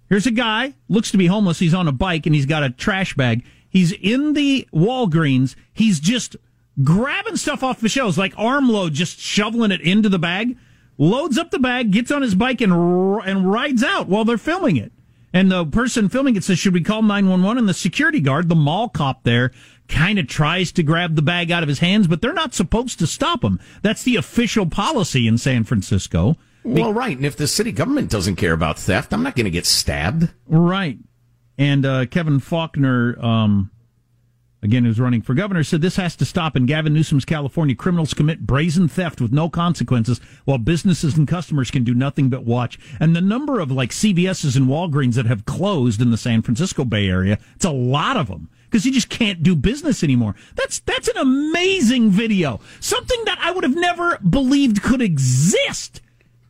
Here's 0.08 0.26
a 0.26 0.30
guy, 0.30 0.74
looks 0.88 1.10
to 1.10 1.18
be 1.18 1.26
homeless. 1.26 1.58
He's 1.58 1.74
on 1.74 1.88
a 1.88 1.92
bike 1.92 2.26
and 2.26 2.34
he's 2.34 2.46
got 2.46 2.62
a 2.62 2.70
trash 2.70 3.14
bag. 3.14 3.44
He's 3.68 3.92
in 3.92 4.32
the 4.32 4.66
Walgreens. 4.72 5.54
He's 5.72 6.00
just 6.00 6.36
grabbing 6.82 7.36
stuff 7.36 7.62
off 7.62 7.80
the 7.80 7.88
shelves, 7.88 8.16
like 8.16 8.32
armload, 8.38 8.94
just 8.94 9.18
shoveling 9.18 9.72
it 9.72 9.80
into 9.80 10.08
the 10.08 10.18
bag. 10.18 10.56
Loads 10.98 11.38
up 11.38 11.50
the 11.50 11.60
bag, 11.60 11.92
gets 11.92 12.10
on 12.10 12.22
his 12.22 12.34
bike, 12.34 12.60
and 12.60 12.72
and 12.72 13.50
rides 13.50 13.84
out 13.84 14.08
while 14.08 14.24
they're 14.24 14.36
filming 14.36 14.76
it. 14.76 14.92
And 15.32 15.50
the 15.52 15.64
person 15.64 16.08
filming 16.08 16.36
it 16.36 16.44
says, 16.44 16.58
"Should 16.58 16.74
we 16.74 16.80
call 16.80 17.02
911?" 17.02 17.58
And 17.58 17.68
the 17.68 17.74
security 17.74 18.20
guard, 18.20 18.48
the 18.48 18.56
mall 18.56 18.88
cop 18.88 19.22
there, 19.22 19.52
kind 19.88 20.18
of 20.18 20.26
tries 20.26 20.72
to 20.72 20.82
grab 20.82 21.14
the 21.14 21.22
bag 21.22 21.50
out 21.50 21.62
of 21.62 21.68
his 21.68 21.78
hands, 21.78 22.06
but 22.06 22.20
they're 22.20 22.32
not 22.32 22.54
supposed 22.54 22.98
to 22.98 23.06
stop 23.06 23.44
him. 23.44 23.60
That's 23.82 24.02
the 24.02 24.16
official 24.16 24.66
policy 24.66 25.26
in 25.26 25.38
San 25.38 25.64
Francisco. 25.64 26.36
Well, 26.64 26.92
right. 26.92 27.16
And 27.16 27.24
if 27.24 27.36
the 27.36 27.46
city 27.46 27.72
government 27.72 28.10
doesn't 28.10 28.36
care 28.36 28.52
about 28.52 28.78
theft, 28.78 29.12
I'm 29.12 29.22
not 29.22 29.36
going 29.36 29.44
to 29.44 29.50
get 29.50 29.64
stabbed. 29.66 30.30
Right. 30.46 30.98
And 31.56 31.86
uh, 31.86 32.06
Kevin 32.06 32.40
Faulconer, 32.40 33.22
um, 33.22 33.70
again, 34.62 34.84
who's 34.84 35.00
running 35.00 35.22
for 35.22 35.34
governor, 35.34 35.62
said 35.62 35.80
this 35.80 35.96
has 35.96 36.16
to 36.16 36.24
stop. 36.24 36.56
In 36.56 36.66
Gavin 36.66 36.92
Newsom's 36.92 37.24
California, 37.24 37.74
criminals 37.74 38.14
commit 38.14 38.46
brazen 38.46 38.88
theft 38.88 39.20
with 39.20 39.32
no 39.32 39.48
consequences, 39.48 40.20
while 40.44 40.58
businesses 40.58 41.16
and 41.16 41.28
customers 41.28 41.70
can 41.70 41.84
do 41.84 41.94
nothing 41.94 42.28
but 42.28 42.44
watch. 42.44 42.78
And 43.00 43.14
the 43.14 43.20
number 43.20 43.60
of 43.60 43.70
like 43.70 43.90
CVS's 43.90 44.56
and 44.56 44.66
Walgreens 44.66 45.14
that 45.14 45.26
have 45.26 45.46
closed 45.46 46.00
in 46.00 46.10
the 46.10 46.16
San 46.16 46.42
Francisco 46.42 46.84
Bay 46.84 47.08
Area, 47.08 47.38
it's 47.54 47.64
a 47.64 47.70
lot 47.70 48.16
of 48.16 48.28
them 48.28 48.48
because 48.64 48.84
you 48.84 48.92
just 48.92 49.08
can't 49.08 49.42
do 49.42 49.56
business 49.56 50.02
anymore. 50.02 50.34
That's 50.54 50.80
that's 50.80 51.08
an 51.08 51.16
amazing 51.16 52.10
video. 52.10 52.60
Something 52.80 53.24
that 53.24 53.38
I 53.40 53.50
would 53.50 53.64
have 53.64 53.76
never 53.76 54.18
believed 54.18 54.82
could 54.82 55.00
exist 55.00 56.00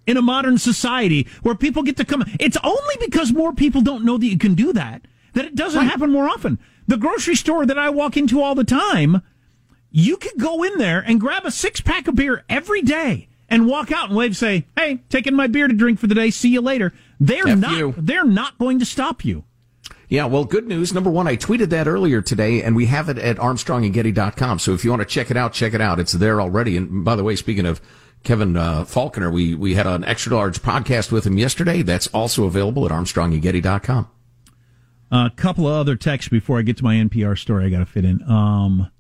in 0.06 0.16
a 0.16 0.22
modern 0.22 0.56
society 0.56 1.28
where 1.42 1.54
people 1.54 1.82
get 1.82 1.98
to 1.98 2.04
come. 2.04 2.24
It's 2.40 2.56
only 2.64 2.94
because 3.00 3.32
more 3.32 3.52
people 3.52 3.82
don't 3.82 4.04
know 4.04 4.16
that 4.16 4.26
you 4.26 4.38
can 4.38 4.54
do 4.54 4.72
that 4.72 5.02
that 5.34 5.44
it 5.44 5.54
doesn't 5.54 5.86
happen 5.86 6.10
more 6.10 6.28
often. 6.28 6.58
The 6.88 6.96
grocery 6.96 7.36
store 7.36 7.66
that 7.66 7.78
I 7.78 7.90
walk 7.90 8.16
into 8.16 8.42
all 8.42 8.54
the 8.54 8.64
time, 8.64 9.22
you 9.90 10.16
could 10.16 10.38
go 10.38 10.62
in 10.64 10.78
there 10.78 11.00
and 11.00 11.20
grab 11.20 11.44
a 11.44 11.50
six 11.50 11.80
pack 11.82 12.08
of 12.08 12.16
beer 12.16 12.44
every 12.48 12.80
day 12.82 13.28
and 13.48 13.66
walk 13.66 13.92
out 13.92 14.08
and 14.08 14.16
wave, 14.16 14.36
say, 14.36 14.66
"Hey, 14.74 15.02
taking 15.10 15.36
my 15.36 15.46
beer 15.46 15.68
to 15.68 15.74
drink 15.74 15.98
for 16.00 16.06
the 16.06 16.14
day. 16.14 16.30
See 16.30 16.48
you 16.48 16.62
later." 16.62 16.92
They're 17.20 17.46
F 17.48 17.58
not. 17.58 17.76
you. 17.76 17.94
They're 17.96 18.24
not 18.24 18.58
going 18.58 18.78
to 18.78 18.84
stop 18.86 19.24
you. 19.24 19.44
Yeah, 20.08 20.24
well, 20.24 20.46
good 20.46 20.66
news. 20.66 20.94
Number 20.94 21.10
one, 21.10 21.28
I 21.28 21.36
tweeted 21.36 21.68
that 21.68 21.86
earlier 21.86 22.22
today, 22.22 22.62
and 22.62 22.74
we 22.74 22.86
have 22.86 23.10
it 23.10 23.18
at 23.18 23.36
armstrongandgetty.com. 23.36 24.58
So 24.58 24.72
if 24.72 24.82
you 24.82 24.90
want 24.90 25.02
to 25.02 25.06
check 25.06 25.30
it 25.30 25.36
out, 25.36 25.52
check 25.52 25.74
it 25.74 25.82
out. 25.82 26.00
It's 26.00 26.12
there 26.12 26.40
already. 26.40 26.78
And 26.78 27.04
by 27.04 27.14
the 27.16 27.24
way, 27.24 27.36
speaking 27.36 27.66
of 27.66 27.82
Kevin 28.24 28.56
uh, 28.56 28.84
Faulconer, 28.84 29.30
we, 29.30 29.54
we 29.54 29.74
had 29.74 29.86
an 29.86 30.04
extra 30.04 30.34
large 30.34 30.62
podcast 30.62 31.12
with 31.12 31.26
him 31.26 31.36
yesterday. 31.36 31.82
That's 31.82 32.06
also 32.08 32.44
available 32.44 32.86
at 32.86 32.90
armstrongandgetty.com. 32.90 34.08
A 35.10 35.30
couple 35.34 35.66
of 35.66 35.74
other 35.74 35.96
texts 35.96 36.28
before 36.28 36.58
I 36.58 36.62
get 36.62 36.76
to 36.78 36.84
my 36.84 36.96
NPR 36.96 37.38
story 37.38 37.66
I 37.66 37.70
got 37.70 37.78
to 37.78 37.86
fit 37.86 38.04
in. 38.04 38.22
Um, 38.30 38.90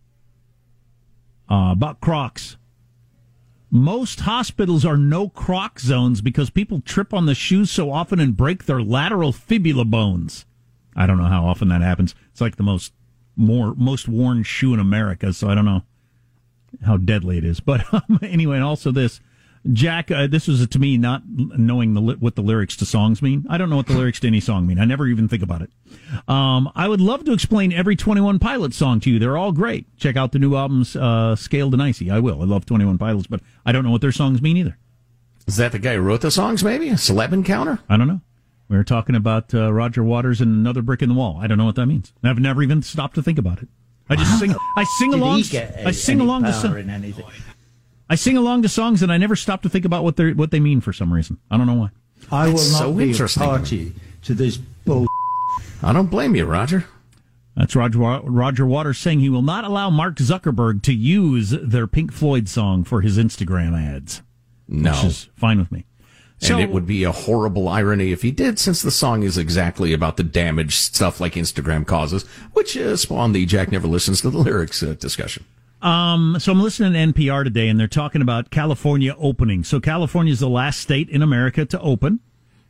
uh, 1.50 1.70
about 1.72 2.00
Crocs. 2.00 2.56
Most 3.70 4.20
hospitals 4.20 4.86
are 4.86 4.96
no 4.96 5.28
Croc 5.28 5.78
zones 5.78 6.22
because 6.22 6.48
people 6.48 6.80
trip 6.80 7.12
on 7.12 7.26
the 7.26 7.34
shoes 7.34 7.70
so 7.70 7.90
often 7.92 8.18
and 8.18 8.36
break 8.36 8.64
their 8.64 8.80
lateral 8.80 9.32
fibula 9.32 9.84
bones. 9.84 10.46
I 10.96 11.06
don't 11.06 11.18
know 11.18 11.24
how 11.24 11.44
often 11.44 11.68
that 11.68 11.82
happens. 11.82 12.14
It's 12.30 12.40
like 12.40 12.56
the 12.56 12.62
most 12.62 12.92
more 13.36 13.74
most 13.76 14.08
worn 14.08 14.42
shoe 14.42 14.74
in 14.74 14.80
America, 14.80 15.32
so 15.32 15.48
I 15.48 15.54
don't 15.54 15.64
know 15.64 15.82
how 16.84 16.96
deadly 16.96 17.38
it 17.38 17.44
is. 17.44 17.60
But 17.60 17.82
um, 17.92 18.18
anyway, 18.22 18.56
and 18.56 18.64
also 18.64 18.90
this, 18.90 19.20
Jack. 19.72 20.10
Uh, 20.10 20.26
this 20.26 20.48
was 20.48 20.66
to 20.66 20.78
me 20.78 20.96
not 20.96 21.22
knowing 21.26 21.94
the 21.94 22.00
li- 22.00 22.16
what 22.18 22.34
the 22.36 22.42
lyrics 22.42 22.76
to 22.76 22.86
songs 22.86 23.20
mean. 23.20 23.44
I 23.50 23.58
don't 23.58 23.68
know 23.70 23.76
what 23.76 23.86
the 23.86 23.92
lyrics 23.94 24.20
to 24.20 24.26
any 24.26 24.40
song 24.40 24.66
mean. 24.66 24.78
I 24.78 24.84
never 24.84 25.06
even 25.06 25.28
think 25.28 25.42
about 25.42 25.62
it. 25.62 25.70
Um, 26.26 26.70
I 26.74 26.88
would 26.88 27.00
love 27.00 27.24
to 27.24 27.32
explain 27.32 27.72
every 27.72 27.94
Twenty 27.96 28.20
One 28.20 28.38
Pilots 28.38 28.76
song 28.76 29.00
to 29.00 29.10
you. 29.10 29.18
They're 29.18 29.36
all 29.36 29.52
great. 29.52 29.86
Check 29.98 30.16
out 30.16 30.32
the 30.32 30.38
new 30.38 30.56
albums, 30.56 30.96
uh, 30.96 31.36
Scaled 31.36 31.74
and 31.74 31.82
Icy. 31.82 32.10
I 32.10 32.18
will. 32.20 32.40
I 32.42 32.44
love 32.46 32.64
Twenty 32.66 32.84
One 32.84 32.98
Pilots, 32.98 33.26
but 33.26 33.40
I 33.66 33.72
don't 33.72 33.84
know 33.84 33.90
what 33.90 34.00
their 34.00 34.12
songs 34.12 34.40
mean 34.40 34.56
either. 34.56 34.78
Is 35.46 35.56
that 35.56 35.72
the 35.72 35.78
guy 35.78 35.94
who 35.94 36.00
wrote 36.02 36.20
the 36.22 36.30
songs, 36.30 36.62
maybe? 36.64 36.88
A 36.88 36.94
celeb 36.94 37.32
encounter? 37.32 37.78
I 37.88 37.96
don't 37.96 38.08
know. 38.08 38.20
We 38.68 38.76
were 38.76 38.84
talking 38.84 39.14
about 39.16 39.54
uh, 39.54 39.72
Roger 39.72 40.02
Waters 40.04 40.42
and 40.42 40.50
another 40.54 40.82
brick 40.82 41.00
in 41.00 41.08
the 41.08 41.14
wall. 41.14 41.38
I 41.40 41.46
don't 41.46 41.56
know 41.56 41.64
what 41.64 41.76
that 41.76 41.86
means. 41.86 42.12
I've 42.22 42.38
never 42.38 42.62
even 42.62 42.82
stopped 42.82 43.14
to 43.14 43.22
think 43.22 43.38
about 43.38 43.62
it. 43.62 43.68
I 44.10 44.16
just 44.16 44.38
sing. 44.38 44.54
I 44.76 44.84
sing 44.98 45.10
Did 45.12 45.20
along. 45.20 45.42
get 45.42 45.86
I 45.86 45.90
sing 45.90 46.20
along 46.20 46.42
to 46.44 46.50
power 46.52 46.60
so- 46.60 46.76
in 46.76 46.90
anything? 46.90 47.24
I 48.10 48.14
sing 48.14 48.36
along 48.36 48.62
to 48.62 48.68
songs, 48.68 49.02
and 49.02 49.12
I 49.12 49.18
never 49.18 49.36
stop 49.36 49.62
to 49.62 49.68
think 49.68 49.84
about 49.84 50.04
what 50.04 50.16
they 50.16 50.32
what 50.32 50.50
they 50.50 50.60
mean 50.60 50.80
for 50.80 50.92
some 50.92 51.12
reason. 51.12 51.38
I 51.50 51.56
don't 51.56 51.66
know 51.66 51.74
why. 51.74 51.90
I 52.30 52.46
will 52.46 52.54
That's 52.54 52.72
not 52.72 52.78
so 52.78 52.92
be 52.92 53.12
a 53.12 53.28
party 53.28 53.92
to 54.22 54.34
this 54.34 54.56
bull. 54.56 55.06
I 55.82 55.92
don't 55.92 56.10
blame 56.10 56.34
you, 56.34 56.44
Roger. 56.44 56.86
That's 57.56 57.74
Roger 57.74 57.98
Roger 57.98 58.66
Waters 58.66 58.98
saying 58.98 59.20
he 59.20 59.28
will 59.28 59.42
not 59.42 59.64
allow 59.64 59.90
Mark 59.90 60.16
Zuckerberg 60.16 60.82
to 60.82 60.92
use 60.94 61.50
their 61.50 61.86
Pink 61.86 62.12
Floyd 62.12 62.48
song 62.48 62.84
for 62.84 63.00
his 63.00 63.18
Instagram 63.18 63.76
ads. 63.76 64.22
No. 64.68 64.92
which 64.92 65.04
is 65.04 65.28
fine 65.36 65.58
with 65.58 65.72
me. 65.72 65.86
and 66.46 66.60
it 66.60 66.70
would 66.70 66.86
be 66.86 67.04
a 67.04 67.10
horrible 67.10 67.68
irony 67.68 68.12
if 68.12 68.22
he 68.22 68.30
did, 68.30 68.58
since 68.58 68.82
the 68.82 68.90
song 68.90 69.22
is 69.22 69.38
exactly 69.38 69.92
about 69.92 70.16
the 70.18 70.22
damage 70.22 70.76
stuff 70.76 71.20
like 71.20 71.34
Instagram 71.34 71.86
causes, 71.86 72.24
which 72.52 72.76
uh, 72.76 72.96
spawned 72.96 73.34
the 73.34 73.46
Jack 73.46 73.72
Never 73.72 73.88
Listens 73.88 74.20
to 74.20 74.30
the 74.30 74.38
Lyrics 74.38 74.82
uh, 74.82 74.94
discussion. 74.94 75.44
Um, 75.80 76.36
so 76.40 76.50
I'm 76.50 76.60
listening 76.60 76.92
to 76.92 77.20
NPR 77.20 77.44
today, 77.44 77.68
and 77.68 77.78
they're 77.78 77.86
talking 77.86 78.22
about 78.22 78.50
California 78.50 79.14
opening. 79.18 79.62
So 79.62 79.78
California 79.78 80.32
is 80.32 80.40
the 80.40 80.48
last 80.48 80.80
state 80.80 81.08
in 81.08 81.22
America 81.22 81.64
to 81.66 81.80
open, 81.80 82.20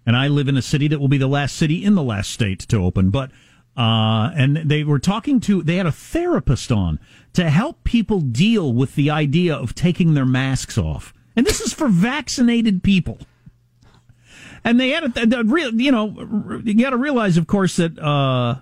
and 0.04 0.14
I 0.14 0.28
live 0.28 0.48
in 0.48 0.56
a 0.56 0.62
city 0.62 0.88
that 0.88 1.00
will 1.00 1.09
be 1.09 1.18
the 1.18 1.26
last 1.26 1.56
city 1.56 1.82
in 1.82 1.94
the 1.94 2.02
last 2.02 2.30
state 2.30 2.61
to 2.61 2.76
open. 2.76 3.11
But 3.11 3.30
uh, 3.76 4.30
and 4.34 4.56
they 4.56 4.84
were 4.84 4.98
talking 4.98 5.40
to 5.40 5.62
they 5.62 5.76
had 5.76 5.86
a 5.86 5.92
therapist 5.92 6.70
on 6.70 6.98
to 7.32 7.48
help 7.48 7.82
people 7.84 8.20
deal 8.20 8.72
with 8.72 8.94
the 8.94 9.11
idea 9.11 9.54
of 9.54 9.74
taking 9.74 10.12
their 10.12 10.26
masks 10.26 10.76
off, 10.76 11.14
and 11.34 11.46
this 11.46 11.62
is 11.62 11.72
for 11.72 11.88
vaccinated 11.88 12.82
people. 12.82 13.18
And 14.64 14.78
they 14.78 14.90
had 14.90 15.16
a, 15.16 15.44
real, 15.44 15.72
you 15.80 15.92
know, 15.92 16.61
you 16.64 16.74
got 16.74 16.90
to 16.90 16.96
realize, 16.96 17.36
of 17.36 17.46
course, 17.46 17.76
that 17.76 17.96
uh, 17.98 18.56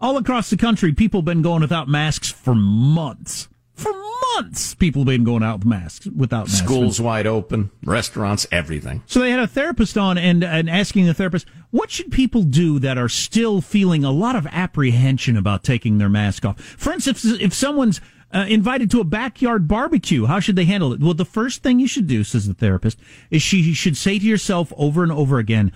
all 0.00 0.16
across 0.16 0.50
the 0.50 0.56
country, 0.56 0.92
people 0.92 1.20
have 1.20 1.26
been 1.26 1.42
going 1.42 1.60
without 1.60 1.88
masks 1.88 2.32
for 2.32 2.54
months. 2.54 3.46
For 3.76 3.92
months, 4.34 4.74
people 4.74 5.02
have 5.02 5.06
been 5.06 5.24
going 5.24 5.42
out 5.42 5.58
with 5.58 5.66
masks 5.66 6.06
without 6.06 6.46
masks. 6.48 6.64
Schools 6.64 7.00
wide 7.00 7.26
open, 7.26 7.70
restaurants, 7.84 8.46
everything. 8.50 9.02
So 9.06 9.20
they 9.20 9.30
had 9.30 9.40
a 9.40 9.46
therapist 9.46 9.98
on 9.98 10.16
and, 10.16 10.42
and 10.42 10.68
asking 10.68 11.04
the 11.06 11.14
therapist, 11.14 11.46
what 11.70 11.90
should 11.90 12.10
people 12.10 12.42
do 12.42 12.78
that 12.78 12.96
are 12.96 13.08
still 13.08 13.60
feeling 13.60 14.02
a 14.02 14.10
lot 14.10 14.34
of 14.34 14.46
apprehension 14.50 15.36
about 15.36 15.62
taking 15.62 15.98
their 15.98 16.08
mask 16.08 16.46
off? 16.46 16.58
For 16.58 16.90
instance, 16.90 17.24
if 17.24 17.52
someone's 17.52 18.00
uh, 18.32 18.46
invited 18.48 18.90
to 18.92 19.00
a 19.00 19.04
backyard 19.04 19.68
barbecue, 19.68 20.24
how 20.24 20.40
should 20.40 20.56
they 20.56 20.64
handle 20.64 20.92
it? 20.94 21.00
Well, 21.00 21.14
the 21.14 21.26
first 21.26 21.62
thing 21.62 21.78
you 21.78 21.86
should 21.86 22.06
do, 22.06 22.24
says 22.24 22.48
the 22.48 22.54
therapist, 22.54 22.98
is 23.30 23.42
she 23.42 23.74
should 23.74 23.96
say 23.96 24.18
to 24.18 24.24
yourself 24.24 24.72
over 24.76 25.02
and 25.02 25.12
over 25.12 25.38
again, 25.38 25.70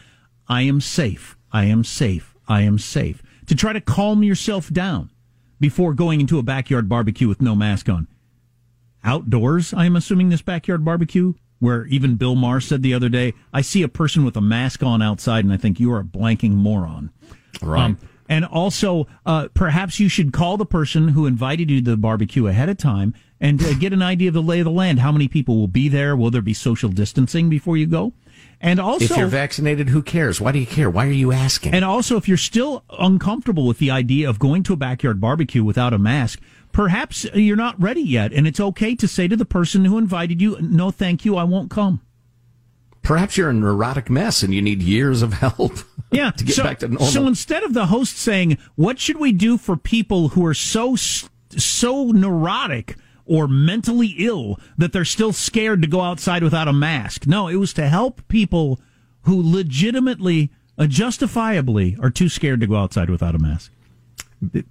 I 0.49 0.63
am 0.63 0.81
safe. 0.81 1.37
I 1.53 1.65
am 1.65 1.85
safe. 1.85 2.35
I 2.49 2.63
am 2.63 2.79
safe. 2.79 3.23
To 3.47 3.55
try 3.55 3.73
to 3.75 3.81
calm 3.81 4.23
yourself 4.23 4.71
down 4.71 5.11
before 5.61 5.95
going 5.95 6.21
into 6.21 6.39
a 6.39 6.43
backyard 6.43 6.89
barbecue 6.89 7.29
with 7.29 7.41
no 7.41 7.55
mask 7.55 7.89
on. 7.89 8.09
Outdoors, 9.05 9.73
I 9.73 9.87
am 9.87 9.97
assuming 9.97 10.31
this 10.31 10.43
backyard 10.43 10.85
barbecue, 10.85 11.35
where 11.59 11.87
even 11.87 12.17
Bill 12.17 12.35
Maher 12.35 12.61
said 12.61 12.83
the 12.83 12.95
other 12.95 13.09
day, 13.09 13.35
I 13.53 13.61
see 13.61 13.83
a 13.83 13.89
person 13.89 14.25
with 14.25 14.37
a 14.37 14.41
mask 14.41 14.83
on 14.83 15.03
outside 15.03 15.45
and 15.45 15.53
I 15.53 15.59
think 15.59 15.79
you 15.79 15.93
are 15.93 16.01
a 16.01 16.05
blanking 16.05 16.53
moron. 16.53 17.11
Right. 17.63 17.85
Um, 17.85 17.99
and 18.29 18.45
also, 18.45 19.07
uh, 19.27 19.49
perhaps 19.55 19.99
you 19.99 20.09
should 20.09 20.33
call 20.33 20.57
the 20.57 20.65
person 20.65 21.09
who 21.09 21.27
invited 21.27 21.71
you 21.71 21.83
to 21.83 21.91
the 21.91 21.97
barbecue 21.97 22.47
ahead 22.47 22.69
of 22.69 22.79
time 22.79 23.13
and 23.41 23.63
uh, 23.63 23.75
get 23.75 23.93
an 23.93 24.03
idea 24.03 24.29
of 24.29 24.35
the 24.35 24.43
lay 24.43 24.61
of 24.61 24.65
the 24.65 24.71
land. 24.71 25.01
How 25.01 25.11
many 25.11 25.27
people 25.27 25.57
will 25.57 25.69
be 25.69 25.89
there? 25.89 26.15
Will 26.15 26.31
there 26.31 26.41
be 26.41 26.55
social 26.55 26.91
distancing 26.91 27.51
before 27.51 27.77
you 27.77 27.87
go? 27.87 28.13
And 28.61 28.79
also, 28.79 29.05
if 29.05 29.17
you're 29.17 29.27
vaccinated, 29.27 29.89
who 29.89 30.03
cares? 30.03 30.41
Why 30.41 30.53
do 30.53 30.59
you 30.59 30.67
care? 30.67 30.91
Why 30.91 31.07
are 31.07 31.13
you 31.13 31.33
asking? 31.33 31.73
And 31.73 31.85
also, 31.85 32.17
if 32.19 32.29
you're 32.29 32.37
still 32.37 32.85
uncomfortable 32.91 33.67
with 33.67 33.79
the 33.79 33.91
idea 33.91 34.29
of 34.29 34.39
going 34.39 34.63
to 34.65 34.75
a 34.75 34.77
backyard 34.77 35.19
barbecue 35.19 35.65
without 35.65 35.95
a 35.95 35.99
mask, 35.99 36.41
perhaps 36.73 37.25
you're 37.33 37.57
not 37.57 37.81
ready 37.81 38.03
yet. 38.03 38.35
And 38.35 38.47
it's 38.47 38.61
okay 38.61 38.95
to 38.97 39.09
say 39.09 39.29
to 39.29 39.37
the 39.37 39.47
person 39.47 39.87
who 39.87 39.97
invited 39.97 40.43
you, 40.43 40.59
no, 40.61 40.91
thank 40.91 41.25
you, 41.25 41.37
I 41.37 41.45
won't 41.45 41.71
come. 41.71 42.03
Perhaps 43.03 43.39
you're 43.39 43.49
a 43.49 43.55
neurotic 43.55 44.11
mess 44.11 44.43
and 44.43 44.53
you 44.53 44.61
need 44.61 44.83
years 44.83 45.23
of 45.23 45.33
help. 45.35 45.79
Yeah, 46.11 46.31
to 46.33 46.45
get 46.45 46.57
so, 46.57 46.63
back 46.65 46.81
to 46.81 46.89
normal. 46.89 47.07
So 47.07 47.27
instead 47.27 47.63
of 47.63 47.73
the 47.73 47.87
host 47.87 48.19
saying, 48.19 48.59
"What 48.75 48.99
should 48.99 49.19
we 49.19 49.33
do 49.33 49.57
for 49.57 49.77
people 49.77 50.31
who 50.31 50.45
are 50.45 50.55
so 50.55 50.97
so 50.97 52.07
neurotic 52.07 52.97
or 53.31 53.49
mentally 53.49 54.15
ill 54.19 54.59
that 54.77 54.93
they're 54.93 55.05
still 55.05 55.33
scared 55.33 55.81
to 55.83 55.89
go 55.89 56.01
outside 56.01 56.43
without 56.43 56.69
a 56.69 56.73
mask?" 56.73 57.27
No, 57.27 57.49
it 57.49 57.57
was 57.57 57.73
to 57.75 57.89
help 57.89 58.27
people 58.29 58.81
who 59.23 59.41
legitimately, 59.43 60.51
uh, 60.77 60.87
justifiably, 60.87 61.97
are 62.03 62.11
too 62.11 62.29
scared 62.29 62.61
to 62.61 62.67
go 62.67 62.77
outside 62.77 63.09
without 63.09 63.35
a 63.35 63.39
mask 63.39 63.73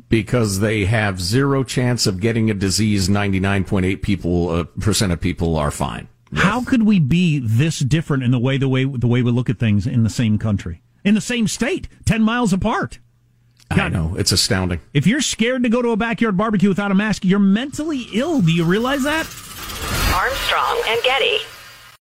because 0.09 0.59
they 0.59 0.85
have 0.85 1.21
zero 1.21 1.63
chance 1.63 2.07
of 2.07 2.19
getting 2.19 2.49
a 2.49 2.53
disease. 2.53 3.09
Ninety 3.09 3.39
nine 3.39 3.63
point 3.63 3.85
eight 3.85 4.01
people 4.01 4.49
uh, 4.49 4.63
percent 4.79 5.11
of 5.11 5.21
people 5.21 5.55
are 5.55 5.71
fine. 5.71 6.07
Yes. 6.31 6.43
How 6.43 6.63
could 6.63 6.83
we 6.83 6.99
be 6.99 7.39
this 7.39 7.79
different 7.79 8.23
in 8.23 8.31
the 8.31 8.39
way 8.39 8.57
the 8.57 8.69
way 8.69 8.85
the 8.85 9.07
way 9.07 9.21
we 9.23 9.31
look 9.31 9.49
at 9.49 9.57
things 9.57 9.87
in 9.87 10.03
the 10.03 10.09
same 10.09 10.37
country? 10.37 10.81
in 11.03 11.15
the 11.15 11.21
same 11.21 11.47
state, 11.47 11.87
10 12.05 12.21
miles 12.21 12.53
apart. 12.53 12.99
God, 13.69 13.79
I 13.79 13.89
know. 13.89 14.15
It's 14.15 14.31
astounding. 14.31 14.79
If 14.93 15.05
you're 15.05 15.21
scared 15.21 15.63
to 15.63 15.69
go 15.69 15.81
to 15.81 15.89
a 15.89 15.97
backyard 15.97 16.35
barbecue 16.35 16.69
without 16.69 16.89
a 16.91 16.95
mask, 16.95 17.23
you're 17.23 17.37
mentally 17.39 18.07
ill. 18.13 18.41
Do 18.41 18.51
you 18.51 18.63
realize 18.63 19.03
that? 19.03 19.27
Armstrong 20.15 20.81
and 20.87 21.01
Getty. 21.03 21.37